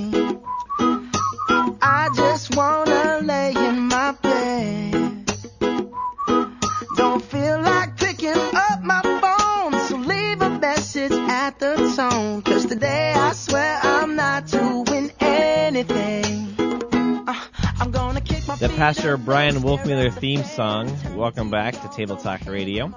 The 18.59 18.71
Pastor 18.75 19.17
Bryan 19.17 19.55
Wolfmueller 19.55 20.13
theme 20.13 20.43
song. 20.43 20.89
Welcome 21.15 21.49
back 21.51 21.73
to 21.81 21.89
Table 21.89 22.15
Talk 22.15 22.45
Radio. 22.45 22.93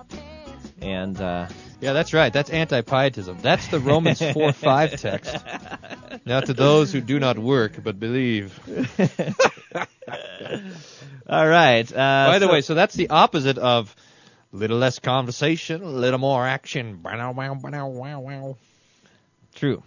And 0.81 1.21
uh, 1.21 1.49
Yeah, 1.81 1.93
that's 1.93 2.15
right. 2.15 2.33
That's 2.33 2.51
anti-pietism. 2.51 3.39
That's 3.43 3.67
the 3.69 3.81
Romans 3.81 4.23
4 4.23 4.53
5 4.53 5.01
text. 5.01 5.37
Now, 6.25 6.41
to 6.41 6.53
those 6.55 6.93
who 6.93 7.01
do 7.01 7.19
not 7.19 7.39
work 7.39 7.83
but 7.83 7.99
believe. 7.99 8.59
all 11.29 11.49
right. 11.49 11.91
Uh, 11.93 11.95
By 12.31 12.39
the 12.39 12.47
so- 12.47 12.53
way, 12.53 12.61
so 12.61 12.75
that's 12.75 12.95
the 12.95 13.11
opposite 13.11 13.59
of 13.59 13.95
little 14.53 14.79
less 14.79 14.99
conversation, 15.01 15.83
a 15.83 15.87
little 15.89 16.21
more 16.21 16.47
action. 16.47 17.03
Wow, 17.03 17.33
wow, 17.33 17.59
wow, 17.61 17.89
wow, 17.89 18.21
wow. 18.21 18.57
True. 19.55 19.83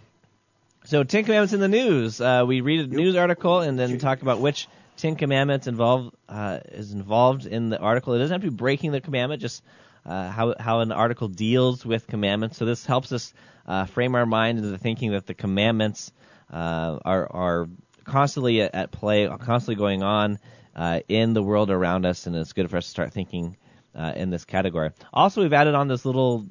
So 0.84 1.02
Ten 1.04 1.24
Commandments 1.24 1.54
in 1.54 1.60
the 1.60 1.68
news. 1.68 2.20
Uh, 2.20 2.44
we 2.46 2.60
read 2.60 2.80
a 2.80 2.86
news 2.86 3.16
article 3.16 3.60
and 3.60 3.78
then 3.78 3.98
talk 3.98 4.20
about 4.22 4.40
which 4.40 4.68
Ten 4.96 5.16
Commandments 5.16 5.66
involved 5.66 6.14
uh, 6.28 6.60
is 6.70 6.92
involved 6.92 7.46
in 7.46 7.70
the 7.70 7.78
article. 7.78 8.14
It 8.14 8.18
doesn't 8.18 8.34
have 8.34 8.42
to 8.42 8.50
be 8.50 8.56
breaking 8.56 8.92
the 8.92 9.00
commandment, 9.00 9.42
just 9.42 9.62
uh, 10.06 10.30
how 10.30 10.54
how 10.58 10.80
an 10.80 10.92
article 10.92 11.28
deals 11.28 11.84
with 11.84 12.06
commandments. 12.06 12.56
So 12.58 12.64
this 12.64 12.84
helps 12.86 13.12
us 13.12 13.34
uh, 13.66 13.86
frame 13.86 14.14
our 14.14 14.26
mind 14.26 14.58
into 14.58 14.76
thinking 14.78 15.12
that 15.12 15.26
the 15.26 15.34
commandments 15.34 16.12
uh, 16.52 16.98
are 17.04 17.26
are 17.30 17.68
constantly 18.04 18.62
at, 18.62 18.90
play, 18.90 19.26
constantly 19.28 19.76
going 19.76 20.02
on 20.02 20.38
uh, 20.74 21.00
in 21.08 21.34
the 21.34 21.42
world 21.42 21.70
around 21.70 22.04
us, 22.04 22.26
and 22.26 22.36
it's 22.36 22.52
good 22.52 22.68
for 22.68 22.76
us 22.76 22.84
to 22.84 22.90
start 22.90 23.12
thinking 23.12 23.56
uh, 23.94 24.12
in 24.16 24.30
this 24.30 24.44
category. 24.44 24.90
Also, 25.12 25.42
we've 25.42 25.52
added 25.52 25.74
on 25.74 25.88
this 25.88 26.04
little 26.04 26.44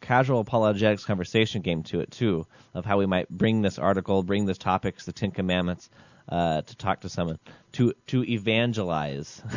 casual 0.00 0.40
apologetics 0.40 1.04
conversation 1.04 1.62
game 1.62 1.82
to 1.84 2.00
it 2.00 2.10
too, 2.10 2.46
of 2.74 2.84
how 2.84 2.98
we 2.98 3.06
might 3.06 3.28
bring 3.28 3.62
this 3.62 3.78
article, 3.78 4.22
bring 4.22 4.46
this 4.46 4.58
topics, 4.58 5.04
the 5.04 5.12
Ten 5.12 5.30
Commandments, 5.30 5.90
uh, 6.30 6.62
to 6.62 6.76
talk 6.76 7.00
to 7.00 7.08
someone, 7.08 7.38
to 7.72 7.94
to 8.08 8.24
evangelize. 8.24 9.42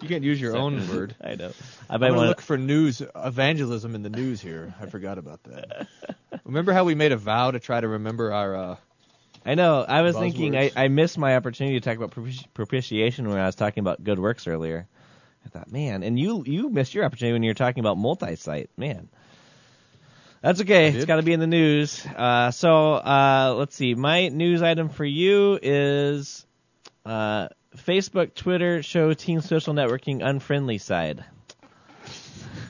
You 0.00 0.08
can't 0.08 0.24
use 0.24 0.40
your 0.40 0.56
own 0.56 0.88
word. 0.88 1.14
I 1.22 1.34
know. 1.34 1.52
I 1.90 1.98
might 1.98 2.08
gonna 2.08 2.28
look 2.28 2.40
for 2.40 2.56
news 2.56 3.02
evangelism 3.14 3.94
in 3.94 4.02
the 4.02 4.10
news 4.10 4.40
here. 4.40 4.74
I 4.80 4.86
forgot 4.86 5.18
about 5.18 5.42
that. 5.44 5.88
remember 6.44 6.72
how 6.72 6.84
we 6.84 6.94
made 6.94 7.12
a 7.12 7.16
vow 7.16 7.50
to 7.50 7.60
try 7.60 7.80
to 7.80 7.88
remember 7.88 8.32
our 8.32 8.56
uh, 8.56 8.76
I 9.44 9.54
know. 9.54 9.84
I 9.86 10.02
was 10.02 10.16
thinking 10.16 10.56
I, 10.56 10.70
I 10.76 10.88
missed 10.88 11.18
my 11.18 11.36
opportunity 11.36 11.80
to 11.80 11.84
talk 11.84 11.96
about 11.96 12.14
propitiation 12.54 13.28
when 13.28 13.38
I 13.38 13.46
was 13.46 13.54
talking 13.54 13.80
about 13.80 14.02
good 14.02 14.18
works 14.18 14.46
earlier. 14.46 14.86
I 15.44 15.48
thought, 15.48 15.72
man, 15.72 16.02
and 16.02 16.18
you 16.18 16.44
you 16.46 16.68
missed 16.68 16.94
your 16.94 17.04
opportunity 17.04 17.32
when 17.32 17.42
you 17.42 17.50
were 17.50 17.54
talking 17.54 17.80
about 17.80 17.96
multi-site, 17.96 18.70
man. 18.76 19.08
That's 20.40 20.60
okay. 20.60 20.88
It's 20.88 21.04
got 21.04 21.16
to 21.16 21.22
be 21.22 21.32
in 21.32 21.40
the 21.40 21.46
news. 21.46 22.04
Uh, 22.06 22.50
so 22.50 22.94
uh, 22.94 23.54
let's 23.56 23.74
see. 23.74 23.94
My 23.94 24.28
news 24.28 24.62
item 24.62 24.88
for 24.88 25.04
you 25.04 25.58
is 25.60 26.46
uh, 27.04 27.48
Facebook, 27.76 28.34
Twitter 28.34 28.82
show 28.82 29.12
Teen 29.14 29.40
Social 29.40 29.74
Networking 29.74 30.24
unfriendly 30.24 30.78
side. 30.78 31.24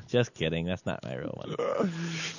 Just 0.09 0.33
kidding. 0.33 0.65
That's 0.65 0.87
not 0.87 1.05
my 1.05 1.15
real 1.15 1.35
one. 1.37 1.93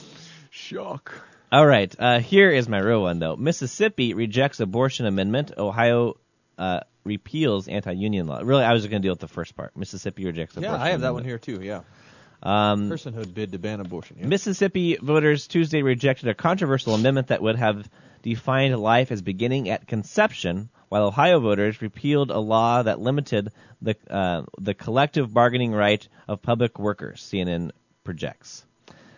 shock. 0.49 1.13
All 1.51 1.65
right. 1.65 1.93
Uh, 1.97 2.19
here 2.19 2.51
is 2.51 2.67
my 2.67 2.79
real 2.79 3.01
one, 3.01 3.19
though. 3.19 3.35
Mississippi 3.35 4.13
rejects 4.13 4.59
abortion 4.59 5.05
amendment. 5.05 5.51
Ohio 5.57 6.17
uh, 6.57 6.81
repeals 7.03 7.67
anti-union 7.67 8.27
law. 8.27 8.39
Really, 8.43 8.63
I 8.63 8.73
was 8.73 8.85
going 8.87 9.01
to 9.01 9.05
deal 9.05 9.13
with 9.13 9.19
the 9.19 9.27
first 9.27 9.55
part. 9.55 9.75
Mississippi 9.77 10.25
rejects 10.25 10.55
Yeah, 10.55 10.69
abortion. 10.69 10.81
I 10.81 10.89
have 10.89 11.01
that 11.01 11.13
one 11.13 11.23
here 11.23 11.37
too. 11.37 11.61
Yeah, 11.61 11.81
Um, 12.41 12.89
personhood 12.89 13.33
bid 13.33 13.51
to 13.51 13.59
ban 13.59 13.79
abortion. 13.79 14.17
Yeah. 14.19 14.27
Mississippi 14.27 14.95
voters 14.95 15.47
Tuesday 15.47 15.81
rejected 15.81 16.29
a 16.29 16.33
controversial 16.33 16.93
amendment 16.95 17.27
that 17.27 17.41
would 17.41 17.57
have 17.57 17.89
defined 18.21 18.77
life 18.77 19.11
as 19.11 19.21
beginning 19.21 19.69
at 19.69 19.87
conception, 19.87 20.69
while 20.87 21.05
Ohio 21.05 21.39
voters 21.39 21.81
repealed 21.81 22.31
a 22.31 22.39
law 22.39 22.81
that 22.83 22.99
limited 22.99 23.49
the 23.81 23.95
uh, 24.09 24.43
the 24.57 24.73
collective 24.73 25.33
bargaining 25.33 25.71
right 25.71 26.07
of 26.27 26.41
public 26.41 26.79
workers. 26.79 27.21
CNN 27.21 27.71
projects. 28.03 28.65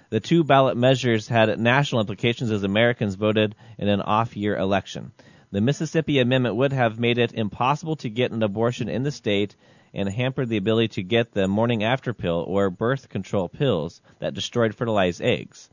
The 0.09 0.19
two 0.19 0.43
ballot 0.43 0.76
measures 0.76 1.28
had 1.28 1.57
national 1.57 2.01
implications 2.01 2.51
as 2.51 2.63
Americans 2.63 3.15
voted 3.15 3.55
in 3.78 3.88
an 3.88 4.01
off-year 4.01 4.57
election. 4.57 5.13
The 5.51 5.61
Mississippi 5.61 6.19
amendment 6.19 6.55
would 6.55 6.74
have 6.74 6.99
made 6.99 7.17
it 7.17 7.34
impossible 7.34 7.95
to 7.97 8.09
get 8.09 8.32
an 8.32 8.43
abortion 8.43 8.89
in 8.89 9.03
the 9.03 9.11
state 9.11 9.55
and 9.93 10.09
hampered 10.09 10.49
the 10.49 10.57
ability 10.57 10.87
to 10.89 11.03
get 11.03 11.31
the 11.31 11.47
morning 11.47 11.83
after 11.83 12.13
pill 12.13 12.43
or 12.47 12.69
birth 12.69 13.09
control 13.09 13.49
pills 13.49 14.01
that 14.19 14.33
destroyed 14.33 14.75
fertilized 14.75 15.21
eggs. 15.21 15.69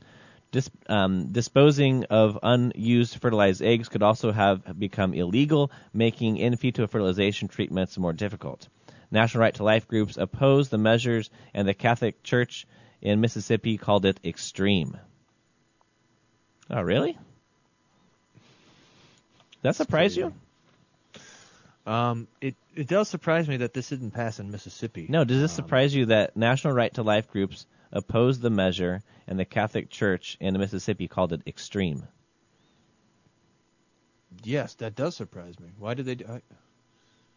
Dis, 0.51 0.69
um, 0.87 1.31
disposing 1.31 2.05
of 2.05 2.39
unused 2.41 3.17
fertilized 3.21 3.61
eggs 3.61 3.87
could 3.87 4.01
also 4.01 4.31
have 4.31 4.79
become 4.79 5.13
illegal, 5.13 5.71
making 5.93 6.37
in 6.37 6.55
vitro 6.55 6.87
fertilization 6.87 7.47
treatments 7.47 7.97
more 7.97 8.13
difficult. 8.13 8.67
National 9.11 9.41
Right 9.41 9.53
to 9.55 9.63
Life 9.63 9.87
groups 9.87 10.17
opposed 10.17 10.71
the 10.71 10.77
measures, 10.77 11.29
and 11.53 11.67
the 11.67 11.73
Catholic 11.73 12.23
Church 12.23 12.67
in 13.01 13.21
Mississippi 13.21 13.77
called 13.77 14.05
it 14.05 14.19
extreme. 14.23 14.97
Oh, 16.69 16.81
really? 16.81 17.17
That 19.61 19.75
surprise 19.75 20.15
you? 20.15 20.33
Um, 21.89 22.27
it 22.39 22.55
it 22.75 22.87
does 22.87 23.09
surprise 23.09 23.47
me 23.47 23.57
that 23.57 23.73
this 23.73 23.89
didn't 23.89 24.11
pass 24.11 24.39
in 24.39 24.51
Mississippi. 24.51 25.07
No, 25.09 25.23
does 25.23 25.41
this 25.41 25.51
surprise 25.51 25.93
you 25.93 26.05
that 26.05 26.37
National 26.37 26.71
Right 26.71 26.93
to 26.93 27.01
Life 27.01 27.27
groups 27.29 27.65
opposed 27.91 28.41
the 28.41 28.51
measure 28.51 29.01
and 29.27 29.39
the 29.39 29.45
Catholic 29.45 29.89
Church 29.89 30.37
in 30.39 30.55
Mississippi 30.55 31.07
called 31.07 31.33
it 31.33 31.41
extreme? 31.47 32.07
Yes, 34.43 34.75
that 34.75 34.95
does 34.95 35.15
surprise 35.15 35.59
me. 35.59 35.69
Why 35.79 35.95
did 35.95 36.05
they? 36.05 36.15
Do, 36.15 36.25
I, 36.29 36.41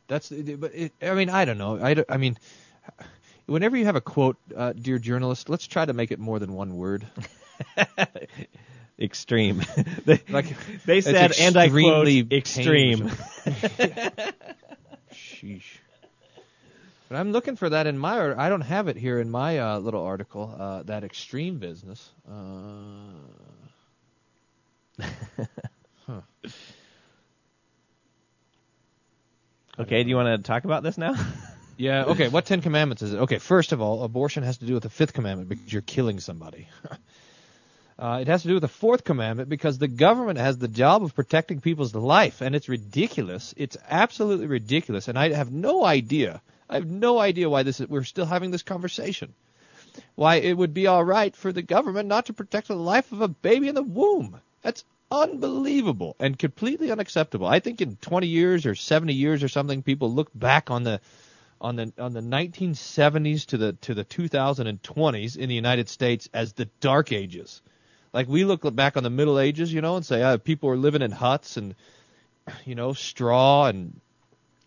That's 0.07 0.29
but 0.29 0.75
it, 0.75 0.93
I 1.01 1.15
mean 1.15 1.31
I 1.31 1.47
don't 1.47 1.57
know. 1.57 1.79
I, 1.83 2.05
I 2.07 2.19
mean 2.19 2.37
whenever 3.47 3.79
you 3.79 3.87
have 3.87 3.97
a 3.97 4.03
quote, 4.03 4.37
uh, 4.55 4.75
dear 4.75 4.99
journalist, 4.99 5.49
let's 5.49 5.67
try 5.67 5.87
to 5.87 5.95
make 5.95 6.11
it 6.11 6.19
more 6.19 6.39
than 6.39 6.53
one 6.53 6.77
word. 6.77 7.07
Extreme. 8.99 9.63
they, 10.05 10.23
Like 10.29 10.47
they 10.85 11.01
said, 11.01 11.33
and 11.41 11.57
I 11.57 11.69
quote, 11.69 12.09
extremely 12.09 12.41
tame 12.41 13.03
or 13.03 13.11
extreme. 13.47 14.33
Sheesh. 15.13 15.79
But 17.09 17.19
I'm 17.19 17.33
looking 17.33 17.57
for 17.57 17.69
that 17.69 17.87
in 17.87 17.99
my. 17.99 18.33
I 18.35 18.49
don't 18.49 18.63
have 18.63 18.89
it 18.89 18.97
here 18.97 19.21
in 19.21 19.31
my 19.31 19.59
uh, 19.59 19.79
little 19.79 20.03
article. 20.03 20.55
Uh, 20.59 20.83
that 20.85 21.05
extreme 21.05 21.59
business. 21.59 22.09
Uh, 22.27 23.13
huh. 26.07 26.21
Okay, 29.79 30.03
do 30.03 30.09
you 30.09 30.17
want 30.17 30.43
to 30.43 30.47
talk 30.47 30.65
about 30.65 30.83
this 30.83 30.97
now? 30.97 31.15
Yeah. 31.77 32.05
Okay. 32.05 32.29
What 32.29 32.47
Ten 32.47 32.61
Commandments 32.61 33.03
is 33.03 33.13
it? 33.15 33.19
Okay. 33.19 33.39
First 33.39 33.73
of 33.73 33.81
all, 33.81 34.05
abortion 34.05 34.43
has 34.45 34.59
to 34.59 34.67
do 34.67 34.75
with 34.75 34.85
the 34.85 34.91
fifth 34.91 35.13
commandment 35.15 35.49
because 35.49 35.73
you're 35.73 35.83
killing 35.83 36.21
somebody. 36.21 36.69
Uh, 38.03 38.19
it 38.19 38.27
has 38.27 38.43
to 38.43 38.49
do 38.49 38.55
with 38.55 38.63
the 38.63 38.69
fourth 38.69 39.05
commandment 39.05 39.49
because 39.49 39.79
the 39.79 39.87
government 39.87 40.37
has 40.37 40.59
the 40.59 40.67
job 40.67 41.05
of 41.05 41.15
protecting 41.15 41.61
people's 41.61 41.95
life, 41.95 42.41
and 42.41 42.57
it's 42.57 42.69
ridiculous. 42.69 43.55
It's 43.57 43.77
absolutely 43.89 44.47
ridiculous, 44.47 45.07
and 45.07 45.17
I 45.17 45.33
have 45.33 45.53
no 45.53 45.85
idea. 45.85 46.43
I 46.69 46.75
have 46.75 46.91
no 46.91 47.21
idea 47.21 47.49
why 47.49 47.63
this 47.63 47.79
is, 47.79 47.87
we're 47.87 48.03
still 48.03 48.27
having 48.27 48.51
this 48.51 48.65
conversation. 48.65 49.35
Why 50.17 50.37
it 50.37 50.57
would 50.57 50.75
be 50.75 50.89
all 50.89 51.05
right 51.05 51.37
for 51.37 51.53
the 51.53 51.63
government 51.63 52.09
not 52.09 52.27
to 52.27 52.33
protect 52.33 52.67
the 52.67 52.75
life 52.75 53.13
of 53.13 53.21
a 53.21 53.29
baby 53.29 53.69
in 53.69 53.77
the 53.77 53.85
womb. 53.85 54.41
That's 54.63 54.85
unbelievable 55.13 56.17
and 56.19 56.37
completely 56.37 56.91
unacceptable. 56.91 57.47
I 57.47 57.61
think 57.61 57.81
in 57.81 57.95
20 58.01 58.27
years 58.27 58.67
or 58.67 58.75
70 58.75 59.13
years 59.13 59.45
or 59.45 59.49
something, 59.49 59.85
people 59.85 60.13
look 60.13 60.31
back 60.35 60.73
on 60.73 60.83
the 60.83 61.01
on 61.61 61.77
the 61.77 61.93
on 61.99 62.15
the 62.15 62.21
1970s 62.21 63.47
to 63.47 63.59
the 63.59 63.75
to 63.75 63.95
the 63.95 64.05
2020s 64.05 65.37
in 65.37 65.49
the 65.49 65.55
United 65.55 65.89
States 65.89 66.29
as 66.35 66.55
the 66.55 66.65
Dark 66.81 67.13
Ages. 67.13 67.63
Like 68.13 68.29
we 68.29 68.45
look 68.45 68.75
back 68.75 68.97
on 68.97 69.03
the 69.03 69.11
Middle 69.11 69.39
Ages, 69.39 69.73
you 69.73 69.81
know, 69.81 69.97
and 69.97 70.05
say 70.05 70.23
uh, 70.23 70.37
people 70.37 70.69
were 70.69 70.77
living 70.77 71.03
in 71.03 71.11
huts 71.11 71.57
and 71.57 71.75
you 72.65 72.75
know 72.75 72.93
straw 72.93 73.67
and 73.67 74.01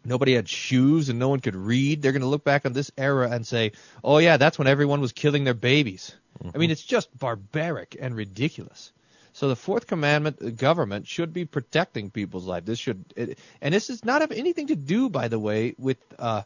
nobody 0.03 0.33
had 0.33 0.47
shoes 0.49 1.09
and 1.09 1.19
no 1.19 1.29
one 1.29 1.39
could 1.39 1.55
read. 1.55 2.01
They're 2.01 2.11
going 2.11 2.21
to 2.21 2.27
look 2.27 2.43
back 2.43 2.65
on 2.65 2.73
this 2.73 2.91
era 2.97 3.29
and 3.29 3.45
say, 3.45 3.73
"Oh 4.03 4.17
yeah, 4.17 4.37
that's 4.37 4.57
when 4.57 4.67
everyone 4.67 5.01
was 5.01 5.11
killing 5.11 5.43
their 5.43 5.53
babies." 5.53 6.15
I 6.53 6.57
mean, 6.57 6.71
it's 6.71 6.83
just 6.83 7.17
barbaric 7.17 7.95
and 7.99 8.15
ridiculous. 8.15 8.91
So 9.33 9.49
the 9.49 9.55
fourth 9.55 9.87
commandment, 9.87 10.39
the 10.39 10.51
government 10.51 11.07
should 11.07 11.33
be 11.33 11.45
protecting 11.45 12.09
people's 12.09 12.45
life. 12.45 12.65
This 12.65 12.79
should, 12.79 13.03
it, 13.15 13.39
and 13.61 13.73
this 13.73 13.87
does 13.87 14.05
not 14.05 14.21
have 14.21 14.31
anything 14.31 14.67
to 14.67 14.75
do, 14.75 15.09
by 15.09 15.27
the 15.27 15.39
way, 15.39 15.75
with 15.77 15.97
uh, 16.17 16.43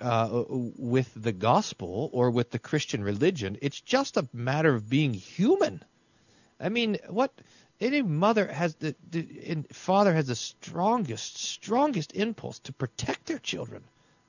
uh, 0.00 0.44
with 0.48 1.10
the 1.14 1.32
gospel 1.32 2.10
or 2.12 2.30
with 2.30 2.50
the 2.50 2.58
Christian 2.58 3.02
religion. 3.02 3.56
It's 3.62 3.80
just 3.80 4.16
a 4.16 4.28
matter 4.32 4.74
of 4.74 4.88
being 4.88 5.14
human. 5.14 5.82
I 6.60 6.68
mean, 6.68 6.98
what 7.08 7.32
any 7.80 8.02
mother 8.02 8.46
has 8.46 8.74
the, 8.76 8.94
the 9.10 9.64
father 9.72 10.12
has 10.12 10.26
the 10.26 10.34
strongest, 10.34 11.38
strongest 11.38 12.14
impulse 12.14 12.58
to 12.60 12.72
protect 12.72 13.26
their 13.26 13.38
children, 13.38 13.84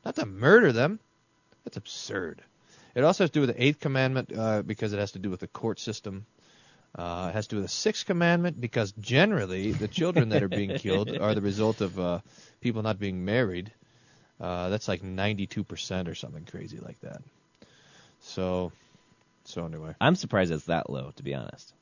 not 0.05 0.15
to 0.15 0.25
murder 0.25 0.71
them. 0.71 0.99
That's 1.63 1.77
absurd. 1.77 2.41
It 2.95 3.03
also 3.03 3.23
has 3.23 3.31
to 3.31 3.33
do 3.33 3.41
with 3.41 3.55
the 3.55 3.63
eighth 3.63 3.79
commandment 3.79 4.31
uh, 4.35 4.61
because 4.61 4.93
it 4.93 4.99
has 4.99 5.13
to 5.13 5.19
do 5.19 5.29
with 5.29 5.39
the 5.39 5.47
court 5.47 5.79
system. 5.79 6.25
Uh, 6.95 7.27
it 7.29 7.33
has 7.33 7.47
to 7.47 7.55
do 7.55 7.61
with 7.61 7.65
the 7.65 7.71
sixth 7.71 8.05
commandment 8.05 8.59
because 8.59 8.91
generally 8.93 9.71
the 9.71 9.87
children 9.87 10.29
that 10.29 10.41
are 10.41 10.47
being 10.47 10.75
killed 10.77 11.15
are 11.17 11.35
the 11.35 11.41
result 11.41 11.81
of 11.81 11.99
uh, 11.99 12.19
people 12.61 12.81
not 12.81 12.99
being 12.99 13.25
married. 13.25 13.71
Uh, 14.39 14.69
that's 14.69 14.87
like 14.87 15.01
92% 15.01 16.07
or 16.07 16.15
something 16.15 16.45
crazy 16.45 16.79
like 16.79 16.99
that. 17.01 17.21
So, 18.21 18.71
so 19.43 19.65
anyway. 19.65 19.93
I'm 19.99 20.15
surprised 20.15 20.51
it's 20.51 20.65
that 20.65 20.89
low, 20.89 21.11
to 21.15 21.23
be 21.23 21.33
honest. 21.35 21.73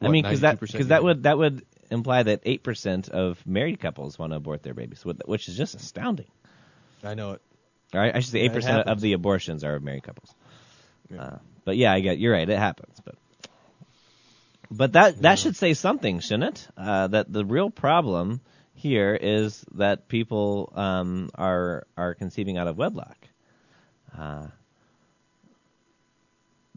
I 0.00 0.08
mean, 0.08 0.22
because 0.22 0.40
that 0.40 0.60
because 0.60 0.88
that 0.88 1.02
would 1.02 1.24
that 1.24 1.36
would 1.36 1.64
imply 1.90 2.22
that 2.22 2.40
eight 2.44 2.62
percent 2.62 3.08
of 3.08 3.44
married 3.46 3.80
couples 3.80 4.18
want 4.18 4.32
to 4.32 4.36
abort 4.36 4.62
their 4.62 4.74
babies, 4.74 5.04
which 5.04 5.48
is 5.48 5.56
just 5.56 5.74
astounding. 5.74 6.26
I 7.04 7.14
know 7.14 7.32
it. 7.32 7.42
All 7.92 8.00
right, 8.00 8.14
I 8.14 8.20
should 8.20 8.32
say 8.32 8.40
eight 8.40 8.52
percent 8.52 8.86
of 8.88 9.00
the 9.00 9.12
abortions 9.12 9.64
are 9.64 9.74
of 9.74 9.82
married 9.82 10.04
couples. 10.04 10.34
Uh, 11.16 11.38
but 11.64 11.76
yeah, 11.76 11.92
I 11.92 12.00
get 12.00 12.18
you're 12.18 12.32
right. 12.32 12.48
It 12.48 12.58
happens, 12.58 13.00
but 13.04 13.16
but 14.70 14.92
that 14.92 15.22
that 15.22 15.38
should 15.38 15.56
say 15.56 15.74
something, 15.74 16.20
shouldn't 16.20 16.56
it? 16.56 16.68
Uh, 16.76 17.08
that 17.08 17.32
the 17.32 17.44
real 17.44 17.70
problem 17.70 18.40
here 18.74 19.18
is 19.20 19.64
that 19.74 20.08
people 20.08 20.72
um, 20.74 21.30
are 21.34 21.86
are 21.96 22.14
conceiving 22.14 22.56
out 22.56 22.68
of 22.68 22.78
wedlock. 22.78 23.16
Uh, 24.16 24.46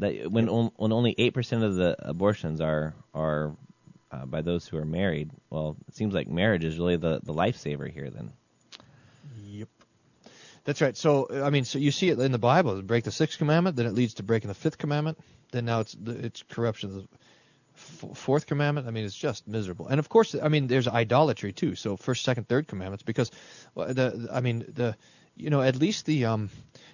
that 0.04 0.32
when 0.32 0.50
on, 0.50 0.72
when 0.76 0.92
only 0.92 1.16
eight 1.18 1.34
percent 1.34 1.64
of 1.64 1.76
the 1.76 1.96
abortions 2.00 2.62
are 2.62 2.94
are 3.14 3.56
uh, 4.12 4.26
by 4.26 4.42
those 4.42 4.68
who 4.68 4.78
are 4.78 4.86
married, 4.86 5.32
well, 5.50 5.78
it 5.88 5.96
seems 5.96 6.14
like 6.14 6.28
marriage 6.28 6.64
is 6.64 6.78
really 6.78 6.98
the 6.98 7.20
the 7.24 7.34
lifesaver 7.34 7.92
here. 7.92 8.10
Then 8.10 8.32
Yep. 9.46 9.70
That's 10.66 10.82
right. 10.82 10.96
So 10.96 11.28
I 11.44 11.50
mean, 11.50 11.66
so 11.66 11.80
you 11.80 11.92
see 11.92 12.10
it 12.10 12.20
in 12.20 12.32
the 12.32 12.38
Bible. 12.38 12.82
Break 12.82 13.04
the 13.04 13.12
sixth 13.12 13.38
commandment, 13.38 13.76
then 13.76 13.86
it 13.86 13.94
leads 13.94 14.16
to 14.16 14.24
breaking 14.24 14.48
the 14.48 14.54
fifth 14.54 14.78
commandment. 14.78 15.18
Then 15.52 15.66
now 15.66 15.82
it's 15.82 15.96
it's 16.06 16.44
corruption. 16.44 16.90
Of 16.90 16.96
the 16.96 17.08
f- 17.76 18.18
fourth 18.18 18.46
commandment. 18.46 18.88
I 18.88 18.92
mean, 18.92 19.06
it's 19.06 19.16
just 19.16 19.48
miserable. 19.48 19.88
And 19.88 20.00
of 20.00 20.10
course, 20.10 20.36
I 20.42 20.48
mean, 20.48 20.68
there's 20.68 20.88
idolatry 20.88 21.54
too. 21.54 21.76
So 21.76 21.98
first, 21.98 22.24
second, 22.24 22.48
third 22.48 22.68
commandments. 22.68 23.04
Because 23.04 23.32
the 23.76 24.30
I 24.32 24.42
mean 24.42 24.66
the 24.74 24.96
you 25.36 25.50
know 25.50 25.62
at 25.62 25.76
least 25.76 26.06
the 26.06 26.26
um 26.26 26.50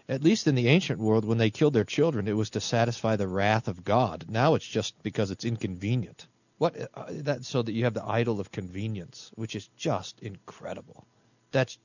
at 0.08 0.24
least 0.24 0.48
in 0.48 0.56
the 0.56 0.68
ancient 0.68 1.00
world 1.00 1.24
when 1.26 1.38
they 1.38 1.52
killed 1.52 1.74
their 1.74 1.84
children, 1.84 2.28
it 2.28 2.36
was 2.36 2.52
to 2.52 2.62
satisfy 2.62 3.16
the 3.16 3.28
wrath 3.28 3.68
of 3.68 3.84
God. 3.84 4.26
Now 4.28 4.56
it's 4.56 4.66
just 4.68 5.02
because 5.04 5.30
it's 5.32 5.46
inconvenient. 5.46 6.28
What 6.58 6.76
uh, 6.94 7.06
that 7.10 7.46
so 7.46 7.62
that 7.62 7.72
you 7.72 7.84
have 7.86 7.94
the 7.94 8.04
idol 8.04 8.40
of 8.40 8.52
convenience, 8.52 9.32
which 9.36 9.56
is 9.56 9.68
just 9.78 10.20
incredible. 10.22 11.06
That's 11.52 11.78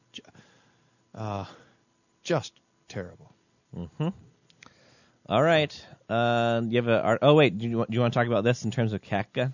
uh, 1.15 1.45
just 2.23 2.53
terrible. 2.89 3.33
Mm-hmm. 3.77 4.09
All 5.29 5.43
right. 5.43 5.87
Uh, 6.09 6.63
you 6.69 6.77
have 6.83 6.89
a. 6.89 7.19
Oh 7.23 7.35
wait, 7.35 7.57
do 7.59 7.69
you, 7.69 7.79
want- 7.79 7.91
do 7.91 7.95
you 7.95 8.01
want 8.01 8.13
to 8.13 8.19
talk 8.19 8.27
about 8.27 8.45
this 8.45 8.65
in 8.65 8.71
terms 8.71 8.93
of 8.93 9.01
Katka? 9.01 9.53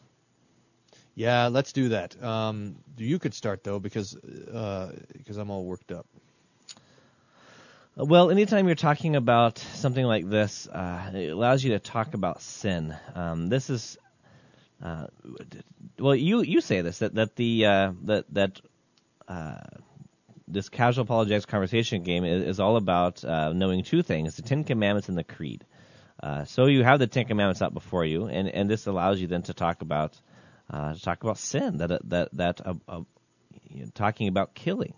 Yeah, 1.15 1.49
let's 1.49 1.73
do 1.73 1.91
that. 1.91 2.23
Um, 2.23 2.77
you 2.97 3.19
could 3.19 3.35
start 3.35 3.63
though 3.63 3.79
because 3.79 4.17
uh, 4.17 4.93
because 5.13 5.37
I'm 5.37 5.51
all 5.51 5.65
worked 5.65 5.93
up. 5.93 6.07
Well, 7.97 8.31
anytime 8.31 8.67
you're 8.67 8.77
talking 8.77 9.17
about 9.17 9.59
something 9.59 10.05
like 10.05 10.29
this, 10.29 10.69
uh, 10.69 11.11
it 11.13 11.31
allows 11.31 11.65
you 11.65 11.73
to 11.73 11.81
talk 11.81 12.15
about 12.15 12.41
sin. 12.41 12.97
Um, 13.17 13.49
this 13.49 13.69
is, 13.69 13.99
uh, 14.83 15.07
well, 15.99 16.15
you 16.15 16.43
you 16.43 16.61
say 16.61 16.83
this 16.83 17.01
that 17.01 17.15
that 17.17 17.35
the 17.35 17.67
uh, 17.67 17.93
that 18.05 18.25
that 18.33 18.61
uh, 19.27 19.59
this 20.47 20.69
casual 20.69 21.03
apologetics 21.03 21.47
conversation 21.47 22.05
game 22.05 22.25
is, 22.25 22.45
is 22.45 22.61
all 22.61 22.77
about 22.77 23.25
uh, 23.25 23.53
knowing 23.53 23.83
two 23.83 24.03
things: 24.03 24.37
the 24.37 24.43
Ten 24.43 24.63
Commandments 24.63 25.09
and 25.09 25.19
the 25.19 25.25
Creed. 25.25 25.65
Uh, 26.23 26.45
so 26.45 26.67
you 26.67 26.85
have 26.85 27.01
the 27.01 27.09
Ten 27.09 27.25
Commandments 27.25 27.61
out 27.61 27.75
before 27.75 28.05
you, 28.05 28.27
and, 28.27 28.49
and 28.49 28.71
this 28.71 28.87
allows 28.87 29.21
you 29.21 29.27
then 29.27 29.43
to 29.43 29.53
talk 29.53 29.83
about 29.83 30.13
to 30.71 31.01
talk 31.03 31.25
about 31.25 31.39
sin. 31.39 31.79
That 31.79 32.09
that 32.09 32.29
that 32.35 32.61
you 33.69 33.83
know, 33.83 33.91
talking 33.95 34.29
about 34.29 34.55
killing. 34.55 34.95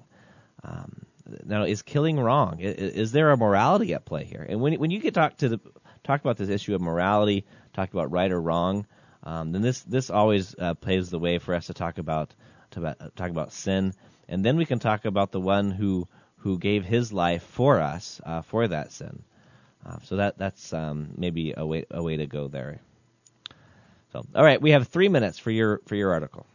Um, 0.62 1.07
now, 1.45 1.64
is 1.64 1.83
killing 1.83 2.18
wrong? 2.20 2.59
I- 2.61 2.66
i- 2.68 2.95
Is 3.03 3.12
there 3.12 3.30
a 3.30 3.37
morality 3.37 3.95
at 3.95 4.05
play 4.05 4.24
here? 4.24 4.45
And 4.49 4.61
when 4.61 4.74
when 4.74 4.91
you 4.91 5.01
get 5.01 5.14
talk 5.14 5.37
to 5.39 5.49
the 5.51 5.61
talk 6.05 6.20
about 6.20 6.37
this 6.39 6.49
issue 6.49 6.74
of 6.74 6.80
morality, 6.80 7.45
talk 7.74 7.93
about 7.93 8.11
right 8.11 8.30
or 8.30 8.41
wrong, 8.41 8.87
um, 9.24 9.53
then 9.53 9.62
this 9.62 9.83
this 9.83 10.11
always 10.11 10.55
uh, 10.59 10.74
paves 10.74 11.11
the 11.11 11.18
way 11.18 11.39
for 11.39 11.55
us 11.55 11.66
to 11.66 11.74
talk 11.74 11.99
about 11.99 12.35
to 12.72 12.80
about, 12.80 13.16
talk 13.16 13.30
about 13.30 13.53
sin, 13.53 13.95
and 14.28 14.45
then 14.45 14.57
we 14.57 14.66
can 14.66 14.78
talk 14.78 15.05
about 15.05 15.33
the 15.33 15.41
one 15.41 15.70
who 15.70 16.09
who 16.39 16.59
gave 16.59 16.85
his 16.85 17.12
life 17.12 17.43
for 17.43 17.80
us 17.80 18.20
uh, 18.24 18.43
for 18.43 18.68
that 18.68 18.93
sin. 18.93 19.22
Uh, 19.87 19.99
so 20.05 20.16
that 20.16 20.39
that's 20.39 20.72
um, 20.72 21.11
maybe 21.16 21.55
a 21.57 21.66
way 21.66 21.85
a 21.91 22.03
way 22.03 22.16
to 22.16 22.26
go 22.26 22.49
there. 22.49 22.80
So, 24.12 24.24
all 24.35 24.45
right, 24.45 24.61
we 24.61 24.72
have 24.72 24.89
three 24.89 25.09
minutes 25.09 25.39
for 25.39 25.51
your 25.51 25.80
for 25.87 25.95
your 25.97 26.12
article. 26.12 26.47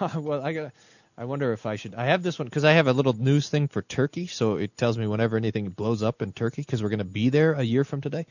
well, 0.16 0.42
I 0.42 0.52
got. 0.52 0.72
I 1.18 1.24
wonder 1.24 1.52
if 1.52 1.64
I 1.64 1.76
should. 1.76 1.94
I 1.94 2.06
have 2.06 2.22
this 2.22 2.38
one 2.38 2.46
because 2.46 2.64
I 2.64 2.72
have 2.72 2.88
a 2.88 2.92
little 2.92 3.14
news 3.14 3.48
thing 3.48 3.68
for 3.68 3.80
Turkey, 3.80 4.26
so 4.26 4.56
it 4.56 4.76
tells 4.76 4.98
me 4.98 5.06
whenever 5.06 5.36
anything 5.36 5.70
blows 5.70 6.02
up 6.02 6.20
in 6.20 6.32
Turkey 6.32 6.62
because 6.62 6.82
we're 6.82 6.90
going 6.90 6.98
to 6.98 7.04
be 7.06 7.30
there 7.30 7.54
a 7.54 7.62
year 7.62 7.84
from 7.84 8.02
today. 8.02 8.26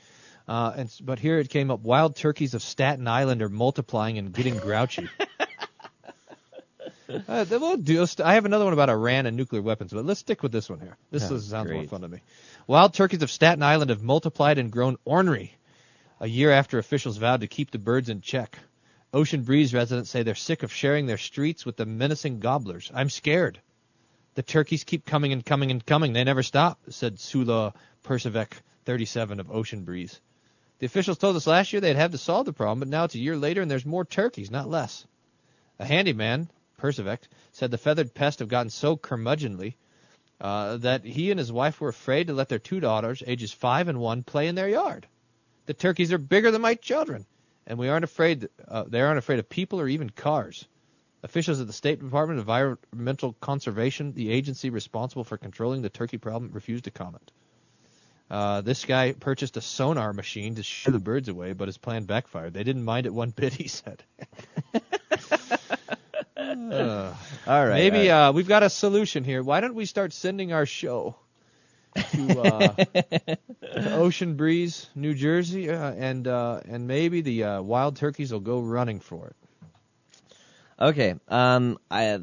Uh, 0.48 0.72
and 0.78 0.96
but 1.02 1.18
here 1.18 1.40
it 1.40 1.50
came 1.50 1.72
up: 1.72 1.80
wild 1.80 2.16
turkeys 2.16 2.54
of 2.54 2.62
Staten 2.62 3.08
Island 3.08 3.42
are 3.42 3.50
multiplying 3.50 4.20
and 4.20 4.32
getting 4.32 4.58
grouchy. 4.58 5.10
uh, 7.28 7.46
we'll 7.50 7.78
do, 7.78 8.06
I 8.24 8.36
have 8.36 8.46
another 8.46 8.66
one 8.66 8.74
about 8.74 8.92
Iran 8.92 9.26
and 9.26 9.36
nuclear 9.36 9.64
weapons, 9.64 9.92
but 9.92 10.06
let's 10.06 10.20
stick 10.20 10.44
with 10.44 10.52
this 10.52 10.70
one 10.70 10.80
here. 10.80 10.98
This 11.10 11.32
Oh, 11.32 11.36
is, 11.36 11.48
sounds 11.48 11.72
more 11.72 11.84
fun 11.86 12.02
to 12.02 12.08
me. 12.08 12.20
Wild 12.68 12.94
turkeys 12.94 13.24
of 13.24 13.32
Staten 13.32 13.64
Island 13.64 13.90
have 13.90 14.04
multiplied 14.04 14.60
and 14.60 14.72
grown 14.72 14.98
ornery 15.06 15.56
a 16.20 16.28
year 16.28 16.52
after 16.52 16.78
officials 16.78 17.18
vowed 17.18 17.42
to 17.42 17.48
keep 17.48 17.72
the 17.72 17.80
birds 17.80 18.10
in 18.10 18.22
check. 18.22 18.60
Ocean 19.16 19.44
Breeze 19.44 19.74
residents 19.74 20.10
say 20.10 20.24
they're 20.24 20.36
sick 20.36 20.62
of 20.62 20.74
sharing 20.74 21.06
their 21.06 21.18
streets 21.18 21.66
with 21.66 21.78
the 21.78 21.86
menacing 21.86 22.42
gobblers. 22.42 22.92
I'm 22.94 23.10
scared. 23.10 23.62
The 24.34 24.44
turkeys 24.44 24.84
keep 24.84 25.06
coming 25.06 25.32
and 25.32 25.46
coming 25.46 25.72
and 25.72 25.86
coming. 25.86 26.12
They 26.12 26.26
never 26.26 26.44
stop, 26.44 26.82
said 26.90 27.18
Sula 27.18 27.74
Persevec, 28.04 28.52
37 28.84 29.40
of 29.40 29.50
Ocean 29.50 29.86
Breeze. 29.86 30.20
The 30.80 30.86
officials 30.86 31.18
told 31.18 31.38
us 31.38 31.48
last 31.48 31.72
year 31.72 31.80
they'd 31.80 31.96
have 31.96 32.12
to 32.12 32.18
solve 32.18 32.46
the 32.46 32.52
problem, 32.52 32.80
but 32.80 32.90
now 32.90 33.06
it's 33.06 33.16
a 33.16 33.20
year 33.20 33.38
later 33.38 33.62
and 33.62 33.72
there's 33.72 33.86
more 33.86 34.04
turkeys, 34.04 34.52
not 34.52 34.70
less. 34.70 35.08
A 35.80 35.86
handyman, 35.86 36.50
Persevec, 36.78 37.20
said 37.54 37.72
the 37.72 37.78
feathered 37.78 38.14
pests 38.14 38.40
have 38.40 38.50
gotten 38.50 38.70
so 38.70 38.98
curmudgeonly 38.98 39.76
uh, 40.42 40.76
that 40.76 41.06
he 41.06 41.32
and 41.32 41.40
his 41.40 41.54
wife 41.54 41.80
were 41.80 41.88
afraid 41.88 42.28
to 42.28 42.34
let 42.34 42.50
their 42.50 42.60
two 42.60 42.82
daughters, 42.82 43.24
ages 43.26 43.54
five 43.54 43.88
and 43.88 44.02
one, 44.02 44.24
play 44.24 44.50
in 44.50 44.56
their 44.56 44.68
yard. 44.68 45.08
The 45.68 45.74
turkeys 45.74 46.12
are 46.12 46.18
bigger 46.18 46.52
than 46.52 46.62
my 46.62 46.76
children, 46.76 47.26
and 47.68 47.78
we 47.78 47.90
aren't 47.90 48.04
afraid. 48.04 48.50
Uh, 48.68 48.84
they 48.88 49.02
aren't 49.02 49.18
afraid 49.18 49.40
of 49.40 49.50
people 49.50 49.82
or 49.82 49.88
even 49.88 50.10
cars. 50.10 50.68
Officials 51.24 51.60
at 51.60 51.68
the 51.68 51.74
State 51.74 52.00
Department 52.00 52.40
of 52.40 52.44
Environmental 52.44 53.34
Conservation, 53.34 54.14
the 54.14 54.32
agency 54.32 54.70
responsible 54.70 55.24
for 55.24 55.38
controlling 55.38 55.82
the 55.82 55.90
turkey 55.90 56.18
problem, 56.18 56.52
refused 56.54 56.84
to 56.84 56.92
comment. 56.92 57.32
Uh, 58.30 58.62
this 58.62 58.86
guy 58.86 59.12
purchased 59.12 59.58
a 59.58 59.62
sonar 59.62 60.14
machine 60.14 60.56
to 60.56 60.64
shoo 60.64 60.92
the 60.92 61.00
birds 61.00 61.28
away, 61.28 61.54
but 61.54 61.68
his 61.68 61.78
plan 61.78 62.04
backfired. 62.04 62.54
They 62.54 62.64
didn't 62.64 62.84
mind 62.84 63.06
it 63.06 63.14
one 63.14 63.30
bit, 63.32 63.54
he 63.54 63.68
said. 63.68 64.04
Uh, 66.38 67.14
all 67.48 67.66
right. 67.66 67.74
Maybe 67.74 68.12
all 68.12 68.20
right. 68.20 68.28
Uh, 68.28 68.32
we've 68.32 68.48
got 68.48 68.64
a 68.64 68.70
solution 68.70 69.24
here. 69.24 69.42
Why 69.42 69.62
don't 69.62 69.74
we 69.76 69.86
start 69.86 70.14
sending 70.14 70.54
our 70.54 70.66
show 70.66 71.16
to, 71.96 72.42
uh, 72.42 72.68
to 73.74 73.96
Ocean 73.96 74.36
Breeze, 74.36 74.88
New 74.96 75.14
Jersey, 75.14 75.70
uh, 75.70 75.92
and 75.92 76.28
uh, 76.28 76.62
and 76.68 76.88
maybe 76.88 77.22
the 77.22 77.44
uh, 77.44 77.62
wild 77.62 77.96
turkeys 77.96 78.32
will 78.32 78.40
go 78.40 78.60
running 78.60 79.00
for 79.00 79.28
it. 79.28 79.36
Okay. 80.80 81.16
Um, 81.28 81.78
I 81.90 82.20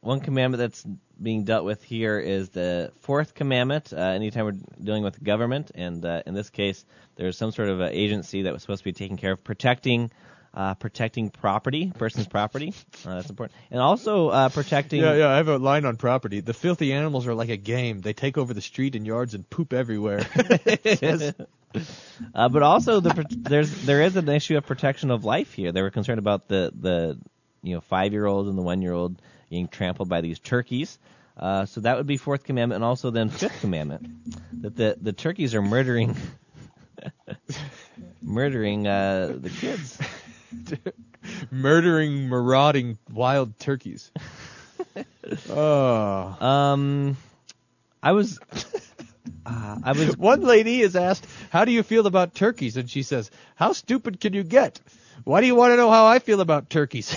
one 0.00 0.20
commandment 0.20 0.60
that's 0.60 0.86
being 1.20 1.44
dealt 1.44 1.64
with 1.64 1.82
here 1.82 2.18
is 2.18 2.50
the 2.50 2.92
fourth 3.00 3.34
commandment. 3.34 3.92
Uh, 3.92 3.96
anytime 3.96 4.44
we're 4.44 4.82
dealing 4.82 5.02
with 5.02 5.22
government, 5.22 5.72
and 5.74 6.04
uh, 6.04 6.22
in 6.26 6.34
this 6.34 6.50
case, 6.50 6.84
there's 7.16 7.36
some 7.36 7.52
sort 7.52 7.68
of 7.68 7.80
uh, 7.80 7.88
agency 7.90 8.42
that 8.42 8.52
was 8.52 8.62
supposed 8.62 8.80
to 8.80 8.84
be 8.84 8.92
taking 8.92 9.16
care 9.16 9.32
of 9.32 9.42
protecting. 9.42 10.10
Uh, 10.56 10.72
protecting 10.72 11.28
property, 11.28 11.92
person's 11.98 12.26
property, 12.26 12.72
uh, 13.04 13.16
that's 13.16 13.28
important, 13.28 13.54
and 13.70 13.78
also 13.78 14.30
uh, 14.30 14.48
protecting. 14.48 15.02
Yeah, 15.02 15.14
yeah. 15.14 15.28
I 15.28 15.36
have 15.36 15.48
a 15.48 15.58
line 15.58 15.84
on 15.84 15.98
property. 15.98 16.40
The 16.40 16.54
filthy 16.54 16.94
animals 16.94 17.26
are 17.26 17.34
like 17.34 17.50
a 17.50 17.58
game. 17.58 18.00
They 18.00 18.14
take 18.14 18.38
over 18.38 18.54
the 18.54 18.62
street 18.62 18.94
and 18.94 19.06
yards 19.06 19.34
and 19.34 19.48
poop 19.50 19.74
everywhere. 19.74 20.20
uh, 22.34 22.48
but 22.48 22.62
also 22.62 23.00
the 23.00 23.26
there's 23.36 23.84
there 23.84 24.00
is 24.00 24.16
an 24.16 24.30
issue 24.30 24.56
of 24.56 24.64
protection 24.64 25.10
of 25.10 25.26
life 25.26 25.52
here. 25.52 25.72
They 25.72 25.82
were 25.82 25.90
concerned 25.90 26.20
about 26.20 26.48
the 26.48 26.72
the 26.74 27.18
you 27.62 27.74
know 27.74 27.82
five 27.82 28.14
year 28.14 28.24
old 28.24 28.48
and 28.48 28.56
the 28.56 28.62
one 28.62 28.80
year 28.80 28.94
old 28.94 29.20
being 29.50 29.68
trampled 29.68 30.08
by 30.08 30.22
these 30.22 30.38
turkeys. 30.38 30.98
Uh, 31.36 31.66
so 31.66 31.82
that 31.82 31.98
would 31.98 32.06
be 32.06 32.16
fourth 32.16 32.44
commandment, 32.44 32.76
and 32.76 32.84
also 32.84 33.10
then 33.10 33.28
fifth 33.28 33.60
commandment 33.60 34.08
that 34.62 34.74
the 34.74 34.96
the 34.98 35.12
turkeys 35.12 35.54
are 35.54 35.60
murdering 35.60 36.16
murdering 38.22 38.86
uh, 38.86 39.36
the 39.38 39.50
kids. 39.50 39.98
Murdering, 41.50 42.28
marauding 42.28 42.98
wild 43.10 43.58
turkeys. 43.58 44.10
oh. 45.50 46.36
Um, 46.40 47.16
I 48.02 48.12
was. 48.12 48.38
Uh, 49.44 49.78
I 49.84 49.92
was. 49.92 50.16
One 50.16 50.40
lady 50.42 50.80
is 50.80 50.96
asked, 50.96 51.24
"How 51.50 51.64
do 51.64 51.70
you 51.70 51.82
feel 51.84 52.06
about 52.08 52.34
turkeys?" 52.34 52.76
And 52.76 52.90
she 52.90 53.02
says, 53.02 53.30
"How 53.54 53.72
stupid 53.72 54.20
can 54.20 54.32
you 54.32 54.42
get? 54.42 54.80
Why 55.22 55.40
do 55.40 55.46
you 55.46 55.54
want 55.54 55.72
to 55.72 55.76
know 55.76 55.90
how 55.90 56.06
I 56.06 56.18
feel 56.18 56.40
about 56.40 56.68
turkeys?" 56.68 57.16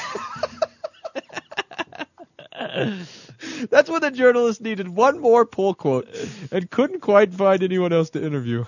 That's 3.70 3.90
what 3.90 4.02
the 4.02 4.12
journalist 4.12 4.62
needed. 4.62 4.88
One 4.88 5.20
more 5.20 5.46
pull 5.46 5.74
quote, 5.74 6.08
and 6.52 6.70
couldn't 6.70 7.00
quite 7.00 7.34
find 7.34 7.64
anyone 7.64 7.94
else 7.94 8.12
to 8.12 8.24
interview. 8.24 8.66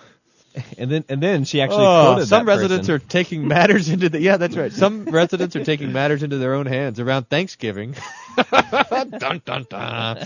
And 0.77 0.91
then, 0.91 1.05
and 1.07 1.23
then 1.23 1.43
she 1.45 1.61
actually 1.61 1.85
Oh, 1.85 2.11
quoted 2.13 2.27
some 2.27 2.45
that 2.45 2.51
residents 2.51 2.87
person. 2.87 2.95
are 2.95 2.99
taking 3.07 3.47
matters 3.47 3.87
into 3.87 4.09
the 4.09 4.19
yeah, 4.21 4.35
that's 4.37 4.57
right. 4.57 4.71
Some 4.71 5.05
residents 5.05 5.55
are 5.55 5.63
taking 5.63 5.93
matters 5.93 6.23
into 6.23 6.37
their 6.39 6.55
own 6.55 6.65
hands 6.65 6.99
around 6.99 7.29
Thanksgiving. 7.29 7.95
dun 8.51 9.41
dun 9.45 9.65
dun. 9.69 10.25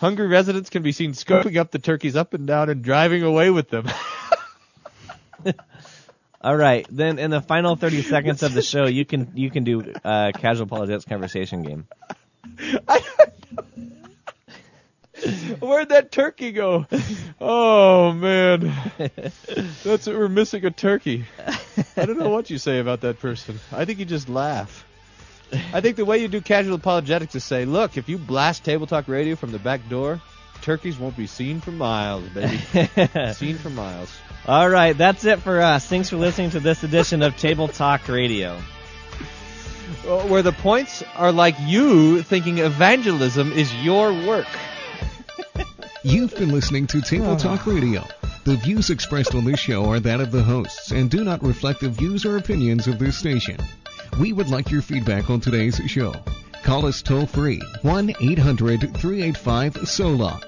Hungry 0.00 0.26
residents 0.26 0.68
can 0.68 0.82
be 0.82 0.92
seen 0.92 1.14
scooping 1.14 1.56
up 1.56 1.70
the 1.70 1.78
turkeys 1.78 2.14
up 2.16 2.34
and 2.34 2.46
down 2.46 2.68
and 2.68 2.82
driving 2.82 3.22
away 3.22 3.48
with 3.50 3.70
them. 3.70 3.88
All 6.40 6.56
right, 6.56 6.86
then 6.90 7.18
in 7.18 7.30
the 7.30 7.40
final 7.40 7.74
30 7.74 8.02
seconds 8.02 8.42
of 8.42 8.52
the 8.52 8.62
show, 8.62 8.84
you 8.86 9.04
can 9.04 9.32
you 9.34 9.50
can 9.50 9.64
do 9.64 9.92
uh, 10.04 10.30
casual 10.34 10.64
apologetics 10.64 11.04
conversation 11.06 11.62
game. 11.62 11.86
Where'd 15.60 15.88
that 15.90 16.12
turkey 16.12 16.52
go? 16.52 16.86
Oh 17.40 18.12
man, 18.12 18.72
that's 18.98 20.06
what 20.06 20.16
we're 20.16 20.28
missing 20.28 20.64
a 20.64 20.70
turkey. 20.70 21.24
I 21.96 22.04
don't 22.04 22.18
know 22.18 22.30
what 22.30 22.50
you 22.50 22.58
say 22.58 22.78
about 22.78 23.00
that 23.02 23.18
person. 23.20 23.58
I 23.72 23.84
think 23.84 23.98
you 23.98 24.04
just 24.04 24.28
laugh. 24.28 24.84
I 25.72 25.80
think 25.80 25.96
the 25.96 26.04
way 26.04 26.18
you 26.18 26.28
do 26.28 26.40
casual 26.40 26.74
apologetics 26.74 27.34
is 27.34 27.44
say, 27.44 27.64
look, 27.64 27.96
if 27.96 28.08
you 28.08 28.18
blast 28.18 28.64
Table 28.64 28.86
Talk 28.86 29.08
Radio 29.08 29.34
from 29.34 29.50
the 29.50 29.58
back 29.58 29.88
door, 29.88 30.20
turkeys 30.60 30.98
won't 30.98 31.16
be 31.16 31.26
seen 31.26 31.60
for 31.60 31.70
miles, 31.70 32.28
baby. 32.30 32.58
seen 33.32 33.56
for 33.56 33.70
miles. 33.70 34.14
All 34.46 34.68
right, 34.68 34.96
that's 34.96 35.24
it 35.24 35.40
for 35.40 35.60
us. 35.60 35.86
Thanks 35.86 36.10
for 36.10 36.16
listening 36.16 36.50
to 36.50 36.60
this 36.60 36.82
edition 36.82 37.22
of 37.22 37.36
Table 37.36 37.68
Talk 37.68 38.08
Radio. 38.08 38.58
Where 40.04 40.42
the 40.42 40.52
points 40.52 41.02
are 41.16 41.32
like 41.32 41.56
you 41.60 42.22
thinking 42.22 42.58
evangelism 42.58 43.52
is 43.52 43.74
your 43.74 44.12
work. 44.12 44.46
You've 46.08 46.34
been 46.36 46.48
listening 46.48 46.86
to 46.86 47.02
Table 47.02 47.32
ah. 47.32 47.36
Talk 47.36 47.66
Radio. 47.66 48.02
The 48.44 48.56
views 48.56 48.88
expressed 48.88 49.34
on 49.34 49.44
this 49.44 49.60
show 49.60 49.84
are 49.90 50.00
that 50.00 50.22
of 50.22 50.32
the 50.32 50.42
hosts 50.42 50.90
and 50.90 51.10
do 51.10 51.22
not 51.22 51.42
reflect 51.42 51.80
the 51.80 51.90
views 51.90 52.24
or 52.24 52.38
opinions 52.38 52.86
of 52.86 52.98
this 52.98 53.18
station. 53.18 53.58
We 54.18 54.32
would 54.32 54.48
like 54.48 54.70
your 54.70 54.80
feedback 54.80 55.28
on 55.28 55.38
today's 55.38 55.76
show. 55.86 56.14
Call 56.62 56.86
us 56.86 57.02
toll 57.02 57.26
free 57.26 57.60
1 57.82 58.14
800 58.22 58.96
385 58.96 59.86
SOLA. 59.86 60.40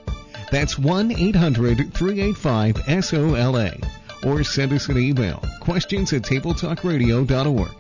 That's 0.51 0.79
1 0.79 1.13
800 1.13 1.93
385 1.93 2.99
SOLA. 3.07 3.77
Or 4.25 4.43
send 4.43 4.73
us 4.73 4.89
an 4.89 4.97
email 4.97 5.45
questions 5.61 6.15
at 6.15 6.23
tabletalkradio.org. 6.23 7.71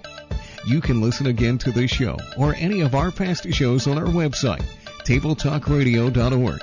You 0.66 0.82
can 0.82 1.00
listen 1.00 1.28
again 1.28 1.56
to 1.56 1.72
this 1.72 1.90
show 1.90 2.18
or 2.36 2.54
any 2.56 2.82
of 2.82 2.94
our 2.94 3.10
past 3.10 3.50
shows 3.54 3.86
on 3.86 3.96
our 3.96 4.04
website, 4.04 4.64
tabletalkradio.org. 5.06 6.62